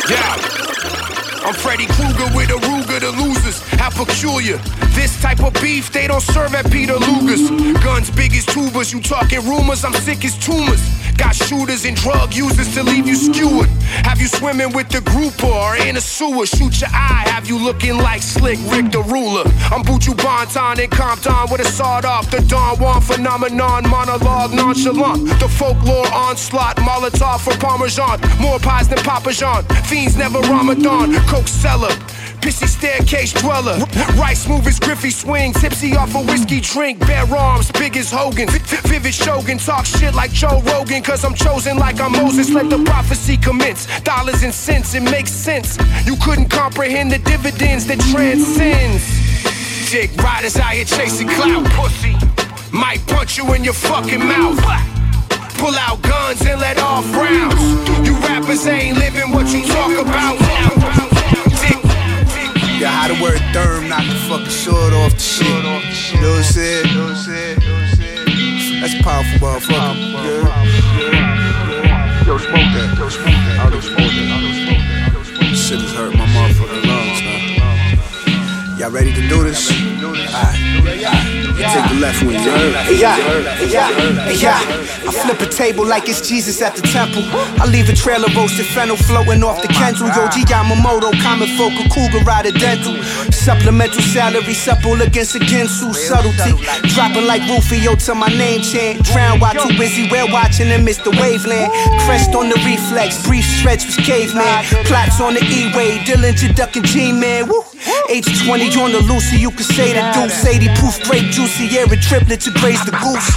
[0.09, 0.66] Yeah.
[1.47, 3.61] I'm Freddy Krueger with a Ruger to losers.
[3.79, 4.57] How peculiar.
[4.91, 7.49] This type of beef they don't serve at Peter Luger's.
[7.81, 10.83] Guns big as tubers, you talking rumors, I'm sick as tumors.
[11.17, 13.69] Got shooters and drug users to leave you skewered.
[14.05, 16.45] Have you swimming with the group or in a sewer?
[16.45, 19.43] Shoot your eye, have you looking like Slick Rick the ruler?
[19.71, 22.29] I'm Buju Banton in Compton with a sawed off.
[22.29, 25.39] The Don Juan phenomenon, monologue nonchalant.
[25.39, 28.19] The folklore onslaught, Molotov for Parmesan.
[28.39, 29.63] More pies than Papa John.
[29.87, 31.15] Fiends never Ramadan.
[31.37, 31.93] Coke seller.
[32.41, 33.77] Pissy staircase dweller.
[34.33, 35.53] Smooth as Griffey swing.
[35.53, 36.99] Tipsy off a whiskey drink.
[37.01, 38.49] Bare arms, big as Hogan.
[38.89, 39.59] Vivid Shogun.
[39.59, 41.03] Talk shit like Joe Rogan.
[41.03, 42.49] Cause I'm chosen like I'm Moses.
[42.49, 43.85] Let the prophecy commence.
[44.01, 45.77] Dollars and cents, it makes sense.
[46.07, 49.05] You couldn't comprehend the dividends that transcends.
[49.91, 51.65] Dick riders out here chasing clout.
[51.77, 52.15] Pussy.
[52.71, 54.57] Might punch you in your fucking mouth.
[55.59, 57.61] Pull out guns and let off rounds.
[58.07, 61.06] You rappers ain't living what you talk about.
[62.79, 65.47] Yeah, how the word derm knock the fucking short off the shit.
[65.47, 67.59] You know what I'm saying?
[68.81, 70.05] That's powerful, motherfucker.
[70.23, 70.45] Yeah.
[72.27, 72.97] Yo, smoke that.
[72.99, 73.57] Yo, smoke that.
[73.59, 75.55] I'll smoke that.
[75.55, 78.77] Shit has hurt my motherfucking lungs, man.
[78.77, 79.71] Y'all ready to do this?
[80.03, 81.26] Alright.
[81.57, 82.35] Take the left one?
[82.93, 83.17] Yeah,
[83.65, 83.89] yeah,
[84.29, 84.61] yeah.
[85.07, 87.23] I flip a table like it's Jesus at the temple.
[87.57, 90.09] I leave a trail of roasted fennel floating off the Kendall.
[90.09, 93.01] Yohji Yamamoto, common folk, a cougar rider dental.
[93.31, 96.53] Supplemental salary, supple against a Ginsu subtlety.
[96.93, 99.03] Dropping like Rufio to my name chant.
[99.05, 101.71] Drown while too busy, we're watching and miss the waveland.
[102.05, 104.63] Crest on the reflex, brief stretch was caveman.
[104.85, 107.47] Plots on the E-way, Dillinger ducking G-man.
[107.49, 107.63] Woo.
[108.09, 110.45] H20 on the Lucy, you can say the deuce.
[110.45, 113.29] 80 proof grape juicy, air and triplet to graze the goose.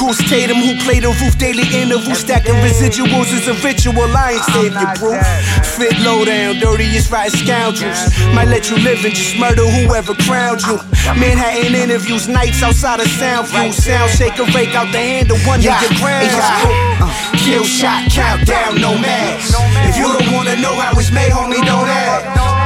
[0.00, 4.08] Goose Tatum, who played the roof daily interview, stacking residuals is a ritual.
[4.16, 5.20] I ain't save your proof.
[5.76, 7.98] Fit low down, dirtiest right scoundrels.
[8.32, 10.78] Might let you live and just murder whoever crowned you.
[11.20, 13.72] Manhattan interviews, nights outside of Soundview.
[13.72, 16.30] Sound shake shaker, rake out the hand of one of your ground.
[17.38, 19.54] Kill shot, countdown, no mask.
[19.88, 22.57] If you don't wanna know how it's made, homie, don't ask.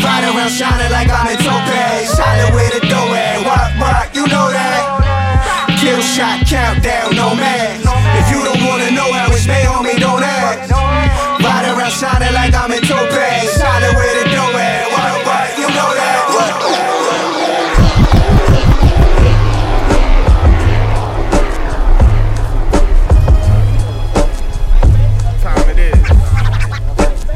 [0.00, 2.16] Ride around shining like I'm in Topaz.
[2.16, 3.44] Solid with a dough at.
[3.44, 5.76] What, what, you know that?
[5.76, 7.84] Kill shot, countdown, no mask.
[8.16, 10.72] If you don't wanna know how it's made, homie, don't ask.
[11.40, 13.52] Ride around shining like I'm in Topaz.
[13.60, 14.88] Solid with a dough at.
[14.88, 16.20] What, what, you know that?
[25.42, 26.00] Time it is.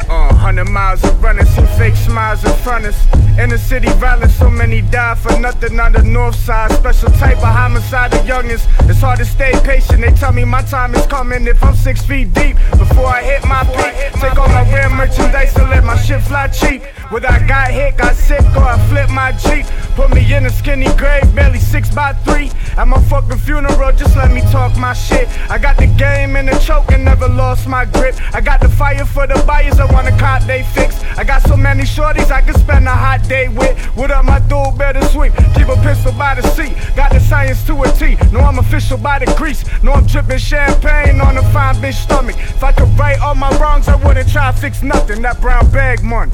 [0.09, 3.07] Uh, miles some fake smiles in front us.
[3.39, 6.71] Inner city violence, so many die for nothing on the north side.
[6.73, 8.69] Special type of homicide, the youngest.
[8.81, 10.03] It's hard to stay patient.
[10.03, 12.57] They tell me my time is coming if I'm six feet deep.
[12.79, 16.49] Before I hit my peak, take all my rare merchandise and let my shit fly
[16.49, 16.83] cheap.
[17.11, 19.67] Whether I got hit, got sick, or I flip my Jeep.
[19.95, 22.51] Put me in a skinny grave, barely six by three.
[22.77, 25.29] At my fucking funeral, just let me talk my shit.
[25.49, 28.17] I got the game in the choke and never lost my grip.
[28.35, 30.97] I got the fire for the buyers that wanna cop they fix.
[31.17, 33.79] I got so many shorties I can spend a hot day with.
[33.97, 34.77] What up, my dude?
[34.77, 35.33] Better sweep.
[35.55, 36.75] Keep a pistol by the seat.
[36.97, 38.17] Got the science to a T.
[38.33, 39.65] Know I'm official by the grease.
[39.83, 42.37] Know I'm dripping champagne on a fine bitch stomach.
[42.37, 45.23] If I could right all my wrongs, I wouldn't try to fix nothing.
[45.23, 46.33] That brown bag money.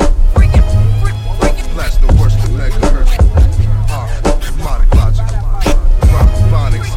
[1.74, 2.50] Blast the worst of
[3.90, 5.26] ah, demonic logic.
[6.08, 6.90] Rockabonics.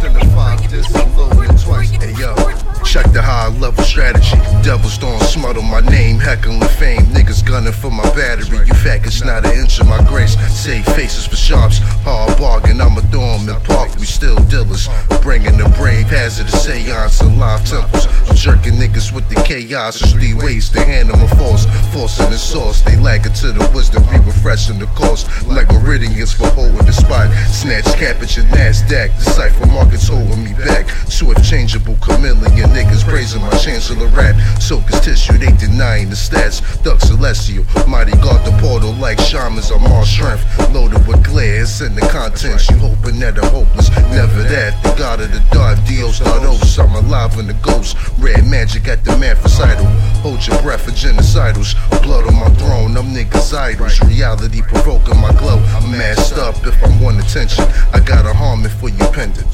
[0.00, 1.90] Then the twice.
[1.90, 2.55] Hey yo.
[2.86, 4.38] Check the high level strategy.
[4.62, 7.02] Devils don't smut on my name, heckling fame.
[7.12, 8.58] Niggas gunning for my battery.
[8.64, 10.38] You faggots not an inch of my grace.
[10.54, 11.78] Save faces for sharps.
[12.06, 13.90] Hard bargain, I'm a dorm in park.
[13.98, 14.88] We still dealers.
[15.20, 18.06] Bringing the brave hazardous seance and live temples.
[18.30, 19.98] I'm jerking niggas with the chaos.
[19.98, 21.66] There's three ways to handle my force.
[21.92, 22.82] Forcing the source.
[22.82, 24.04] They lagging to the wisdom.
[24.04, 25.26] Be refreshing the course.
[25.44, 27.34] Like meridians for holding the spot.
[27.50, 29.10] Snatch cabbage and NASDAQ.
[29.18, 30.88] The cipher markets holding me back.
[31.10, 34.36] Swift changeable chameleon niggas praising my chancellor rap.
[34.60, 36.60] Soak is tissue, they denying the stats.
[36.82, 40.44] Duck celestial, mighty guard the portal like shamans are more strength.
[40.74, 42.68] Loaded with glass and the contents.
[42.68, 43.88] You hoping that I'm hopeless.
[44.12, 44.76] Never that.
[44.82, 46.78] The god of the dark, Dios Dardos.
[46.78, 47.96] Oh, I'm alive in the ghost.
[48.18, 49.86] Red magic at the manficidal.
[50.20, 51.72] Hold your breath for genocidals.
[52.02, 53.98] Blood on my throne, them niggas idols.
[54.02, 55.56] Reality provoking my glow.
[55.80, 57.64] I'm masked up if I want attention.
[57.94, 59.46] I got a harmony for you pendant.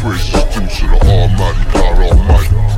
[0.00, 2.69] Due to the Almighty God Almighty.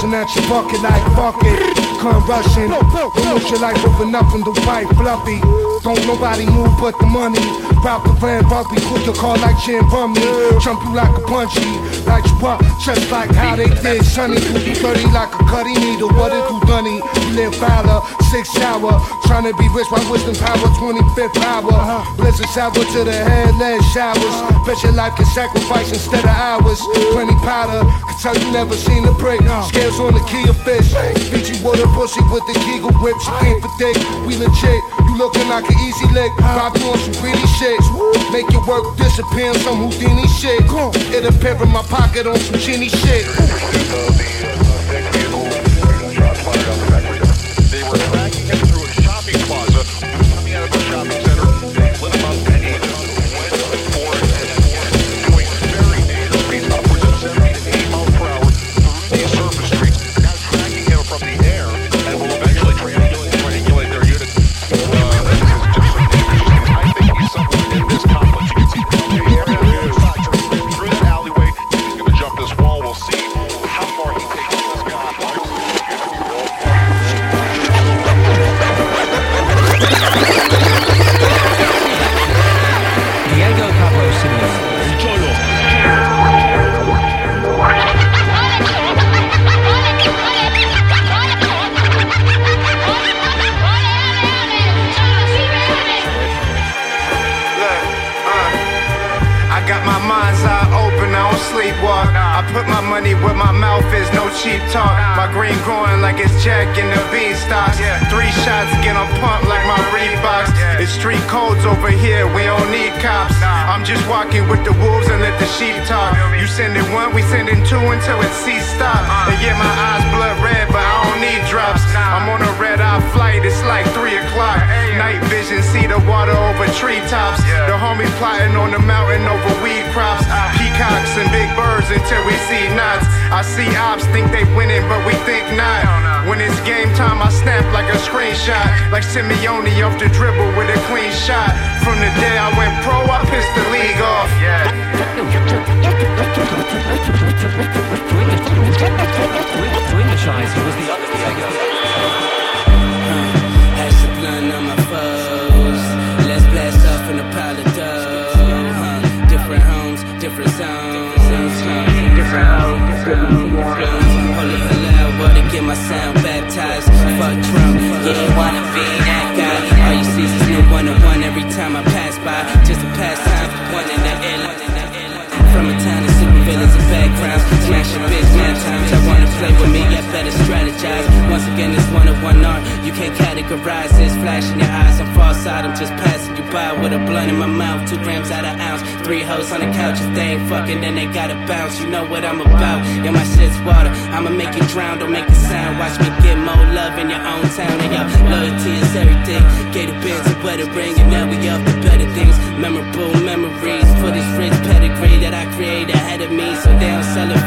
[0.00, 1.76] Dozen at your bucket like fuck it.
[2.00, 2.72] Come rushing,
[3.12, 5.38] promote your life over nothing to fight fluffy.
[5.84, 7.40] Don't nobody move but the money.
[7.84, 10.20] Route the van, rugby, put your car like Jim Rummy.
[10.60, 14.04] Jump you like a bungee, light you up, just like how they did.
[14.04, 16.08] Sunny, do you 30 like a cutty needle.
[16.16, 16.96] What it do, Dunny?
[16.96, 18.94] You live fouler, six shower.
[19.26, 22.06] Trying to be rich by wisdom power, 25th hour.
[22.16, 24.36] Blizzard shower to the head, lead showers.
[24.64, 26.78] Bet your life can sacrifice instead of hours.
[27.10, 29.42] Plenty powder, can tell you never seen a break.
[29.74, 30.94] Scales on the key of fish.
[31.34, 33.18] Beat you with pussy with the Kegel whip.
[33.18, 34.80] She came for dick, we legit.
[35.10, 36.30] You looking like an easy lick.
[36.38, 37.78] Pop you on some greedy shit.
[38.30, 40.62] Make your work disappear on some Houdini shit.
[41.10, 44.29] It appear in my pocket on some genie shit.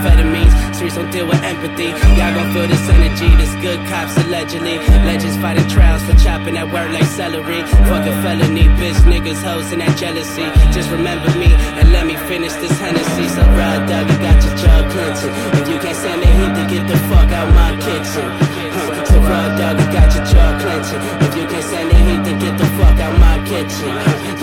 [0.03, 0.75] Amphetamines.
[0.75, 1.89] Streets don't deal with empathy.
[2.19, 3.29] Y'all gon' feel this energy.
[3.35, 4.77] This good cops allegedly.
[5.07, 7.61] Legends fighting trials for chopping that word like celery.
[7.87, 10.45] Fucking felony, bitch niggas hoes that jealousy.
[10.75, 13.27] Just remember me and let me finish this Hennessy.
[13.29, 15.33] So ride dog, you got your jaw clenching.
[15.61, 18.52] If you can't stand the heat, then get the fuck out my kitchen.
[18.73, 19.05] Huh.
[19.05, 21.01] So raw dog, you got your jaw clenching.
[21.25, 23.93] If you can't stand the heat, then get the fuck out my kitchen.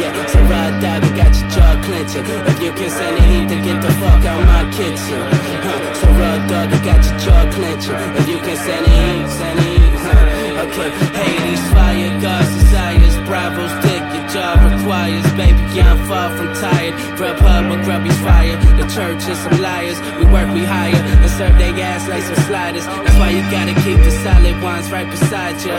[0.01, 2.25] Yeah, so raw dog, you got your jaw clenching.
[2.51, 5.21] If you can't stand the heat, then get the fuck out my kitchen.
[5.67, 5.95] Huh.
[6.01, 7.99] So raw dog, you got your jaw clenching.
[8.21, 9.95] If you can't stand the heat, stand the heat.
[10.05, 10.65] Huh.
[10.65, 15.23] Okay, Hades, fire, God's desires, Bravos, dick, your job requires.
[15.39, 16.95] Baby, yeah, I'm far from tired.
[17.17, 18.57] Grub hub, but grubby's fire.
[18.75, 19.99] The church is some liars.
[20.19, 22.87] We work, we hire, and serve their ass like some sliders.
[22.87, 25.79] That's why you gotta keep the solid ones right beside you.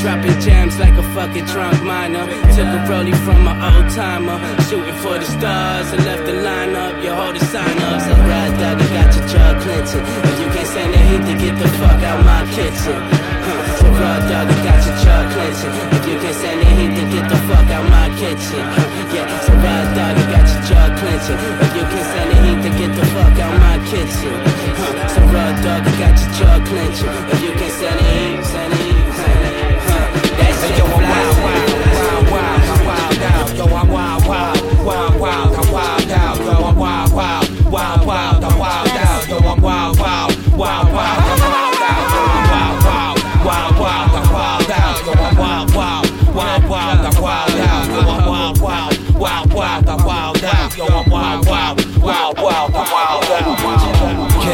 [0.00, 2.24] Dropping jams like a fucking drunk miner.
[2.56, 4.38] Took a rollie from my old timer.
[4.68, 6.94] Shooting for the stars and left the line up.
[7.04, 8.00] You hold the sign up.
[8.00, 9.26] So ride dog, you got your
[9.60, 10.04] clenching.
[10.30, 13.25] If you can't stand the heat, then get the fuck out my kitchen.
[13.96, 15.72] Raw dog, you got your jaw clenching.
[15.96, 18.64] If you can't stand the heat, then get the fuck out my kitchen.
[19.14, 21.40] Yeah, so raw dog, you got your jaw clenching.
[21.64, 24.36] If you can't stand the heat, then get the fuck out my kitchen.
[25.08, 27.14] So raw dog, you got your jaw clenching.
[27.32, 28.85] If you can't stand the heat, stand the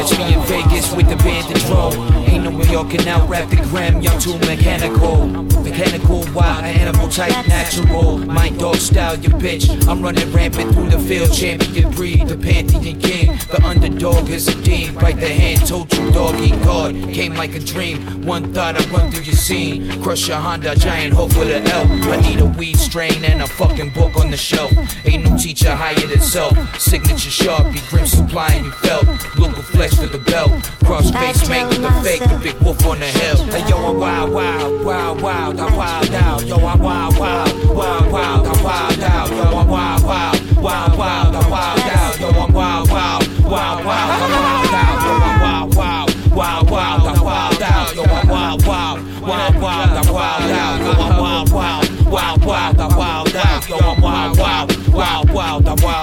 [0.02, 2.21] catch me in Vegas with the band and drone
[2.60, 5.26] y'all can out rap the gram, y'all too mechanical.
[5.62, 8.18] Mechanical, wild, animal type, natural.
[8.18, 9.68] My dog style, your bitch.
[9.86, 13.36] I'm running rampant through the field, champion breed, the Pantheon king.
[13.50, 14.94] The underdog is a dean.
[14.94, 16.94] Right the hand, told you, doggy God.
[17.12, 18.26] Came like a dream.
[18.26, 20.02] One thought I run through your scene.
[20.02, 21.86] Crush your Honda, giant hook with an L.
[22.12, 24.72] I need a weed strain and a fucking book on the shelf.
[25.06, 26.52] Ain't no teacher higher than self.
[26.80, 29.06] Signature sharpie, grim supplying you felt.
[29.38, 30.50] Local flex to the belt.
[30.84, 33.36] Cross face, make the fake, big wolf on the hill.
[33.46, 36.44] Hey yo, I'm wild, wild, wild, wild, I'm wild out.
[36.44, 39.30] Yo, I'm wild, wild, wild, wild, I'm wild out.
[39.30, 42.20] Yo, I'm wild, wild, wild, wild, I'm wild out.
[42.20, 45.04] Yo, I'm wild, wild, wild, wild, I'm wild out.
[45.04, 47.94] Yo, I'm wild, wild, wild, wild, I'm wild out.
[47.94, 50.80] Yo, I'm wild, wild, wild, wild, I'm wild out.
[50.80, 53.68] Yo, I'm wild, wild, wild, wild, I'm wild out.
[53.68, 56.01] Yo, I'm wild, wild, wild, wild, I'm wild out.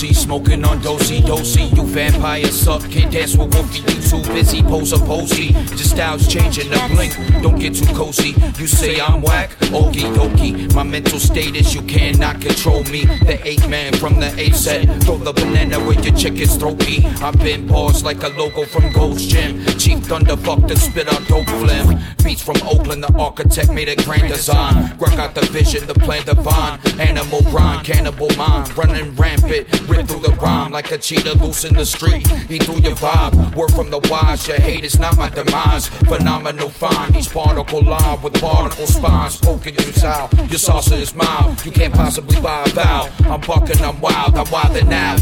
[0.00, 1.74] Grim smoking on dosey dosey.
[1.76, 3.80] You vampires suck, can't dance with Wolfie.
[3.80, 5.52] You too busy, pose a posy.
[5.76, 7.14] Just styles changing the blink.
[7.42, 8.34] Don't get too cozy.
[8.58, 10.74] You say I'm whack, okie dokie.
[10.74, 13.04] My mental status, you cannot control me.
[13.04, 14.86] The eight man from the eight set.
[15.02, 17.04] Throw the banana with your chicken's throaty.
[17.22, 19.64] I've been paused like a logo from Gold's Gym.
[19.78, 21.98] Chief Thunder fucked the spit on dope flim.
[22.24, 24.96] Beats from Oakland, the architect made a grand design.
[24.98, 26.78] Work out the vision, the plan divine.
[27.00, 28.76] Animal grind, cannibal mind.
[28.76, 32.26] Running rampant, rip through the rhyme like a cheetah loose in the street.
[32.48, 34.46] He threw your vibe, word from the wise.
[34.48, 35.88] Your hate is not my demise.
[35.88, 39.36] Phenomenal find, each particle line with particle spines.
[39.36, 41.64] Poking you out, your saucer is mild.
[41.64, 43.08] You can't possibly buy a vowel.
[43.24, 45.16] I'm bucking, I'm wild, I'm wilder now.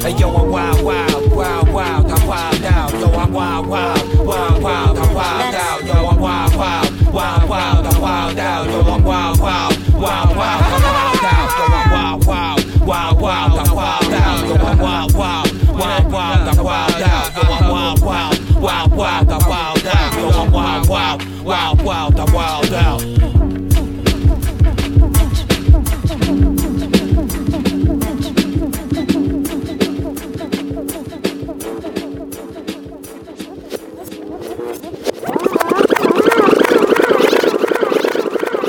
[0.00, 2.92] Hey yo, I'm wild, wild, wild, wild, I'm wild out.
[2.92, 5.84] Yo, I'm wild, wild, wild, wild, I'm wild out.
[5.84, 8.66] Yo, I'm wild, wild, wild, wild, I'm wild out.
[8.66, 10.69] Yo, I'm wild, wild, wild, wild
[19.00, 20.14] wild, wild, wild, out.
[20.14, 23.02] Yo, I'm wild, wild, wild, wild, I'm wild out.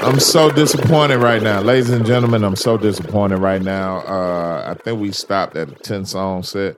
[0.03, 2.45] I'm so disappointed right now, ladies and gentlemen.
[2.45, 3.97] I'm so disappointed right now.
[3.99, 6.77] Uh, I think we stopped at a ten song set.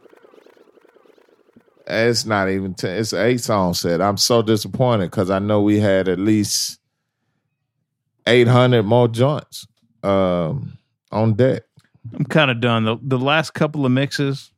[1.94, 4.02] It's not even ten; it's an eight song set.
[4.02, 6.80] I'm so disappointed because I know we had at least
[8.28, 9.68] eight hundred more joints
[10.04, 10.78] um,
[11.12, 11.64] on deck.
[12.14, 12.84] I'm kind of done.
[12.86, 14.52] The, the last couple of mixes,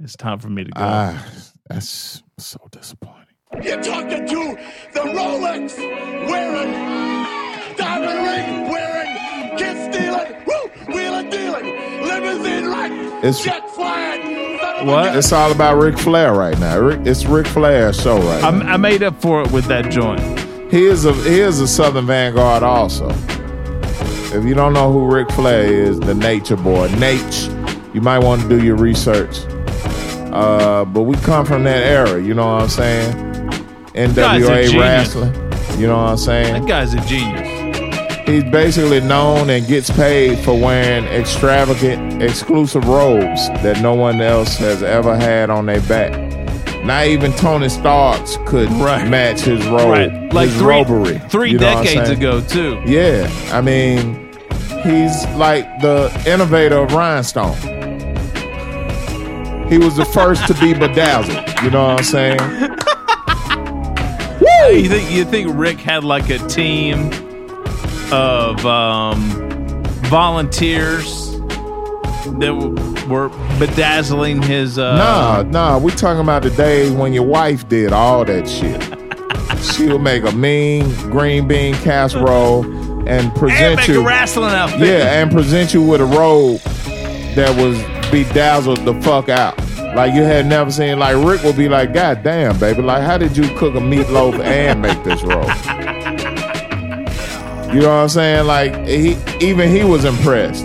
[0.00, 0.82] it's time for me to go.
[0.82, 1.26] Ah,
[1.68, 3.22] that's so disappointing.
[3.62, 4.58] You're talking to
[4.92, 5.78] the Rolex
[6.28, 6.72] wearing,
[7.76, 11.64] diamond ring wearing, kid stealing, woo, wheeling dealing,
[12.06, 14.45] limousine riding, It's- jet flying.
[14.76, 15.16] Son of a What?
[15.16, 16.78] It's all about Ric Flair right now.
[16.78, 18.74] Rick, it's Ric Flair's show right I'm, now.
[18.74, 20.20] I made up for it with that joint.
[20.70, 23.08] He is a he is a Southern Vanguard also.
[24.36, 27.48] If you don't know who Ric Flair is, the Nature Boy, Nate,
[27.94, 29.38] you might want to do your research.
[30.32, 33.14] Uh, but we come from that era, you know what I'm saying?
[33.94, 34.74] NWA genius.
[34.74, 35.34] wrestling,
[35.80, 36.52] you know what I'm saying?
[36.52, 37.45] That guy's a genius.
[38.26, 44.56] He's basically known and gets paid for wearing extravagant, exclusive robes that no one else
[44.56, 46.12] has ever had on their back.
[46.84, 50.32] Not even Tony Starks could match his robe, Right.
[50.32, 51.18] Like his three, robery.
[51.28, 52.80] three You know decades ago, too.
[52.84, 54.32] Yeah, I mean,
[54.82, 57.56] he's like the innovator of rhinestone.
[59.68, 61.62] He was the first to be bedazzled.
[61.62, 62.38] You know what I'm saying?
[64.68, 67.10] You think you think Rick had like a team
[68.12, 69.20] of um,
[70.04, 71.30] volunteers
[72.38, 73.28] that w- were
[73.58, 74.78] bedazzling his?
[74.78, 78.82] Uh, Nah, nah, we talking about the days when your wife did all that shit.
[79.62, 82.64] she would make a mean green bean casserole
[83.08, 84.00] and present and make you.
[84.02, 84.80] a wrestling outfit.
[84.80, 86.60] Yeah, and present you with a robe
[87.36, 87.76] that was
[88.10, 89.56] bedazzled the fuck out.
[89.94, 90.98] Like you had never seen.
[90.98, 92.82] Like Rick would be like, "God damn, baby!
[92.82, 95.48] Like, how did you cook a meatloaf and make this robe?"
[97.72, 98.46] You know what I'm saying?
[98.46, 100.64] Like he, even he was impressed.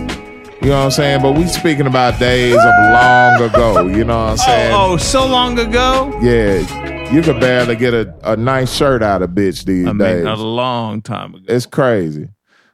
[0.62, 1.22] You know what I'm saying?
[1.22, 3.86] But we speaking about days of long ago.
[3.88, 4.72] You know what I'm oh, saying?
[4.72, 6.16] Oh, oh, so long ago.
[6.22, 9.98] Yeah, you could barely get a, a nice shirt out of bitch these I mean,
[9.98, 10.24] days.
[10.24, 11.44] a long time ago.
[11.48, 12.28] It's crazy.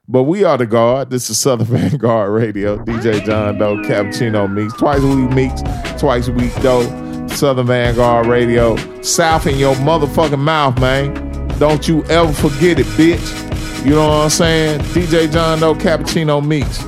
[0.07, 1.09] But we are the guard.
[1.09, 2.77] This is Southern Vanguard Radio.
[2.85, 4.75] DJ John Doe, Cappuccino Meeks.
[4.75, 5.63] Twice a week Meeks,
[5.99, 7.27] twice a week Doe.
[7.29, 8.77] Southern Vanguard Radio.
[9.01, 11.15] South in your motherfucking mouth, man.
[11.59, 13.48] Don't you ever forget it, bitch.
[13.85, 14.81] You know what I'm saying?
[14.81, 16.85] DJ John Doe, Cappuccino Meeks.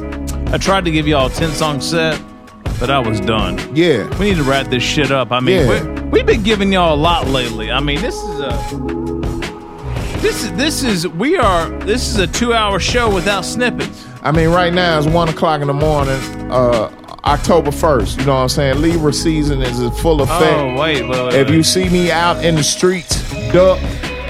[0.52, 2.20] I tried to give y'all a ten song set.
[2.78, 3.58] but I was done.
[3.74, 4.06] Yeah.
[4.18, 5.30] We need to wrap this shit up.
[5.32, 5.84] I mean, Yeah.
[5.84, 7.70] we we've been giving y'all a lot lately.
[7.70, 8.50] I mean, this is a
[10.20, 14.06] this is this is we are this is a two hour show without snippets.
[14.22, 16.90] I mean, right now it's one o'clock in the morning, uh,
[17.24, 18.18] October first.
[18.18, 18.82] You know what I'm saying?
[18.82, 20.42] Libra season is in full effect.
[20.58, 21.34] Oh wait, wait, wait.
[21.34, 21.56] if wait.
[21.56, 23.22] you see me out in the streets,
[23.52, 23.78] duck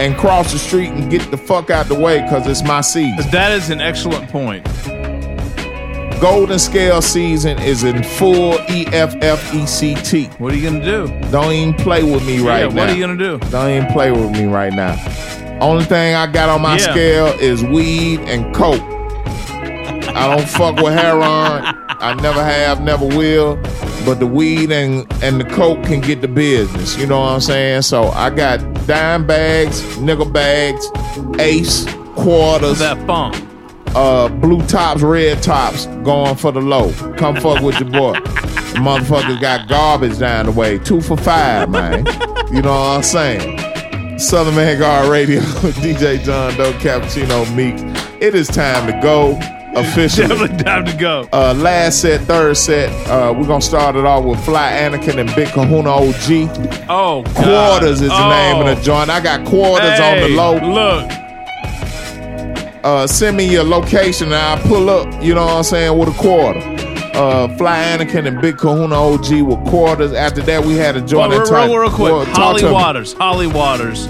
[0.00, 3.30] and cross the street and get the fuck out the way because it's my season.
[3.30, 4.64] that is an excellent point.
[6.20, 10.38] Golden scale season is in full EFFECT.
[10.38, 11.06] What are you gonna do?
[11.30, 12.74] Don't even play with me right Yeah, now.
[12.74, 13.38] what are you gonna do?
[13.50, 14.96] Don't even play with me right now.
[15.62, 16.90] Only thing I got on my Yeah.
[16.92, 18.80] scale is weed and coke.
[20.14, 21.22] I don't fuck with heroin.
[22.02, 23.56] I never have, never will.
[24.04, 26.96] But the weed and, and the coke can get the business.
[26.96, 27.82] You know what I'm saying?
[27.82, 30.90] So I got dime bags, nickel bags,
[31.38, 32.78] ace, quarters.
[32.78, 33.46] That funk.
[33.94, 36.92] Uh, blue tops, red tops, going for the low.
[37.16, 38.14] Come fuck with your boy.
[38.74, 40.78] Motherfuckers got garbage down the way.
[40.78, 42.06] Two for five, man.
[42.52, 44.18] You know what I'm saying?
[44.18, 45.40] Southern Vanguard Radio,
[45.80, 47.74] DJ John Doe, Cappuccino Meek.
[48.20, 49.38] It is time to go
[49.76, 50.28] officially.
[50.28, 51.28] Definitely time to go.
[51.32, 52.90] Uh, last set, third set.
[53.08, 56.48] Uh, we're gonna start it off with Fly Anakin and Big Kahuna OG.
[56.88, 57.34] Oh, God.
[57.80, 58.28] Quarters is the Oh.
[58.30, 59.10] name of the joint.
[59.10, 60.54] I got quarters on the Hey, low.
[60.58, 61.10] Look,
[62.82, 65.06] Uh, send me your location and I'll pull up.
[65.22, 66.60] You know what I'm saying with a quarter.
[67.14, 70.14] Uh, Fly Anakin and Big Kahuna OG with quarters.
[70.14, 72.12] After that, we had a well, joint real, in real, real quick.
[72.12, 72.70] Well, Holly me.
[72.70, 73.12] Waters.
[73.12, 74.06] Holly Waters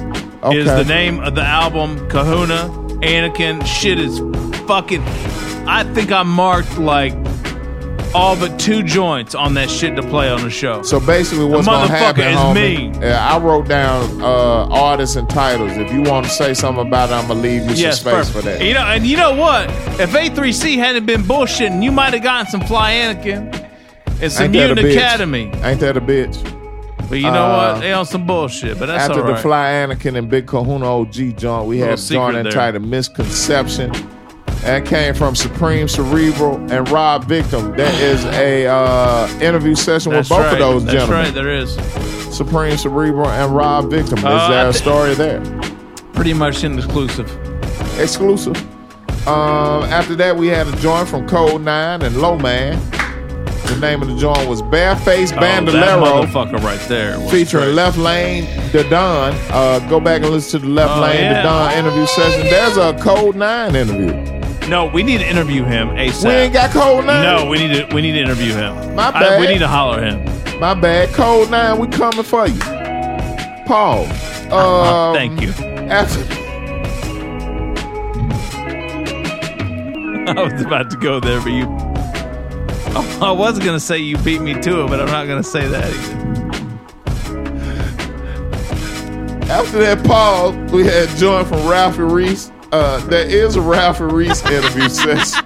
[0.53, 2.09] is the name of the album.
[2.09, 2.69] Kahuna,
[3.03, 3.67] Anakin.
[3.67, 4.21] Shit is
[4.69, 5.03] fucking.
[5.67, 7.13] I think I marked like
[8.13, 10.83] all but two joints on that shit to play on the show.
[10.83, 12.93] So basically, what's The gonna happen, is homie?
[13.01, 13.07] me.
[13.07, 15.73] Yeah, I wrote down uh, artists and titles.
[15.77, 18.31] If you want to say something about it, I'm gonna leave you Yes, some space
[18.33, 18.37] perfect.
[18.37, 18.65] for that.
[18.67, 19.71] You know, and you know what?
[20.01, 23.55] If A3C hadn't been bullshitting, you might have gotten some Fly Anakin
[24.21, 24.81] and some Ain't Mutant?
[24.89, 25.53] Academy.
[25.63, 26.43] Ain't that a bitch?
[27.09, 27.81] But you know Uh, what?
[27.81, 29.37] They on some bullshit, but that's After all the.
[29.37, 32.47] Fly Anakin and Big Kahuna OG joint, we had a joint there.
[32.47, 33.93] entitled Misconception.
[34.63, 37.77] That came from Supreme Cerebral and Rob Viktum.
[37.77, 40.61] That is a uh, interview session That's with both right.
[40.61, 40.95] of those gentlemen.
[40.95, 41.25] That's gentlemen.
[41.25, 41.35] right.
[41.35, 44.19] There is Supreme Cerebral and Rob Viktum.
[44.19, 45.41] Is Uh, there a story there?
[46.13, 47.27] pretty much an exclusive.
[47.99, 48.57] Exclusive.
[49.27, 52.79] Um, after that, we had a joint from Code 9 and Low Man.
[53.67, 55.79] The name of the joint was Bareface Bandolero.
[55.79, 56.27] Oh, that Bandolero.
[56.27, 57.19] motherfucker right there.
[57.31, 57.75] featuring great.
[57.75, 59.33] Left Lane, Didon.
[59.51, 61.35] Uh, go back and listen to the Left Oh, Lane, yeah.
[61.43, 62.43] The Don interview session.
[62.43, 64.40] There's a Code 9 interview.
[64.69, 66.25] No, we need to interview him ASAP.
[66.25, 67.23] We ain't got Code 9?
[67.23, 67.95] No, we need to.
[67.95, 68.95] We need to interview him.
[68.95, 69.41] My I- bad.
[69.41, 70.25] we need to holler him.
[70.61, 71.09] My bad.
[71.13, 72.59] Code 9, we coming for you.
[73.67, 74.07] Paul.
[74.51, 75.51] Uh, Thank you.
[75.91, 76.21] After,
[80.31, 81.65] I was about to go there, but you.
[83.23, 85.85] I was gonna say you beat me to it, but I'm not gonna say that.
[85.93, 86.21] Either.
[89.51, 92.53] after that pause, we had a joint from Ralphie Reese.
[92.73, 95.45] Uh, there is a Ralphie Reese interview session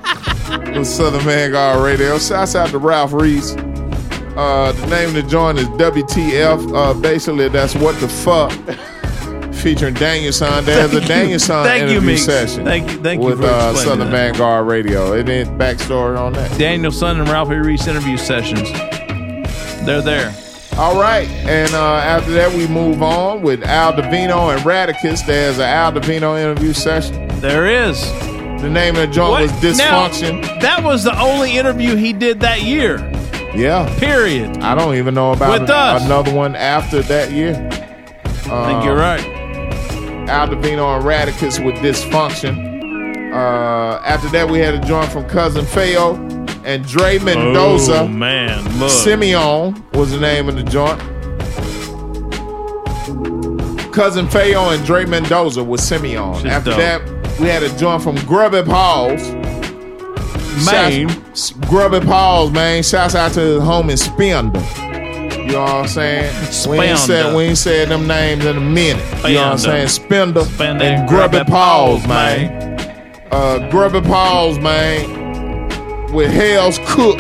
[0.75, 2.19] with Southern Vanguard Radio.
[2.19, 3.53] Shouts out to Ralph Reese.
[4.37, 6.75] Uh, the name of the joint is WTF.
[6.77, 8.53] Uh, basically, that's what the fuck.
[9.55, 10.63] Featuring Daniel Son.
[10.67, 11.09] There's Thank a you.
[11.09, 12.25] Daniel Son Thank you, interview Meeks.
[12.25, 12.65] session.
[12.67, 14.33] Thank you- thank you with for uh, Southern that.
[14.33, 15.13] Vanguard Radio.
[15.15, 16.59] Any backstory on that?
[16.59, 18.71] Daniel Son and Ralphie Reese interview sessions.
[19.87, 20.35] They're there.
[20.77, 25.25] All right, and uh, after that, we move on with Al Divino and Radicus.
[25.25, 27.29] There's an Al Divino interview session.
[27.41, 28.03] There is.
[28.61, 29.43] The name of the joint What?
[29.43, 30.41] was Dysfunction.
[30.43, 32.99] Now, that was the only interview he did that year.
[33.55, 33.87] yeah.
[34.01, 34.57] Period.
[34.63, 36.05] I don't even know about With us.
[36.05, 37.53] another one after that year.
[38.47, 39.21] I think you're right.
[40.29, 42.73] Al Divino and Radicus with Dysfunction.
[43.33, 46.15] Uh, after that, we had a joint from Cousin Feo
[46.65, 48.01] and Dre Mendoza.
[48.01, 48.91] Oh man, look.
[48.91, 51.01] Simeon was the name of the joint.
[53.93, 56.35] Cousin Feo and Dre Mendoza was Simeon.
[56.35, 56.78] Shit's After dope.
[56.81, 59.32] that, we had a joint from Grubby Paws.
[60.66, 61.09] Man.
[61.09, 62.82] Shouts- Grubby Paws, man.
[62.82, 64.59] Shouts out to his homie Spender.
[65.45, 66.70] You know what I'm saying?
[66.70, 69.05] We ain't said we ain't said them names in a minute.
[69.28, 69.89] You know what I'm saying?
[69.89, 70.41] Spender.
[70.43, 73.27] Spender, Spender and and Grubby Grubby Paws, Paws, man.
[73.31, 75.24] Uh, Grubby Paws, man.
[76.15, 77.19] With Hell's Cook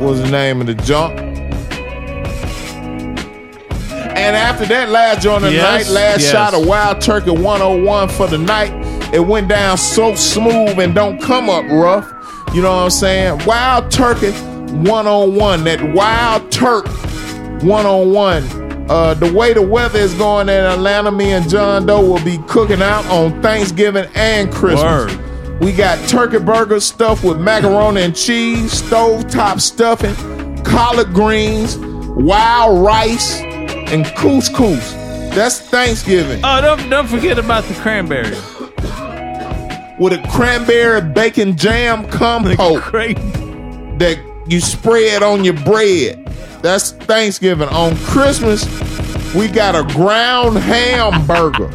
[0.00, 1.18] was the name of the junk.
[4.16, 6.30] And after that last joint of the Yes, night, last yes.
[6.32, 8.72] shot of Wild Turkey 101 for the night,
[9.12, 12.10] it went down so smooth and don't come up rough.
[12.54, 13.44] You know what I'm saying?
[13.44, 16.86] Wild Turkey 101, that Wild Turk
[17.62, 18.64] 101.
[18.88, 22.38] Uh, the way the weather is going in Atlanta, me and John Doe will be
[22.48, 25.12] cooking out on Thanksgiving and Christmas.
[25.60, 30.14] We got turkey burgers stuffed with macaroni and cheese, stovetop stuffing,
[30.64, 34.92] collard greens, wild rice, and couscous.
[35.34, 36.42] That's Thanksgiving.
[36.44, 38.36] Oh, don't don't forget about the cranberry.
[39.98, 42.84] With a cranberry bacon jam compote
[43.98, 46.26] that you spread on your bread.
[46.60, 47.68] That's Thanksgiving.
[47.70, 48.64] On Christmas,
[49.34, 51.70] we got a ground hamburger.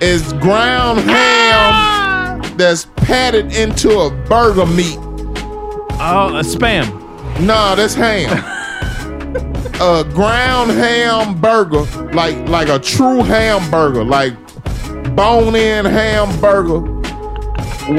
[0.00, 1.95] it's ground ham
[2.56, 4.98] that's patted into a burger meat.
[5.98, 6.86] Oh, a spam.
[7.40, 8.30] Nah, that's ham.
[9.80, 14.34] a ground ham burger, like like a true hamburger, like
[15.14, 16.80] bone-in hamburger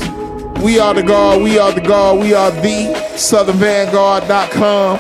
[0.63, 1.43] We are the guard.
[1.43, 2.21] We are the guard.
[2.21, 4.99] We are the SouthernVanguard.com.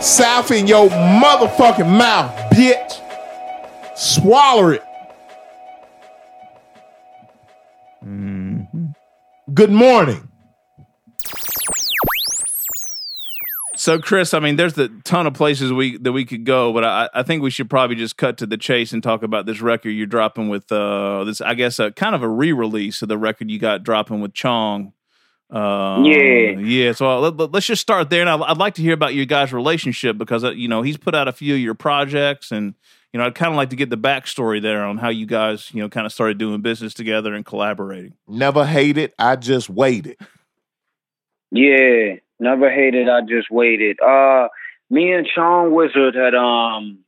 [0.00, 3.00] South in your motherfucking mouth, bitch.
[3.98, 4.84] Swallow it.
[8.04, 8.86] Mm-hmm.
[9.52, 10.28] Good morning.
[13.84, 16.84] So, Chris, I mean, there's a ton of places we that we could go, but
[16.84, 19.60] I, I think we should probably just cut to the chase and talk about this
[19.60, 23.18] record you're dropping with uh this, I guess, a kind of a re-release of the
[23.18, 24.94] record you got dropping with Chong.
[25.52, 26.58] Uh, Yeah.
[26.60, 26.92] yeah.
[26.92, 29.26] So uh, let, us just start there, and I'd, I'd like to hear about your
[29.26, 32.72] guys' relationship because uh, you know he's put out a few of your projects, and
[33.12, 35.68] you know I'd kind of like to get the backstory there on how you guys
[35.74, 38.14] you know kind of started doing business together and collaborating.
[38.26, 39.12] Never hated.
[39.18, 40.16] I just waited.
[41.50, 43.08] Yeah, never hated.
[43.08, 44.00] I just waited.
[44.00, 44.48] Uh,
[44.90, 46.98] me and Chong Wizard had um,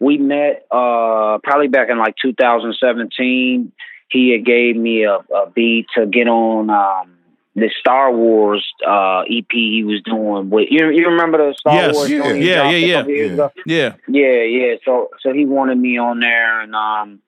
[0.00, 3.72] we met uh probably back in like 2017.
[4.10, 7.16] He had gave me a, a beat to get on um
[7.54, 10.88] the Star Wars uh EP he was doing with you.
[10.90, 11.94] You remember the Star Yes.
[11.94, 12.10] Wars?
[12.10, 12.32] Yeah.
[12.32, 12.96] Yeah, yeah, yeah.
[12.98, 13.52] couple years ago?
[13.66, 13.94] Yeah.
[14.08, 14.74] Yeah, yeah.
[14.84, 17.20] So so he wanted me on there and um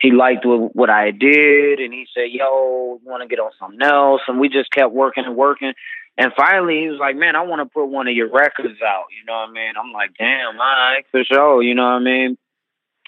[0.00, 3.82] he liked what, what I did and he said, Yo, you wanna get on something
[3.82, 4.22] else?
[4.28, 5.74] And we just kept working and working.
[6.18, 9.24] And finally he was like, Man, I wanna put one of your records out, you
[9.26, 9.72] know what I mean?
[9.78, 12.38] I'm like, Damn, all right, for sure, you know what I mean?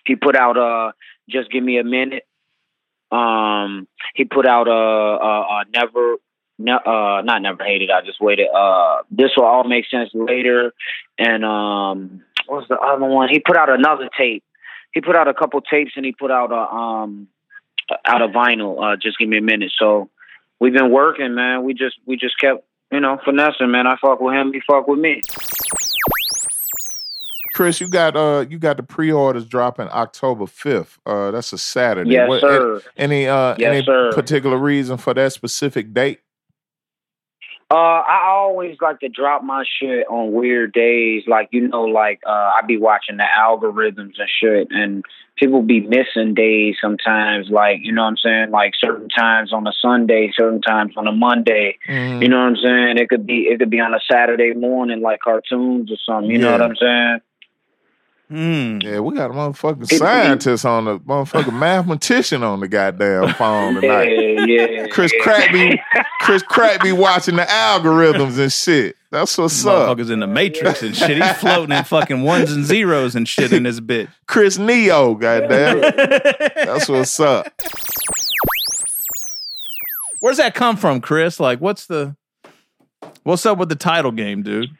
[0.07, 0.93] He put out uh
[1.29, 2.27] Just Give Me a Minute.
[3.11, 6.17] Um he put out uh uh, uh never
[6.59, 8.49] ne- uh not never hated, I just waited.
[8.55, 10.75] Uh this will all make sense later
[11.19, 13.29] and um what was the other one?
[13.29, 14.43] He put out another tape.
[14.93, 17.29] He put out a couple tapes and he put out a um
[18.05, 18.83] out a vinyl.
[18.83, 19.73] Uh, just give me a minute.
[19.79, 20.11] So
[20.59, 21.65] we've been working, man.
[21.65, 23.87] We just we just kept you know finessing, man.
[23.87, 24.53] I fuck with him.
[24.53, 25.21] He fuck with me.
[27.55, 30.99] Chris, you got uh you got the pre-orders dropping October 5th.
[31.07, 32.11] Uh that's a Saturday.
[32.11, 32.81] Yes, What- sir.
[32.97, 34.13] Any uh Yes, any sir.
[34.13, 36.21] particular reason for that specific date?
[37.71, 42.21] Uh, I always like to drop my shit on weird days, like you know, like
[42.27, 45.05] uh, I be watching the algorithms and shit, and
[45.37, 47.51] people be missing days sometimes.
[47.51, 51.07] Like you know what I'm saying, like certain times on a Sunday, certain times on
[51.07, 51.77] a Monday.
[51.87, 52.23] Mm-hmm.
[52.23, 52.97] You know what I'm saying?
[52.97, 56.31] It could be it could be on a Saturday morning, like cartoons or something.
[56.31, 57.21] You know what I'm saying?
[58.29, 58.79] Hmm.
[58.83, 64.11] Yeah, we got a motherfucking scientist on the motherfucking mathematician on the goddamn phone tonight.
[64.11, 64.87] Yeah, yeah.
[64.89, 65.23] Chris yeah.
[65.23, 65.81] Crack
[66.21, 68.97] Chris Crack be watching the algorithms and shit.
[69.11, 69.99] That's what's up.
[69.99, 71.23] Motherfuckers in the Matrix and shit.
[71.23, 74.11] He's floating in fucking ones and zeros and shit in this bit.
[74.27, 75.81] Chris Neo, goddamn.
[76.55, 77.47] That's what's up.
[80.21, 81.41] Where's that come from, Chris?
[81.41, 82.17] Like, what's the
[83.29, 84.71] What's up with the title game, dude?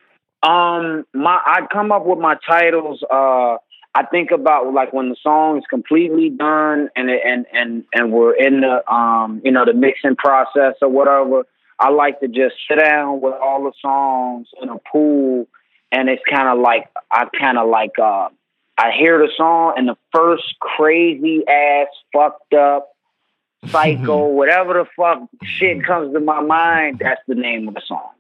[0.43, 3.03] Um, my I come up with my titles.
[3.03, 3.57] Uh,
[3.95, 8.35] I think about like when the song is completely done and and and and we're
[8.35, 11.45] in the um you know the mixing process or whatever.
[11.81, 15.49] I like to just sit down with all the songs in a pool,
[15.91, 18.29] and it's kind of like I kind of like uh
[18.77, 22.91] I hear the song and the first crazy ass fucked up
[23.67, 27.01] psycho whatever the fuck shit comes to my mind.
[27.01, 28.11] That's the name of the song.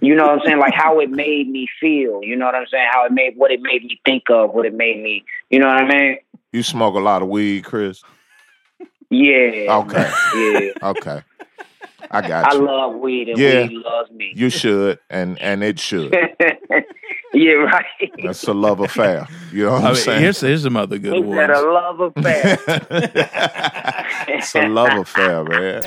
[0.00, 0.58] You know what I'm saying?
[0.58, 2.22] Like how it made me feel.
[2.22, 2.88] You know what I'm saying?
[2.90, 5.24] How it made what it made me think of, what it made me.
[5.50, 6.16] You know what I mean?
[6.52, 8.02] You smoke a lot of weed, Chris.
[9.10, 9.82] Yeah.
[9.84, 10.10] Okay.
[10.34, 10.88] Yeah.
[10.90, 11.22] Okay.
[12.10, 12.64] I got I you.
[12.66, 13.66] love weed and Yeah.
[13.68, 14.32] weed loves me.
[14.34, 16.12] You should, and and it should.
[17.32, 17.84] yeah, right.
[18.22, 19.26] That's a love affair.
[19.52, 20.20] You know what I'm mean, saying?
[20.22, 21.58] here's here's some other good Is that ones.
[21.58, 22.58] a love affair?
[24.28, 25.82] it's a love affair, man.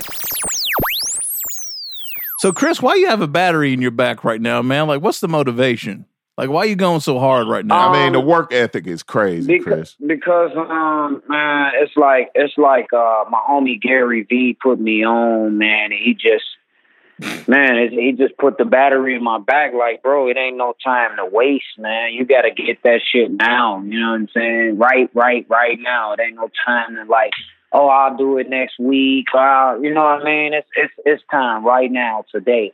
[2.45, 4.85] So, Chris, why you have a battery in your back right now, man?
[4.85, 6.05] Like, what's the motivation?
[6.37, 7.89] Like, why you going so hard right now?
[7.89, 9.95] I mean, the work ethic is crazy, Chris.
[9.95, 15.03] because because um man, it's like it's like uh my homie Gary V put me
[15.03, 15.89] on, man.
[15.91, 19.73] He just man, it, he just put the battery in my back.
[19.73, 22.13] Like, bro, it ain't no time to waste, man.
[22.13, 23.81] You got to get that shit now.
[23.81, 24.77] You know what I'm saying?
[24.77, 26.13] Right, right, right now.
[26.13, 27.31] It ain't no time to like.
[27.77, 29.25] Oh, I'll do it next week.
[29.37, 30.53] Uh, you know what I mean?
[30.53, 32.71] It's it's it's time right now, today.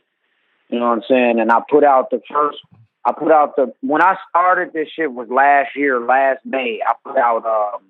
[0.68, 1.40] You know what I'm saying?
[1.40, 2.58] And I put out the first.
[3.04, 6.78] I put out the when I started this shit was last year, last May.
[6.86, 7.82] I put out um,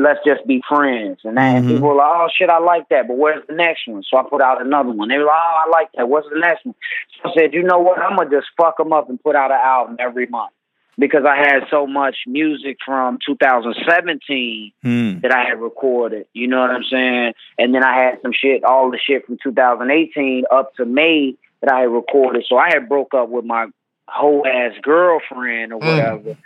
[0.00, 3.16] let's just be friends, and then people were like, oh shit, I like that, but
[3.16, 4.04] where's the next one?
[4.08, 5.08] So I put out another one.
[5.08, 6.08] They were like, oh, I like that.
[6.08, 6.76] What's the next one?
[7.20, 7.98] So I said, you know what?
[7.98, 10.52] I'm gonna just fuck them up and put out an album every month
[10.98, 15.18] because I had so much music from 2017 Hmm.
[15.20, 16.26] that I had recorded.
[16.32, 17.32] You know what I'm saying?
[17.58, 21.72] And then I had some shit, all the shit from 2018 up to May that
[21.72, 22.44] I had recorded.
[22.48, 23.66] So I had broke up with my
[24.08, 26.36] whole ass girlfriend or whatever.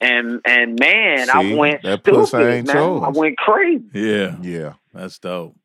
[0.00, 1.56] And and man, I Hmm.
[1.56, 2.76] Went That puss stupid, ain't man.
[2.76, 3.02] yours.
[3.06, 3.84] I went crazy.
[3.94, 5.56] Yeah, yeah, that's dope.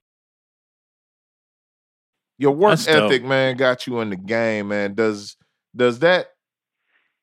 [2.38, 3.11] Your work That's dope.
[3.11, 4.94] ethic, man, got you in the game, man.
[4.94, 5.36] Does
[5.76, 6.28] does that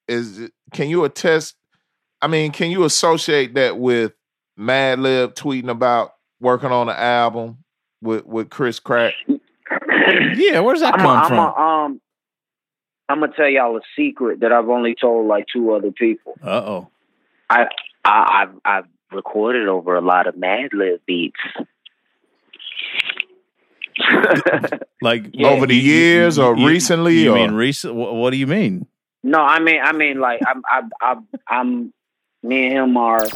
[0.09, 1.57] is it- can you attest?
[2.23, 4.13] I mean, can you associate that with
[4.59, 7.59] Madlib tweeting about working on an album
[8.03, 9.15] with with Chris Crack?
[10.35, 11.39] yeah, where's that I'm come a, I'm from?
[11.39, 12.01] A, um,
[13.09, 16.35] I'm gonna tell y'all a secret that I've only told like two other people.
[16.43, 16.91] Uh oh.
[17.51, 17.67] I
[18.05, 21.41] I I've, I've recorded over a lot of Madlib beats.
[25.03, 25.49] Like Yeah.
[25.49, 27.95] Over the years or recently, You or- mean recent?
[27.95, 28.87] What, what do you mean?
[29.27, 31.93] No, I mean, I mean, like, I'm, I'm, I'm, I'm
[32.45, 33.27] me and him are